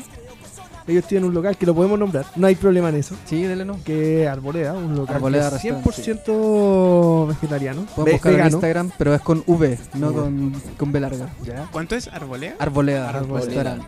[0.86, 3.64] ellos tienen un local que lo podemos nombrar, no hay problema en eso, Sí, dele
[3.64, 3.78] no.
[3.84, 8.46] que es Arboleda, un local Arboleda que es Restaurant, 100% vegetariano, Pueden ve- buscar en.
[8.46, 10.14] Instagram, pero es con V, no V.
[10.20, 11.28] con, con B larga.
[11.44, 11.68] Ya.
[11.70, 12.08] ¿Cuánto es?
[12.08, 13.12] Arboleda, Arboleda.
[13.12, 13.82] restaurant.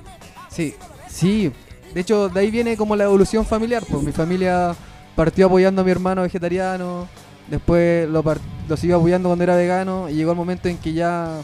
[0.51, 0.75] Sí,
[1.09, 1.51] sí.
[1.93, 3.83] De hecho, de ahí viene como la evolución familiar.
[3.91, 4.75] Pues mi familia
[5.15, 7.07] partió apoyando a mi hermano vegetariano.
[7.49, 8.23] Después lo,
[8.69, 10.09] lo siguió apoyando cuando era vegano.
[10.09, 11.41] Y llegó el momento en que ya,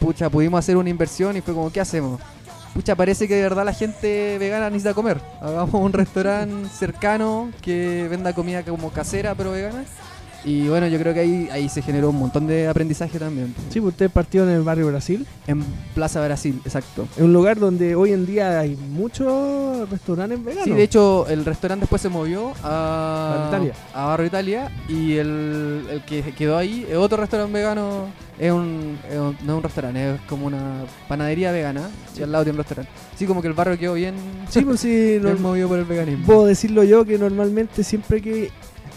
[0.00, 2.20] pucha, pudimos hacer una inversión y fue como, ¿qué hacemos?
[2.74, 5.20] Pucha, parece que de verdad la gente vegana necesita comer.
[5.40, 9.84] Hagamos un restaurante cercano que venda comida como casera pero vegana.
[10.44, 13.54] Y bueno, yo creo que ahí, ahí se generó un montón de aprendizaje también.
[13.70, 15.64] Sí, pues usted partió en el barrio Brasil, En
[15.94, 17.08] Plaza Brasil, exacto.
[17.16, 20.64] es un lugar donde hoy en día hay muchos restaurantes veganos.
[20.64, 23.72] Sí, de hecho, el restaurante después se movió a Barrio Italia.
[23.94, 28.06] a Barrio Italia y el, el que quedó ahí es otro restaurante vegano.
[28.38, 31.88] Es un, es un- no es un restaurante, es como una panadería vegana.
[32.18, 32.90] Y al lado tiene un restaurante.
[33.14, 34.14] Así como que el barrio quedó bien,
[34.50, 36.26] Sí, pues sí, no- movido por el veganismo.
[36.26, 38.50] puedo decirlo yo que normalmente siempre que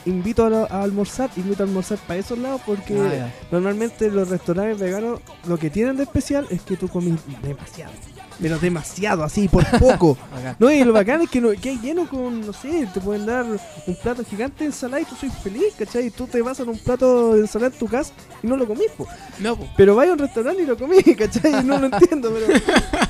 [0.07, 4.79] invito a, a almorzar, invito a almorzar para esos lados porque Ah, normalmente los restaurantes
[4.79, 7.91] veganos lo que tienen de especial es que tú comes demasiado.
[8.39, 10.15] Pero demasiado, así, por poco.
[10.59, 13.25] No, y lo bacán es que, no, que hay lleno con, no sé, te pueden
[13.25, 16.05] dar un plato gigante de ensalada y tú soy feliz, ¿cachai?
[16.05, 18.13] Y tú te vas a un plato de ensalada en tu casa
[18.43, 19.07] y no lo comís, po.
[19.39, 19.67] No, po.
[19.75, 21.63] Pero vas a un restaurante y lo comís, ¿cachai?
[21.63, 22.59] No lo entiendo, pero...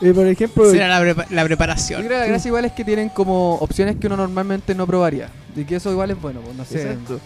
[0.00, 0.70] Eh, por ejemplo...
[0.70, 2.00] Será la, prepa- la Yo preparación.
[2.02, 5.28] creo que la gracia igual es que tienen como opciones que uno normalmente no probaría.
[5.56, 6.82] Y que eso igual es bueno, pues no sé.
[6.92, 7.20] Exacto.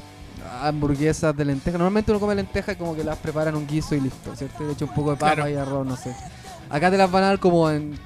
[0.63, 1.79] Hamburguesas de lenteja.
[1.79, 4.65] Normalmente uno come lentejas y como que las preparan un guiso y listo, ¿cierto?
[4.65, 5.51] Le echa un poco de papa Claro.
[5.51, 6.15] y arroz, no sé.
[6.71, 7.99] Acá te las van a dar como en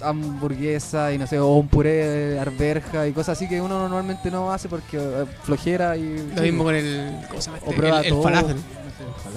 [0.00, 4.30] hamburguesa y no sé, o un puré de arberja y cosas así que uno normalmente
[4.30, 6.32] no hace porque eh, flojera y...
[6.34, 7.16] Lo mismo con el.
[7.28, 7.76] ¿Cómo se llama O este?
[7.80, 8.56] prueba El, falafel.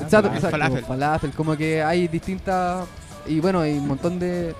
[0.02, 0.86] Exacto, El exacto, falafel.
[0.86, 1.32] falafel.
[1.32, 2.86] Como que hay distintas.
[3.26, 4.54] Y bueno, hay un montón de.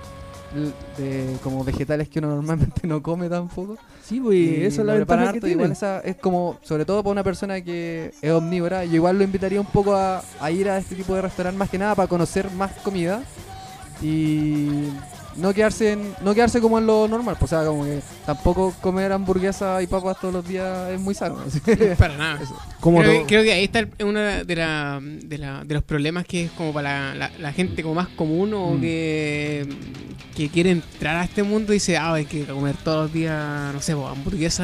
[0.98, 3.78] De como vegetales que uno normalmente no come tampoco.
[4.04, 5.74] Sí, pues, Y esa es la ventaja que harto, igual tiene.
[5.74, 9.62] esa es como, sobre todo para una persona que es omnívora, yo igual lo invitaría
[9.62, 12.50] un poco a, a ir a este tipo de restaurante más que nada para conocer
[12.52, 13.22] más comida
[14.02, 14.88] y
[15.40, 18.74] no quedarse en, no quedarse como en lo normal, pues, o sea, como que tampoco
[18.82, 21.38] comer hamburguesa y papas todos los días es muy sano.
[21.98, 22.40] Para nada.
[22.80, 25.84] Como creo, que, creo que ahí está el- uno de, la, de, la- de los
[25.84, 28.82] problemas que es como para la, la- la gente como más común o Mm.
[28.82, 29.68] que,
[30.36, 33.74] que quiere entrar a este mundo y dice, ah, hay que comer todos los días,
[33.74, 34.64] no sé, pues, hamburguesa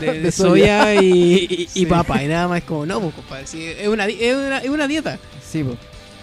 [0.00, 1.02] de, de De soya, soya.
[1.02, 1.08] y,
[1.50, 1.86] y- y Sí.
[1.86, 2.22] papa.
[2.22, 4.68] Y nada más es como, no, pues, compadre, sí, es, una, di- es, una, es
[4.70, 5.18] una dieta.
[5.46, 5.76] Sí, pues.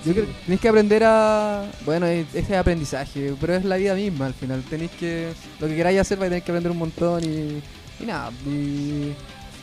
[0.05, 1.65] Yo creo que tenéis que aprender a.
[1.85, 4.61] Bueno, es, es aprendizaje, pero es la vida misma al final.
[4.69, 5.29] Tenéis que.
[5.59, 7.61] Lo que queráis hacer vais a tener que aprender un montón y.
[8.03, 8.31] Y nada.
[8.45, 9.13] Y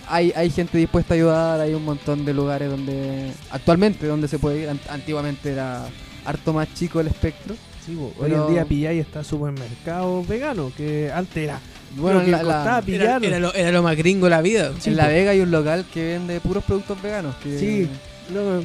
[0.09, 3.31] hay, hay gente dispuesta a ayudar, hay un montón de lugares donde.
[3.51, 4.69] Actualmente, donde se puede ir.
[4.69, 5.87] Ant- Antiguamente era
[6.25, 7.55] harto más chico el espectro.
[7.85, 11.59] Sí, pues, hoy en día pilláis está supermercado vegano, que antes era.
[11.97, 12.65] Bueno, que la- la-
[12.95, 14.73] Era, era lo, era lo más gringo de la vida.
[14.91, 17.35] en La Vega hay un local que vende puros productos veganos.
[17.43, 17.89] Que, Sí.
[18.33, 18.63] No,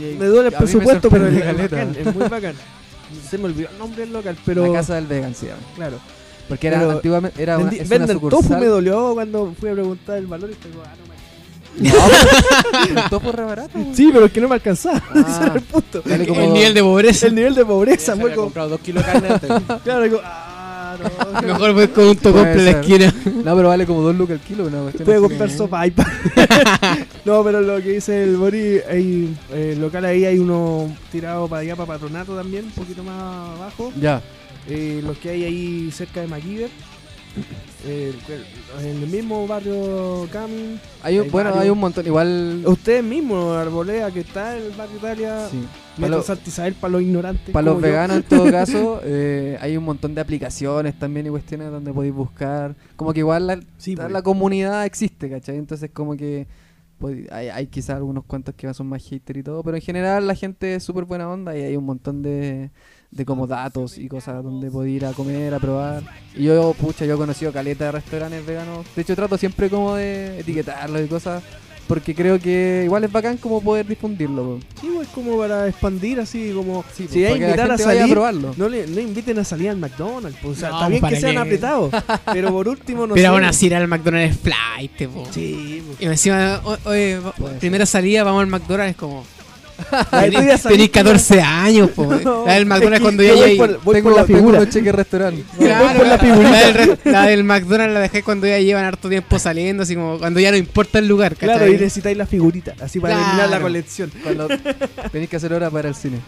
[0.00, 1.76] que me duele el presupuesto, pero es, es caleta.
[1.76, 2.54] bacán, es muy bacán.
[3.28, 4.66] Se me olvidó el nombre del local, pero.
[4.66, 5.34] La casa del vegan.
[5.76, 5.98] Claro.
[6.48, 8.60] Porque era Pero antiguamente era una, es una tofu, sucursal.
[8.60, 11.09] me dolió cuando fui a preguntar el valor y te digo, ah, no
[11.78, 11.92] No,
[13.10, 13.78] pero el es re barato.
[13.78, 13.94] güey.
[13.94, 15.02] Sí, pero es que no me alcanzaba.
[15.14, 15.24] Ah.
[15.28, 16.02] Ese era el punto.
[16.04, 17.26] Dale como- El nivel de pobreza.
[17.26, 18.46] El nivel de pobreza se fue había como.
[18.46, 19.50] comprado dos kilos de carne antes.
[19.84, 20.96] Claro, digo, ah,
[21.32, 21.42] no.
[21.42, 23.14] Mejor fue con un tocople en la esquina.
[23.44, 24.66] No, pero vale como dos lucas el kilo.
[24.66, 26.06] Una cuestión así comprar como- sopa iPad.
[27.24, 31.62] no, pero lo que dice el Bori, hay eh, local ahí, hay uno tirado para
[31.62, 33.14] allá, para Patronato también, un poquito más
[33.58, 33.92] abajo.
[34.00, 34.20] Ya.
[34.68, 36.68] Eh, los que hay ahí cerca de MacGyver.
[37.86, 38.14] Eh,
[38.80, 40.78] en el mismo barrio Camin.
[41.02, 42.06] Hay un, Hay bueno, hay un montón.
[42.06, 42.62] Igual.
[42.66, 45.48] Ustedes mismos, Arbolea, que está en el barrio Italia.
[45.50, 45.66] Sí.
[45.98, 47.52] Para Isabel para los ignorantes.
[47.52, 51.70] para los veganos, en todo caso, eh, hay un montón de aplicaciones también y cuestiones
[51.70, 52.74] donde podéis buscar.
[52.96, 54.12] Como que igual la, Sí, la, pues.
[54.12, 55.56] la comunidad existe, ¿cachai?
[55.56, 56.46] Entonces, como que.
[57.00, 60.26] Pod- Hay, hay quizás algunos cuantos que son más hater y todo, pero en general
[60.26, 62.70] la gente es súper buena onda y hay un montón de,
[63.10, 66.02] de como datos y cosas donde podéis ir a comer, a probar.
[66.36, 68.86] Y yo, pucha, yo he conocido caleta de restaurantes veganos.
[68.94, 71.42] De hecho, trato siempre como de etiquetarlos y cosas,
[71.90, 74.44] porque creo que igual es bacán como poder difundirlo.
[74.44, 74.58] po.
[74.80, 77.78] Sí, pues como para expandir así, como Sí, si hay para que la invitar a
[77.78, 78.54] salir, probarlo.
[78.56, 80.38] no le no inviten a salir al McDonald's.
[80.40, 81.92] pues, o sea, No, está bien ¿para que sean apretados,
[82.32, 85.26] pero por último no Pero aún así ir al McDonald's Flight, po.
[85.32, 86.00] Sí, pues.
[86.00, 87.18] Y encima, oye,
[87.58, 89.24] primera salida, vamos al McDonald's, es como.
[90.68, 92.04] Tenéis 14 años, po.
[92.20, 93.56] No, la del es McDonald's que cuando yo ya voy hay.
[93.58, 94.58] por- voy tengo, por la tengo figura.
[94.60, 95.44] unos cheques restaurante.
[95.58, 96.50] Claro, voy por la la, figurita.
[96.50, 99.94] la del, re- la del McDonald's la dejé cuando ya llevan harto tiempo saliendo, así
[99.94, 103.26] como cuando ya no importa el lugar, Claro, y necesitáis la figurita, así para Claro.
[103.28, 104.12] terminar la colección.
[104.22, 104.48] Cuando
[105.12, 106.18] tenéis que hacer hora para el cine.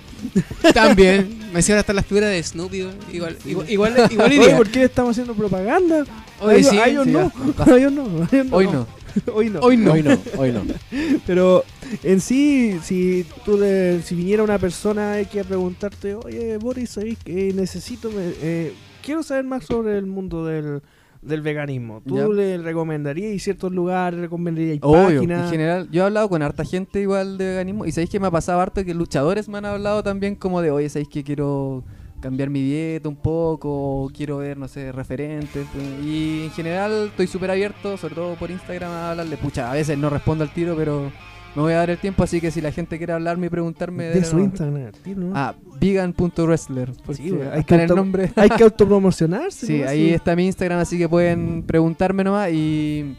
[0.75, 1.39] También.
[1.53, 3.37] Me hicieron hasta las figuras de Snoopy, igual, igual,
[3.69, 4.57] igual, igual Oye, iría.
[4.57, 6.05] ¿por qué estamos haciendo propaganda?
[6.51, 7.33] Ellos, sí, ellos no,
[7.77, 8.07] ellos no.
[8.51, 8.87] Hoy no.
[9.35, 9.61] Hoy no.
[9.61, 9.93] Hoy no.
[9.93, 10.63] Hoy no, hoy no.
[11.27, 11.65] Pero
[12.03, 17.53] en sí, si tú le- si viniera una persona que preguntarte, oye Boris, ¿sabes que
[17.53, 18.73] necesito, me- eh,
[19.05, 20.81] quiero saber más sobre el mundo del,
[21.21, 22.03] del veganismo?
[22.07, 22.29] ¿Tú Ya.
[22.29, 25.45] le recomendarías ciertos lugares, recomendarías Obvio, páginas?
[25.45, 28.27] en general, yo he hablado con harta gente igual de veganismo y sabéis que me
[28.29, 31.85] ha pasado harto que luchadores me han hablado también como de, oye, sabéis que quiero
[32.23, 35.67] cambiar mi dieta un poco, o quiero ver, no sé, referentes.
[35.73, 39.37] pues, Y en general estoy súper abierto, sobre todo por Instagram, a hablarle.
[39.37, 41.13] Pucha, a veces no respondo al tiro, pero
[41.55, 44.05] me voy a dar el tiempo, así que si la gente quiere hablarme y preguntarme...
[44.05, 44.53] de su nomás.
[44.53, 45.33] Instagram, ¿no?
[45.35, 46.93] Ah, vegan.wrestler.
[47.13, 48.33] Sí, hay que el nombre...
[48.37, 49.67] Hay que autopromocionarse.
[49.67, 49.89] Sí, ¿no?
[49.89, 53.17] ahí está mi Instagram, así que pueden preguntarme nomás y...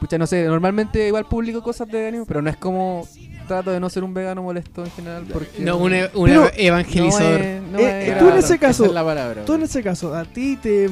[0.00, 3.06] Pucha, no sé, normalmente igual publico cosas de veganismo, pero no es como...
[3.46, 5.60] Trato de no ser un vegano molesto en general porque...
[5.60, 7.40] No, un, e- un Pero- evangelizador.
[7.40, 9.44] No es- no Eh, es- tú en ese caso, es la palabra.
[9.44, 10.88] Tú en ese caso, a ti te,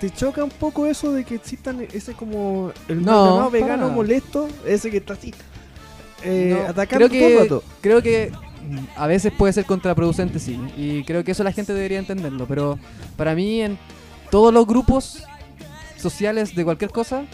[0.00, 4.46] te choca un poco eso de que existan ese como el No, para vegano molesto,
[4.64, 5.34] ese que está así
[6.22, 7.64] eh, No, atacando creo todo el que, rato.
[7.80, 8.30] creo que
[8.96, 10.60] a veces puede ser contraproducente, sí.
[10.76, 12.46] Y creo que eso la gente debería entenderlo.
[12.46, 12.78] Pero
[13.16, 13.76] para mí, en
[14.30, 15.24] todos los grupos
[15.96, 17.24] sociales de cualquier cosa,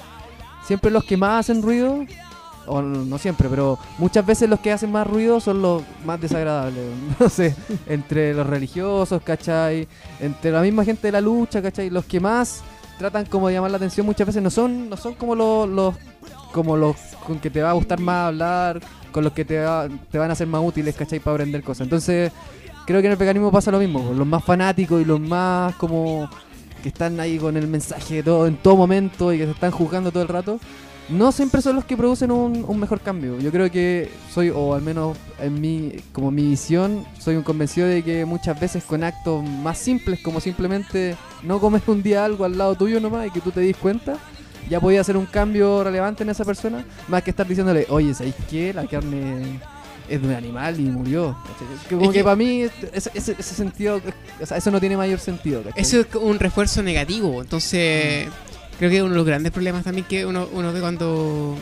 [0.66, 2.04] siempre los que más hacen ruido,
[2.68, 6.84] o no siempre, pero muchas veces los que hacen más ruido son los más desagradables.
[7.20, 7.54] No sé,
[7.86, 9.86] entre los religiosos, ¿cachai?
[10.20, 11.90] Entre la misma gente de la lucha, ¿cachai?
[11.90, 12.62] Los que más
[12.98, 15.94] tratan como de llamar la atención muchas veces no son, no son como los, los
[16.52, 18.80] como los con que te va a gustar más hablar,
[19.12, 21.20] con los que te, va- te van a ser más útiles, ¿cachai?
[21.20, 21.82] Para aprender cosas.
[21.86, 22.32] Entonces,
[22.86, 26.28] creo que en el veganismo pasa lo mismo, los más fanáticos y los más como
[26.86, 29.72] que están ahí con el mensaje de todo, en todo momento y que se están
[29.72, 30.60] juzgando todo el rato.
[31.08, 33.40] No siempre son los que producen un, mejor cambio.
[33.40, 37.88] Yo creo que soy, o al menos en mi, como mi visión, soy un convencido
[37.88, 42.44] de que muchas veces con actos más simples, como simplemente no comer un día algo
[42.44, 44.16] al lado tuyo nomás y que tú te des cuenta,
[44.70, 48.36] ya podía hacer un cambio relevante en esa persona, más que estar diciéndole, oye, ¿sabéis
[48.48, 48.72] qué?
[48.72, 49.58] La carne
[50.08, 51.36] es de un animal y murió.
[51.42, 51.88] ¿cachai?
[51.88, 52.62] Como Es que, que- para mí
[52.92, 54.00] ese, ese- ese sentido,
[54.40, 55.62] o sea, eso no tiene mayor sentido.
[55.62, 55.82] ¿cachai?
[55.82, 57.42] Eso es un refuerzo negativo.
[57.42, 58.28] Entonces,
[58.78, 61.56] creo que uno de los grandes problemas también que uno, uno ve cuando,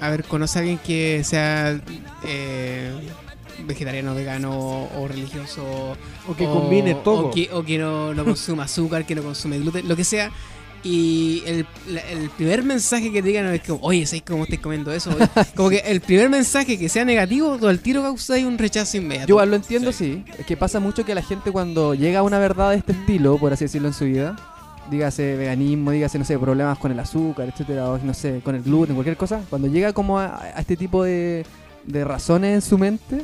[0.00, 1.78] a ver, conoce a alguien que sea
[2.24, 2.90] eh,
[3.66, 5.96] vegetariano, vegano o religioso.
[6.28, 7.28] O que combine todo.
[7.28, 10.30] O que, o que no, no consuma azúcar, que no consume gluten, lo que sea.
[10.84, 14.60] Y el, la- el primer mensaje que te digan es como, oye, ¿sabes cómo estáis
[14.60, 15.10] comiendo eso?
[15.14, 19.28] Oye, como que el primer mensaje que sea negativo, al tiro causáis un rechazo inmediato.
[19.28, 20.24] Yo igual lo entiendo, sí.
[20.38, 23.38] Es que pasa mucho que la gente cuando llega a una verdad de este estilo,
[23.38, 24.34] por así decirlo en su vida,
[24.90, 28.62] dígase veganismo, dígase, no sé, problemas con el azúcar, etcétera, o no sé, con el
[28.64, 31.46] gluten, cualquier cosa, cuando llega como a, a este tipo de,
[31.86, 33.22] de razones en su mente,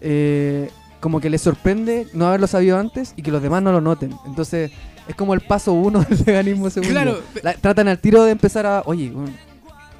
[0.00, 0.70] eh,
[1.00, 4.14] como que le sorprende no haberlo sabido antes y que los demás no lo noten.
[4.26, 4.70] Entonces,
[5.08, 7.40] es como el paso uno del veganismo según Claro, yo.
[7.42, 9.32] La- tratan al tiro de empezar a, oye, bueno,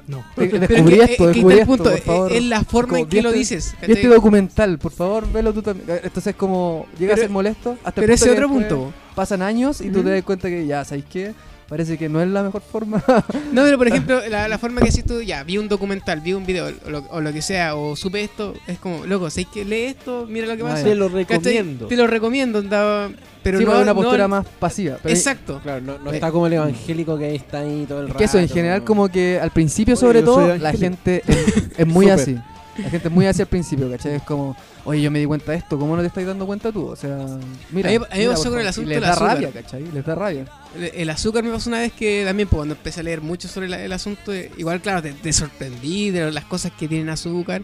[0.07, 0.17] No.
[0.17, 2.31] de- Pero descubrí es que- esto, es que descubrí está el esto, punto, por favor.
[2.33, 3.55] es la forma Como, en que lo ¿viste?
[3.55, 3.73] dices.
[3.73, 4.09] Y este ¿cachai?
[4.11, 5.99] documental, por favor, velo tú también.
[6.03, 7.77] Entonces, como llega Pero- a ser molesto.
[7.83, 8.93] Hasta el Pero ese otro que después punto.
[9.15, 10.07] Pasan años y tú Ujú.
[10.09, 11.33] te das cuenta que ya, ¿sabes qué?
[11.73, 13.03] Parece que no es la mejor forma.
[13.51, 16.33] No, pero por ejemplo, la, la forma que haces tú, ya, vi un documental, vi
[16.33, 19.47] un video, o lo, o lo que sea, o supe esto, es como, loco, ¿sabes
[19.51, 20.27] que lee esto?
[20.29, 20.83] Mira lo que pasa.
[20.83, 21.87] Te lo recomiendo.
[21.87, 23.09] Te lo recomiendo, andaba,
[23.41, 24.97] pero sí, no una no- postura más pasiva.
[25.01, 25.59] Pero Exacto.
[25.63, 28.19] Claro, no, no Eh, está como el evangélico que está ahí todo el es rato.
[28.19, 32.09] que eso, en general, como que al principio, sobre todo, la gente es, es muy
[32.11, 32.37] así.
[32.77, 34.15] La gente es muy así al principio, ¿cachai?
[34.15, 34.55] Es como,
[34.85, 36.87] oye, yo me di cuenta de esto, ¿cómo no te estás dando cuenta tú?
[36.87, 37.25] O sea,
[37.71, 37.89] mira.
[37.89, 39.33] A mí- a mí me pasó con el asunto les del da azúcar.
[39.35, 39.83] rabia, ¿cachai?
[39.93, 40.45] Les da rabia.
[40.75, 43.47] El, el azúcar me pasó una vez que también, pues, cuando empecé a leer mucho
[43.47, 47.09] sobre la- el asunto, eh, igual, claro, te, te sorprendí de las cosas que tienen
[47.09, 47.61] azúcar.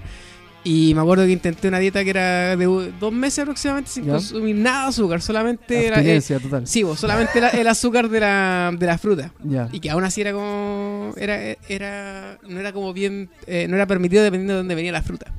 [0.63, 2.65] Y me acuerdo que intenté una dieta que era de
[2.99, 4.13] dos meses aproximadamente sin Ya.
[4.13, 6.67] consumir nada de azúcar, solamente era, eh, total.
[6.67, 9.31] sí, solamente la- el azúcar de la, de la fruta.
[9.43, 9.69] Ya.
[9.71, 11.13] Y que aún así era como.
[11.15, 13.29] Era, era, no era como bien.
[13.47, 15.31] eh, no era permitido dependiendo de dónde venía la fruta.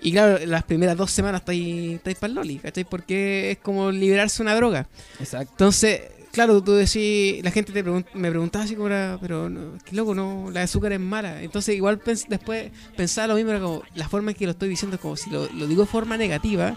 [0.00, 2.84] Y claro, las primeras dos semanas estáis estáis para loli, ¿cachai?
[2.84, 4.86] Porque es como liberarse una droga.
[5.20, 5.50] Exacto.
[5.52, 6.00] Entonces,
[6.34, 7.42] claro, tú decís.
[7.42, 9.16] La gente te pregun- me preguntaba así como era.
[9.22, 11.40] Pero, no, qué loco, no, la azúcar es mala.
[11.42, 13.82] Entonces, igual pens- después pensaba lo mismo, era como.
[13.94, 16.18] La forma en que lo estoy diciendo es como si lo, lo digo de forma
[16.18, 16.74] negativa.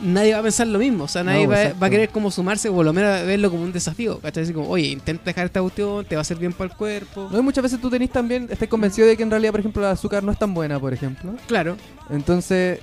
[0.00, 2.68] Nadie va a pensar lo mismo, o sea, nadie No, va, a querer como sumarse
[2.68, 4.44] o por lo menos verlo como un desafío, ¿cachai?
[4.44, 7.28] Así como, oye, intenta dejar esta cuestión, te va a hacer bien para el cuerpo.
[7.32, 9.82] No, y muchas veces tú tenés también, estás convencido de que en realidad, por ejemplo,
[9.82, 11.34] el azúcar no es tan buena, por ejemplo.
[11.48, 11.76] Claro,
[12.10, 12.78] Entonces,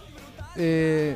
[0.58, 1.16] eh,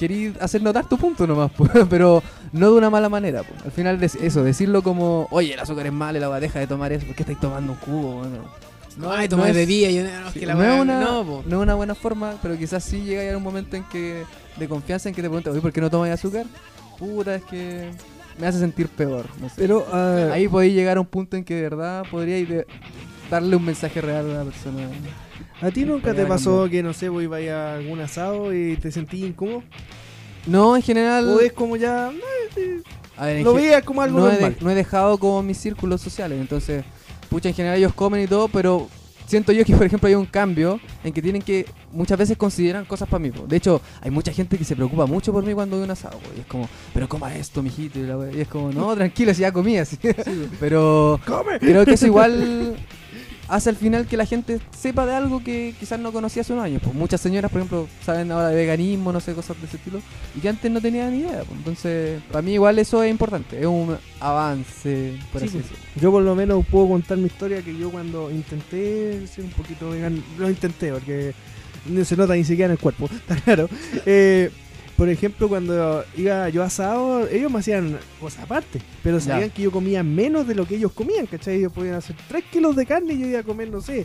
[0.00, 1.50] querí hacer notar tu punto nomás,
[1.90, 2.22] pero
[2.52, 3.42] no de una mala manera.
[3.64, 6.90] Al final, eso, decirlo como, oye, el azúcar es malo, y la deja de tomar
[6.92, 8.14] eso, ¿por qué estáis tomando un cubo?
[8.20, 8.38] Bueno,
[8.96, 11.22] no, ay, no tomar es- bebida, yo no, es que la no, es una, no,
[11.24, 14.24] no es una buena forma, pero quizás sí llega a llegar un momento en que
[14.56, 16.46] de confianza en que te preguntas, oye, ¿por qué no tomas azúcar?
[16.98, 17.90] Puta, es que
[18.38, 19.26] me hace sentir peor.
[19.38, 19.54] no sé.
[19.58, 22.66] Pero ah, Ahí podéis llegar a un punto en que de verdad podríais de-
[23.30, 24.88] darle un mensaje real a una persona.
[25.60, 28.90] ¿A ti nunca te pasó que, no sé, vos ibas a algún asado y te
[28.92, 29.62] sentís incómodo?
[30.46, 31.28] No, en general.
[31.28, 32.10] ¿O es como ya...
[33.16, 34.54] a ver, Lo veías como algo no, he normal?
[34.58, 36.40] de- no he dejado como mis círculos sociales.
[36.40, 36.84] Entonces,
[37.28, 38.88] pucha, en general ellos comen y todo, pero
[39.26, 42.84] siento yo que, por ejemplo, hay un cambio en que tienen que muchas veces consideran
[42.86, 43.30] cosas para mí.
[43.30, 43.46] po.
[43.46, 46.18] De hecho, hay mucha gente que se preocupa mucho por mí cuando doy un asado.
[46.18, 47.98] po, Y es como, pero coma esto, mijito.
[47.98, 49.98] Y, la y es como, no, tranquilo, si ya comí así.
[50.58, 51.58] pero ¡Come!
[51.60, 52.76] creo que eso igual
[53.50, 56.64] hace al final que la gente sepa de algo que quizás no conocía hace unos
[56.64, 56.80] años.
[56.82, 60.00] Pues muchas señoras, por ejemplo, saben ahora de veganismo, no sé, cosas de ese estilo,
[60.36, 61.38] y que antes no tenían ni idea.
[61.44, 61.58] pues.
[61.58, 65.68] Entonces, para mí igual eso es importante, es un avance, por Sí, así pues.
[65.70, 65.84] decirlo.
[66.00, 69.90] Yo por lo menos puedo contar mi historia que yo cuando intenté ser un poquito
[69.90, 71.34] vegano, lo intenté porque
[71.86, 73.68] no se nota ni siquiera en el cuerpo, está claro.
[74.06, 74.50] Eh,
[75.00, 79.24] por ejemplo, cuando iba yo asado, ellos me hacían cosas aparte, pero Ya.
[79.24, 81.54] sabían que yo comía menos de lo que ellos comían, ¿cachai?
[81.56, 84.04] Ellos podían hacer 3 kilos de carne y yo iba a comer, no sé,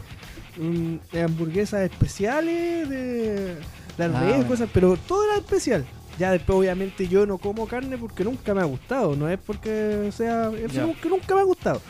[1.22, 3.58] hamburguesas especiales de
[3.98, 4.48] la Ah, bueno.
[4.48, 5.84] cosas, pero todo era especial.
[6.18, 10.12] Ya después, obviamente, yo no como carne porque nunca me ha gustado, no es porque
[10.16, 11.82] sea, es porque nunca me ha gustado.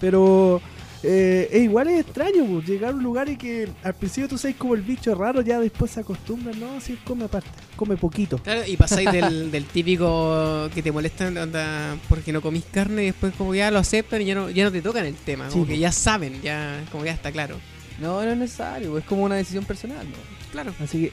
[0.00, 0.60] Pero
[1.02, 4.38] eh, es igual es extraño pues, llegar a un lugar y que al principio tú
[4.38, 8.38] sabes como el bicho raro, ya después se acostumbra, no, si come aparte, come poquito.
[8.38, 13.06] Claro, y pasáis del, del típico que te molestan onda, porque no comís carne y
[13.06, 15.64] después como ya lo aceptan y ya no, ya no te tocan el tema, como
[15.64, 15.80] Sí, que po.
[15.80, 17.56] ya saben, ya como ya está claro.
[18.00, 20.16] No, no es necesario, es como una decisión personal, ¿no?
[20.52, 20.72] Claro.
[20.82, 21.12] Así que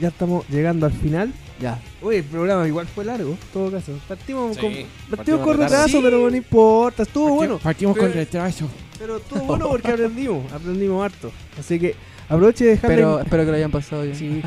[0.00, 1.32] ya estamos llegando al final.
[1.60, 1.80] Ya.
[2.02, 3.92] Oye, el programa igual fue largo, en todo caso.
[4.08, 6.00] Partimos Sí, con, partimos partimos con retraso, Sí.
[6.02, 7.58] pero no importa, estuvo bueno.
[7.58, 8.68] Partimos Pero- con retraso.
[8.98, 11.32] Pero estuvo bueno porque aprendimos, aprendimos harto.
[11.58, 11.94] Así que
[12.28, 12.96] aproveche de dejarle.
[12.96, 14.14] Pero espero que lo hayan pasado bien.
[14.14, 14.42] Sí,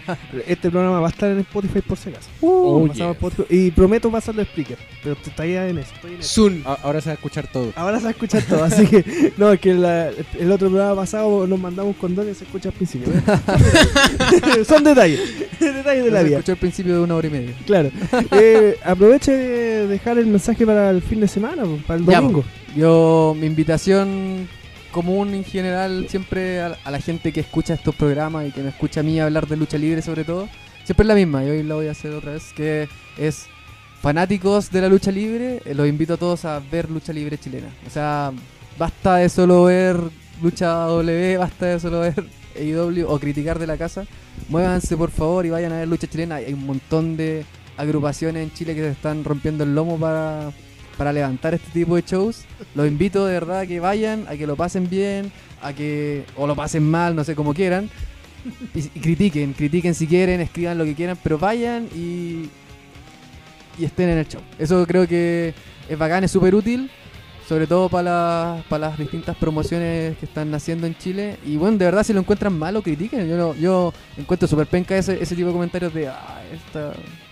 [0.47, 2.27] este programa va a estar en Spotify por si acaso.
[2.41, 3.43] Oh, a Spotify.
[3.49, 4.77] Y prometo pasarlo a Spreaker.
[5.03, 5.91] Pero te está ya en eso.
[5.95, 6.33] Estoy en eso.
[6.33, 6.61] Zoom.
[6.65, 7.71] A- Ahora se va a escuchar todo.
[7.75, 10.09] Ahora se va a escuchar todo, así que no, es que la-
[10.39, 13.11] el otro programa pasado nos mandamos condones y se escucha al principio.
[13.13, 14.63] ¿eh?
[14.67, 15.19] Son detalles,
[15.59, 16.37] detalles de la Se vida.
[16.37, 17.53] escuchó al principio de una hora y media.
[17.65, 17.89] Claro.
[18.31, 22.21] Eh, aproveche de dejar el mensaje para el fin de semana, pues, para el Ya,
[22.21, 22.43] domingo.
[22.75, 24.47] Yo, mi invitación
[24.97, 29.01] común en general, siempre a, la gente que escucha estos programas y que me escucha
[29.01, 30.49] a mí hablar de lucha libre sobre todo,
[30.85, 33.45] siempre es la misma y hoy la voy a hacer otra vez, que es
[34.01, 37.67] fanáticos de la lucha libre, eh, los invito a todos a ver lucha libre chilena.
[37.85, 38.31] O sea,
[38.79, 39.97] basta de solo ver
[40.41, 42.25] lucha W, basta de solo ver
[42.59, 44.03] AEW o criticar de la casa.
[44.49, 46.37] Muévanse por favor y vayan a ver lucha chilena.
[46.37, 47.45] Hay un montón de
[47.77, 50.49] agrupaciones en Chile que se están rompiendo el lomo para,
[50.97, 52.45] para levantar este tipo de shows.
[52.75, 56.47] Los invito de verdad a que vayan, a que lo pasen bien, a que o
[56.47, 57.89] lo pasen mal, no sé cómo quieran.
[58.73, 62.49] Y, y critiquen, critiquen si quieren, escriban lo que quieran, pero vayan y,
[63.77, 64.41] y estén en el show.
[64.57, 65.53] Eso creo que
[65.89, 66.89] es bacán, es súper útil,
[67.47, 71.37] sobre todo para para las distintas promociones que están haciendo en Chile.
[71.45, 73.27] Y bueno, de verdad, si lo encuentran malo, critiquen.
[73.27, 77.26] Yo, yo encuentro súper penca ese, ese tipo de comentarios de, ah, esta, es-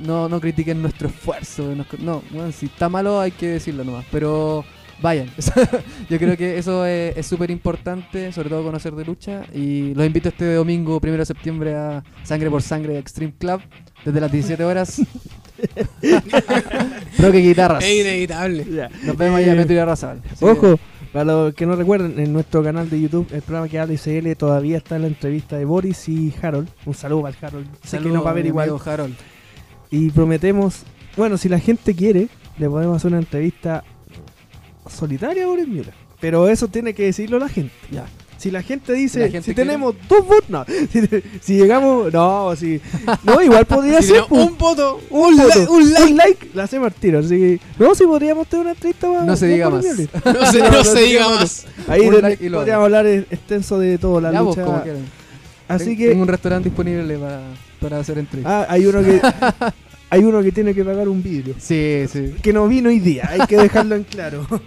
[0.00, 1.74] no, no critiquen nuestro esfuerzo.
[1.98, 4.64] No, bueno, si está malo hay que decirlo nomás, pero
[5.02, 5.30] vayan.
[6.10, 9.42] Yo creo que eso es es súper importante, sobre todo conocer de lucha.
[9.54, 13.60] Y los invito este domingo, primero de septiembre, a Sangre por Sangre Extreme Club,
[14.04, 15.00] desde las 17 horas.
[17.16, 17.84] Creo que guitarras.
[17.84, 18.88] Es inevitable.
[19.04, 20.20] Nos vemos ahí Eh, a Metro y Arrasal.
[20.30, 20.78] Así que- Ojo,
[21.12, 24.34] para los que no recuerden, en nuestro canal de YouTube, el programa que habla ICL,
[24.36, 26.68] todavía está la entrevista de Boris y Harold.
[26.86, 27.66] Un saludo para el Harold.
[27.66, 28.70] Sé que Saludos, nos va a ver igual.
[28.84, 29.14] Harold.
[29.90, 30.82] Y prometemos,
[31.16, 33.82] bueno, si la gente quiere, le podemos hacer una entrevista
[34.88, 35.94] solitaria a Boris Müller.
[36.20, 37.72] Pero eso tiene que decirlo la gente.
[37.90, 38.04] Ya.
[38.36, 39.68] Si la gente dice, Si la gente si quiere.
[39.70, 40.64] tenemos dos votos, no.
[40.90, 41.06] Si,
[41.42, 42.80] si llegamos, no, si.
[43.24, 44.22] No, igual podría Si ser.
[44.28, 44.46] pues.
[44.46, 45.70] un voto, un, voto, like.
[45.70, 47.18] un like, la hacemos al tiro.
[47.18, 49.08] Así que, no, si podríamos tener una entrevista.
[49.26, 49.84] No se diga más.
[49.84, 51.66] No se, No, no no se sería diga más.
[51.88, 54.66] Ahí de- like podríamos hablar extenso de toda la Ya vos, lucha.
[54.66, 54.82] como.
[55.68, 57.42] Así Ten- que Tengo un restaurante disponible para,
[57.80, 58.66] para hacer entrevistas.
[58.68, 59.20] ah, hay uno que
[60.10, 61.54] hay uno que tiene que pagar un vidrio.
[61.58, 62.34] Sí, sí.
[62.42, 64.46] Que no vino hoy día, hay que dejarlo en claro.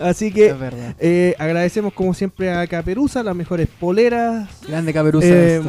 [0.00, 0.94] Así que Es verdad.
[0.98, 4.48] eh, agradecemos como siempre a Caperuza, las mejores poleras.
[4.68, 5.26] Grande Caperuza.
[5.30, 5.62] Eh,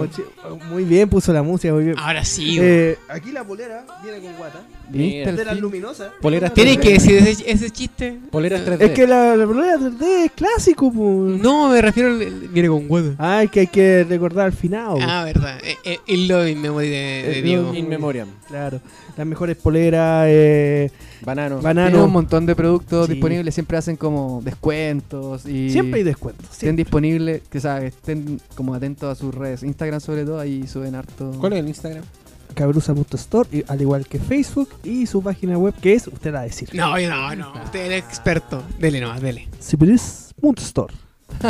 [0.70, 1.96] muy bien, puso la música, muy bien.
[2.00, 2.58] Ahora sí.
[2.60, 4.66] Eh, aquí la polera viene con guata.
[4.98, 6.12] ¿Viste De las luminosas.
[6.22, 6.82] Poleras Tienes 3D.
[6.82, 8.20] que decir ese, ese chiste.
[8.32, 8.82] Poleras 3D.
[8.82, 11.42] Es que la, la polera 3D es clásico, pues.
[11.42, 12.20] No, me refiero al.
[12.50, 13.16] Viene con huevo.
[13.18, 14.98] Ah, es que hay que recordar al final.
[15.02, 15.58] Ah, verdad.
[15.64, 17.64] Eh, eh, El love in memory de, de El Diego.
[17.68, 18.28] love In memoriam.
[18.48, 18.80] Claro.
[19.18, 20.90] Las mejores poleras, eh,
[21.24, 21.60] Banano.
[22.06, 23.14] Un montón de productos Sí.
[23.14, 26.46] disponibles, siempre hacen como descuentos y Siempre hay descuentos.
[26.46, 26.84] estén siempre.
[26.86, 31.32] disponibles, que sabes, estén como atentos a sus redes, Instagram sobre todo, ahí suben harto.
[31.40, 32.04] ¿Cuál es el Instagram?
[32.54, 36.42] Cabruza.store, y- al igual que Facebook y su página web que es, usted la va
[36.42, 36.70] a decir.
[36.74, 37.54] No, no, no.
[37.64, 38.64] Usted es el experto.
[38.80, 39.48] Dele nomás, dele.
[39.62, 40.94] Ciberis.store.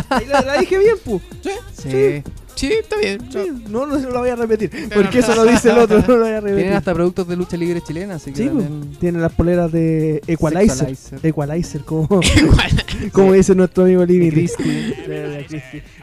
[0.09, 1.21] Ahí la, la dije bien, pu.
[1.73, 2.23] Sí.
[2.53, 3.19] Sí, está bien.
[3.31, 4.69] Sí, no, no lo voy a repetir.
[4.93, 6.57] Porque eso lo dice el otro, no lo voy a repetir.
[6.57, 9.71] Tienen hasta productos de lucha libre chilena, así que Sí, pues, también- tiene las poleras
[9.71, 10.69] de Equalizer.
[10.95, 11.19] Sexualizer.
[11.25, 12.07] Equalizer, como,
[13.13, 14.03] como dice nuestro amigo.
[14.05, 14.47] Y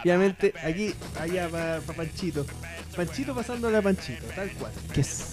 [0.05, 2.45] obviamente, aquí, allá para Panchito.
[2.97, 4.73] Panchito pasándole a Panchito, tal cual.
[4.93, 5.25] ¿Qué es?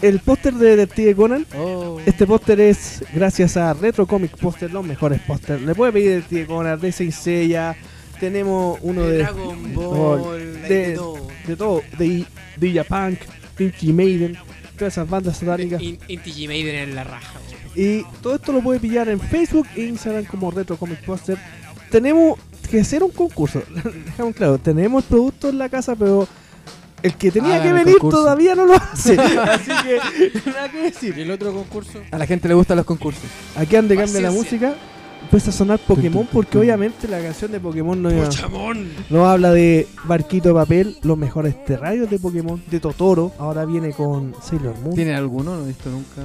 [0.00, 1.46] El póster de Detective Conan.
[1.56, 1.98] Oh.
[2.06, 5.60] Este póster es gracias a Retro Comic Poster, los mejores pósters.
[5.62, 7.76] Le puede pedir Detective Conan, de Seiya.
[8.20, 11.28] Tenemos uno de, Dragon Ball, de- de todo.
[11.46, 12.24] de todo, de
[12.56, 13.20] Dilla Punk,
[13.56, 14.36] Pinky Maiden,
[14.76, 15.80] todas esas bandas satánicas.
[15.80, 17.38] G Maiden en la raja.
[17.76, 21.38] Y todo esto lo puede pillar en Facebook e Instagram como Retro Comic Poster.
[21.90, 22.38] Tenemos
[22.68, 23.62] que hacer un concurso.
[24.06, 26.26] Dejamos claro, tenemos productos en la casa, pero
[27.02, 28.18] el que tenía Hagan que el venir concurso.
[28.20, 29.18] todavía no lo hace.
[29.20, 31.16] Así que nada que decir.
[31.16, 32.00] ¿Y el otro concurso?
[32.10, 33.24] A la gente le gustan los concursos.
[33.56, 34.74] Aquí donde cambia la música,
[35.22, 38.10] empieza a sonar Pokémon porque obviamente la canción de Pokémon no,
[39.10, 43.90] no habla de barquito de papel, los mejores terrarios de Pokémon, de Totoro, ahora viene
[43.92, 44.94] con Sailor Moon.
[44.94, 45.56] ¿Tienen alguno?
[45.56, 46.22] No he visto nunca.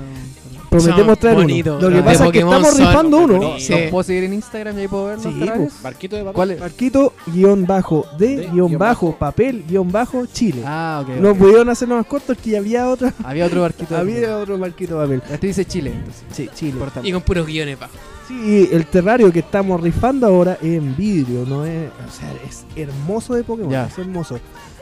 [0.70, 1.44] Prometemos traer uno.
[1.46, 1.82] bonitos.
[1.82, 3.60] Lo que de pasa es que estamos son rifando uno.
[3.60, 3.72] Sí.
[3.74, 5.74] ¿Los puedo seguir en Instagram y ahí puedo ver los Sí, terrarios?
[5.82, 6.36] Barquito de papel.
[6.36, 6.60] ¿Cuál es?
[6.60, 9.18] Barquito guion bajo de De guion bajo bajo.
[9.18, 10.62] papel guion bajo Chile.
[10.66, 11.16] Ah, ok.
[11.20, 13.14] no pudieron hacerlo más corto que había otra.
[13.24, 13.94] Había otro barquito.
[13.96, 15.20] de Había otro barquito de papel.
[15.20, 15.34] papel.
[15.36, 16.24] Este dice Chile, entonces.
[16.32, 16.72] Sí, Chile.
[16.74, 17.08] Importante.
[17.10, 17.98] Y con puros guiones bajos.
[18.28, 22.66] Sí, el terrario que estamos rifando ahora es en vidrio, no es, o sea, es
[22.76, 23.86] hermoso de Pokémon, Ya.
[23.88, 24.40] es hermoso.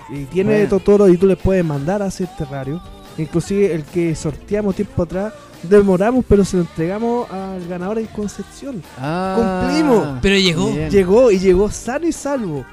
[0.10, 0.70] Y tiene Bueno.
[0.70, 2.82] Totoro y tú les puedes mandar a hacer terrario.
[3.18, 8.82] Inclusive el que sorteamos tiempo atrás, demoramos, pero se lo entregamos al ganador en Concepción.
[9.00, 10.20] Ah, Cumplimos.
[10.22, 10.72] Pero llegó.
[10.72, 10.90] Bien.
[10.90, 12.66] Llegó y llegó sano y salvo.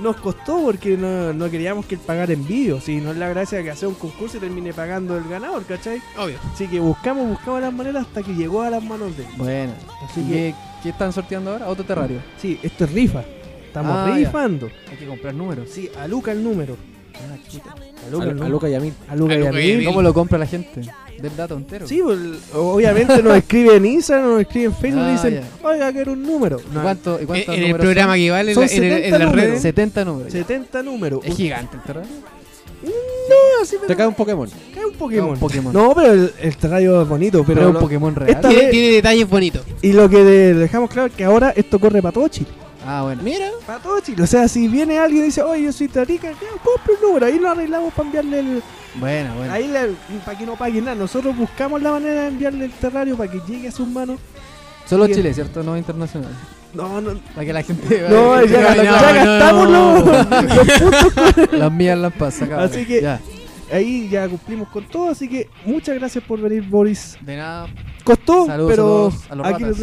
[0.00, 2.80] Nos costó porque no, no queríamos que él pagara envío.
[2.80, 6.00] Si no es la gracia que hacer un concurso y termine pagando el ganador, ¿cachai?
[6.16, 6.36] Obvio.
[6.54, 9.30] Así que buscamos, buscamos las maneras hasta que llegó a las manos de él.
[9.36, 9.72] Bueno.
[10.08, 10.54] Así ¿Y que, qué,
[10.84, 11.68] qué están sorteando ahora?
[11.68, 12.20] Otro terrario.
[12.40, 13.24] sí, esto es rifa.
[13.66, 14.14] Estamos Ah, ya.
[14.14, 14.68] rifando.
[14.90, 15.68] Hay que comprar números.
[15.68, 16.76] Sí, a Luca el número.
[17.14, 17.74] Ah, chuta.
[18.06, 18.10] A
[18.48, 18.92] Luca, a y a mí.
[19.08, 19.84] A Luca A y a mí.
[19.84, 20.82] ¿Cómo lo compra la gente?
[21.20, 21.86] Del dato entero.
[21.88, 22.18] Sí, pues,
[22.54, 25.68] obviamente nos escribe en Instagram, nos escribe en Facebook y Ah, dicen, ya.
[25.68, 26.60] oiga, quiero un número.
[26.60, 28.20] ¿Y No, cuánto, y En, cuántos en el números programa son?
[28.20, 29.44] que vale en, en en 70 las números.
[29.48, 29.62] redes.
[29.62, 30.32] 70 números.
[30.32, 30.38] ya.
[30.40, 31.20] 70 números.
[31.24, 32.10] Es gigante el terrario.
[32.82, 34.48] No, así me Te cae un Pokémon.
[34.74, 35.30] cae un Pokémon.
[35.30, 35.72] Un Pokémon.
[35.72, 37.44] No, pero el, el terrario es bonito.
[37.44, 38.40] Pero, Pero es un Pokémon real.
[38.40, 39.62] Tiene, vez- tiene detalles bonitos.
[39.82, 42.48] Y lo que de- dejamos claro es que ahora esto corre para todo Chile.
[42.86, 43.22] Ah, bueno.
[43.22, 43.50] Mira.
[43.66, 44.22] Para todo Chile.
[44.22, 47.26] O sea, si viene alguien y dice, oye, yo soy Tarica, ya, compre un número.
[47.26, 48.62] Ahí lo arreglamos para enviarle el.
[48.94, 49.52] Bueno, bueno.
[49.52, 49.72] Ahí
[50.24, 50.94] para que no pague nada.
[50.94, 54.18] Nosotros buscamos la manera de enviarle el terrario para que llegue a sus manos.
[54.86, 55.06] Solo.
[55.06, 55.62] Chile, ¿cierto?
[55.62, 56.32] No internacional.
[56.74, 57.18] No, no.
[57.34, 58.06] Para que la gente.
[58.08, 59.94] No, ya, no, ya no, gastamos no.
[60.00, 61.52] los, los puntos.
[61.58, 62.70] Las mías las pasa, cabrón.
[62.70, 63.20] Así que- Ya.
[63.70, 65.10] Ahí ya cumplimos con todo.
[65.10, 67.18] Así que muchas gracias por venir, Boris.
[67.20, 67.66] De nada.
[68.16, 69.82] Costó, Saludos a pero a los aquí ratas.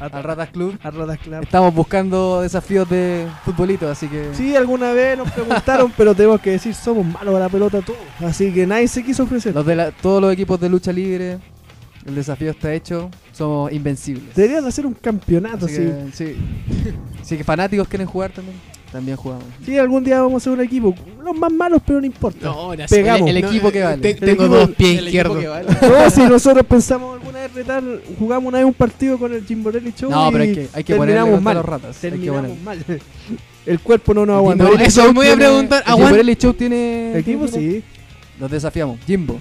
[0.00, 0.78] A, Al Ratas Club.
[0.82, 1.42] a Ratas Club.
[1.42, 4.30] Estamos buscando desafíos de futbolito, así que.
[4.34, 7.98] Sí, alguna vez nos preguntaron, pero tenemos que decir, somos malos a la pelota todos.
[8.20, 9.54] Así que nadie se quiso ofrecer.
[9.54, 11.38] Los de la- todos los equipos de lucha libre,
[12.04, 14.34] el desafío está hecho, somos invencibles.
[14.34, 15.82] Deberían hacer un campeonato, Así sí.
[15.82, 16.36] que, sí.
[17.22, 18.56] Así que fanáticos quieren jugar también,
[18.92, 19.44] también jugamos.
[19.64, 20.94] Sí, algún día vamos a hacer un equipo.
[21.24, 22.46] Los más malos, pero no importa.
[22.46, 23.28] No, Pegamos.
[23.28, 24.02] El equipo que vale.
[24.02, 25.38] te- tengo equipo- dos pies izquierdos.
[25.38, 25.66] que vale.
[25.80, 27.82] No, si nosotros pensamos alguna vez retar,
[28.18, 30.84] jugamos una vez un partido con el Jimborelli Show No, y pero hay que, hay
[30.84, 31.56] que terminamos mal.
[31.56, 31.96] los ratas.
[31.96, 32.64] Hay que Terminamos ponerle.
[32.64, 33.00] mal.
[33.64, 34.64] El cuerpo no nos aguanta.
[34.64, 37.12] No, eso me voy a preguntar, El Jimborelli Show tiene.
[37.12, 37.82] El equipo sí.
[38.40, 38.98] Los desafiamos.
[39.06, 39.38] Jimbo,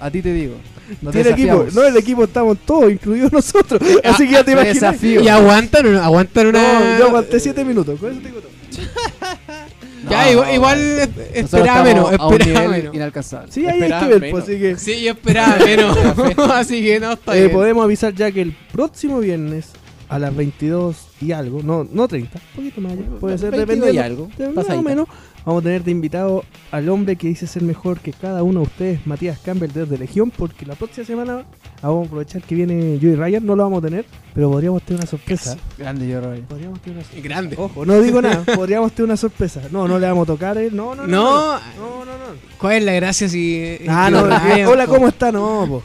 [0.00, 0.54] a ti te digo.
[1.02, 1.66] Nos Tiene equipo.
[1.72, 3.80] No, el equipo estamos todos, incluidos nosotros.
[4.04, 4.74] Así que ya te Ah, imaginas.
[4.74, 5.20] desafío.
[5.22, 6.62] Y aguantan, aguantan una.
[6.62, 7.98] No, yo aguanté 7 minutos.
[8.00, 8.50] Con eso te digo todo.
[10.08, 12.94] Ya, No, igual, igual Nosotros esperaba menos, esperaba menos.
[12.94, 13.52] inalcanzable.
[13.52, 14.76] Sí, ahí hay Esperaba que ver, pues, así que.
[14.76, 15.98] Sí, yo esperaba menos.
[16.54, 17.52] Así que no, está Eh, bien.
[17.52, 19.66] podemos avisar ya que el próximo viernes
[20.08, 23.68] a las 22 y algo, no, no 30, un poquito más allá, puede ser 22
[23.68, 23.94] dependiendo.
[23.94, 25.06] y algo, de- más o menos.
[25.44, 28.66] Vamos a tener de invitado al hombre que dice ser mejor que cada uno de
[28.66, 31.44] ustedes, Matías Campbell desde Legión, porque la próxima semana
[31.82, 34.04] vamos a aprovechar que viene Joey Ryan, no lo vamos a tener,
[34.34, 35.56] pero podríamos tener una sorpresa.
[35.78, 36.42] Grande yo, Roy.
[36.42, 37.28] Podríamos tener una sorpresa.
[37.28, 37.56] Grande.
[37.58, 39.62] Ojo, no digo nada, podríamos tener una sorpresa.
[39.70, 40.68] No, no le vamos a tocar, eh.
[40.70, 41.08] no, no, no.
[41.08, 42.40] No, No, no, no.
[42.58, 43.78] ¿cuál es la gracia si.
[43.88, 44.86] Ah, no, Ryan, hola?
[44.86, 45.32] ¿cómo está?
[45.32, 45.82] No, po.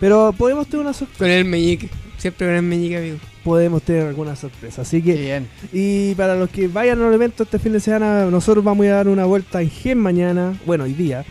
[0.00, 1.18] Pero podemos tener una sorpresa.
[1.18, 1.90] Con el meñique.
[2.20, 3.16] Siempre con el meñique, amigo.
[3.42, 4.82] Podemos tener alguna sorpresa.
[4.82, 5.48] Así que, bien.
[5.72, 9.08] y para los que vayan al evento este fin de semana, nosotros vamos a dar
[9.08, 11.24] una vuelta en GEM mañana, bueno, hoy día.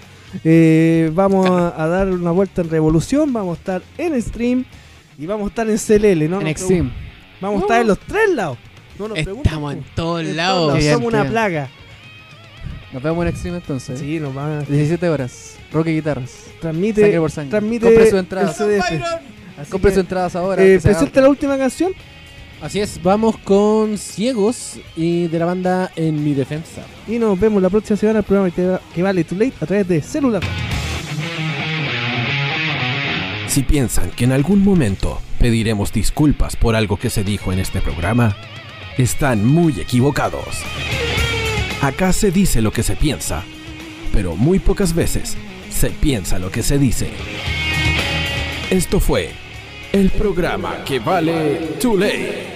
[0.43, 4.65] Eh, vamos a, a dar una vuelta en Revolución, vamos a estar en Stream
[5.19, 6.41] y vamos a estar en CLL, ¿no?
[6.41, 6.91] En Extreme.
[7.39, 8.57] Vamos a estar en los tres lados.
[8.97, 10.77] No nos Estamos en todos lados.
[10.77, 11.69] bien, Somos una plaga.
[12.91, 13.99] Nos vemos en Extreme entonces.
[13.99, 15.57] Sí, nos van a 17 horas.
[15.71, 16.45] Rock y guitarras.
[16.59, 17.51] transmite, Sangre por sangre.
[17.51, 18.53] transmite Compre su entrada.
[19.67, 20.63] Compre que, sus entradas ahora.
[20.63, 21.93] eh, presente la última canción.
[22.61, 26.83] Así es, vamos con Ciegos y de la banda En Mi Defensa.
[27.07, 29.65] Y nos vemos la próxima semana en el programa que, que vale Too Late a
[29.65, 30.43] través de Celular.
[33.47, 37.81] Si piensan que en algún momento pediremos disculpas por algo que se dijo en este
[37.81, 38.35] programa,
[38.97, 40.63] están muy equivocados.
[41.81, 43.43] Acá se dice lo que se piensa,
[44.11, 45.37] pero muy pocas veces
[45.71, 47.09] se piensa lo que se dice.
[48.69, 49.31] Esto fue
[49.91, 52.53] el programa que vale Too Late.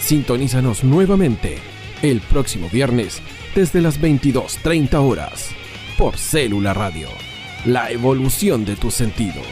[0.00, 1.58] Sintonízanos nuevamente
[2.02, 3.20] el próximo viernes
[3.54, 5.50] desde las 22.30 horas
[5.98, 7.08] por Célula Radio,
[7.64, 9.46] la evolución de tus sentidos.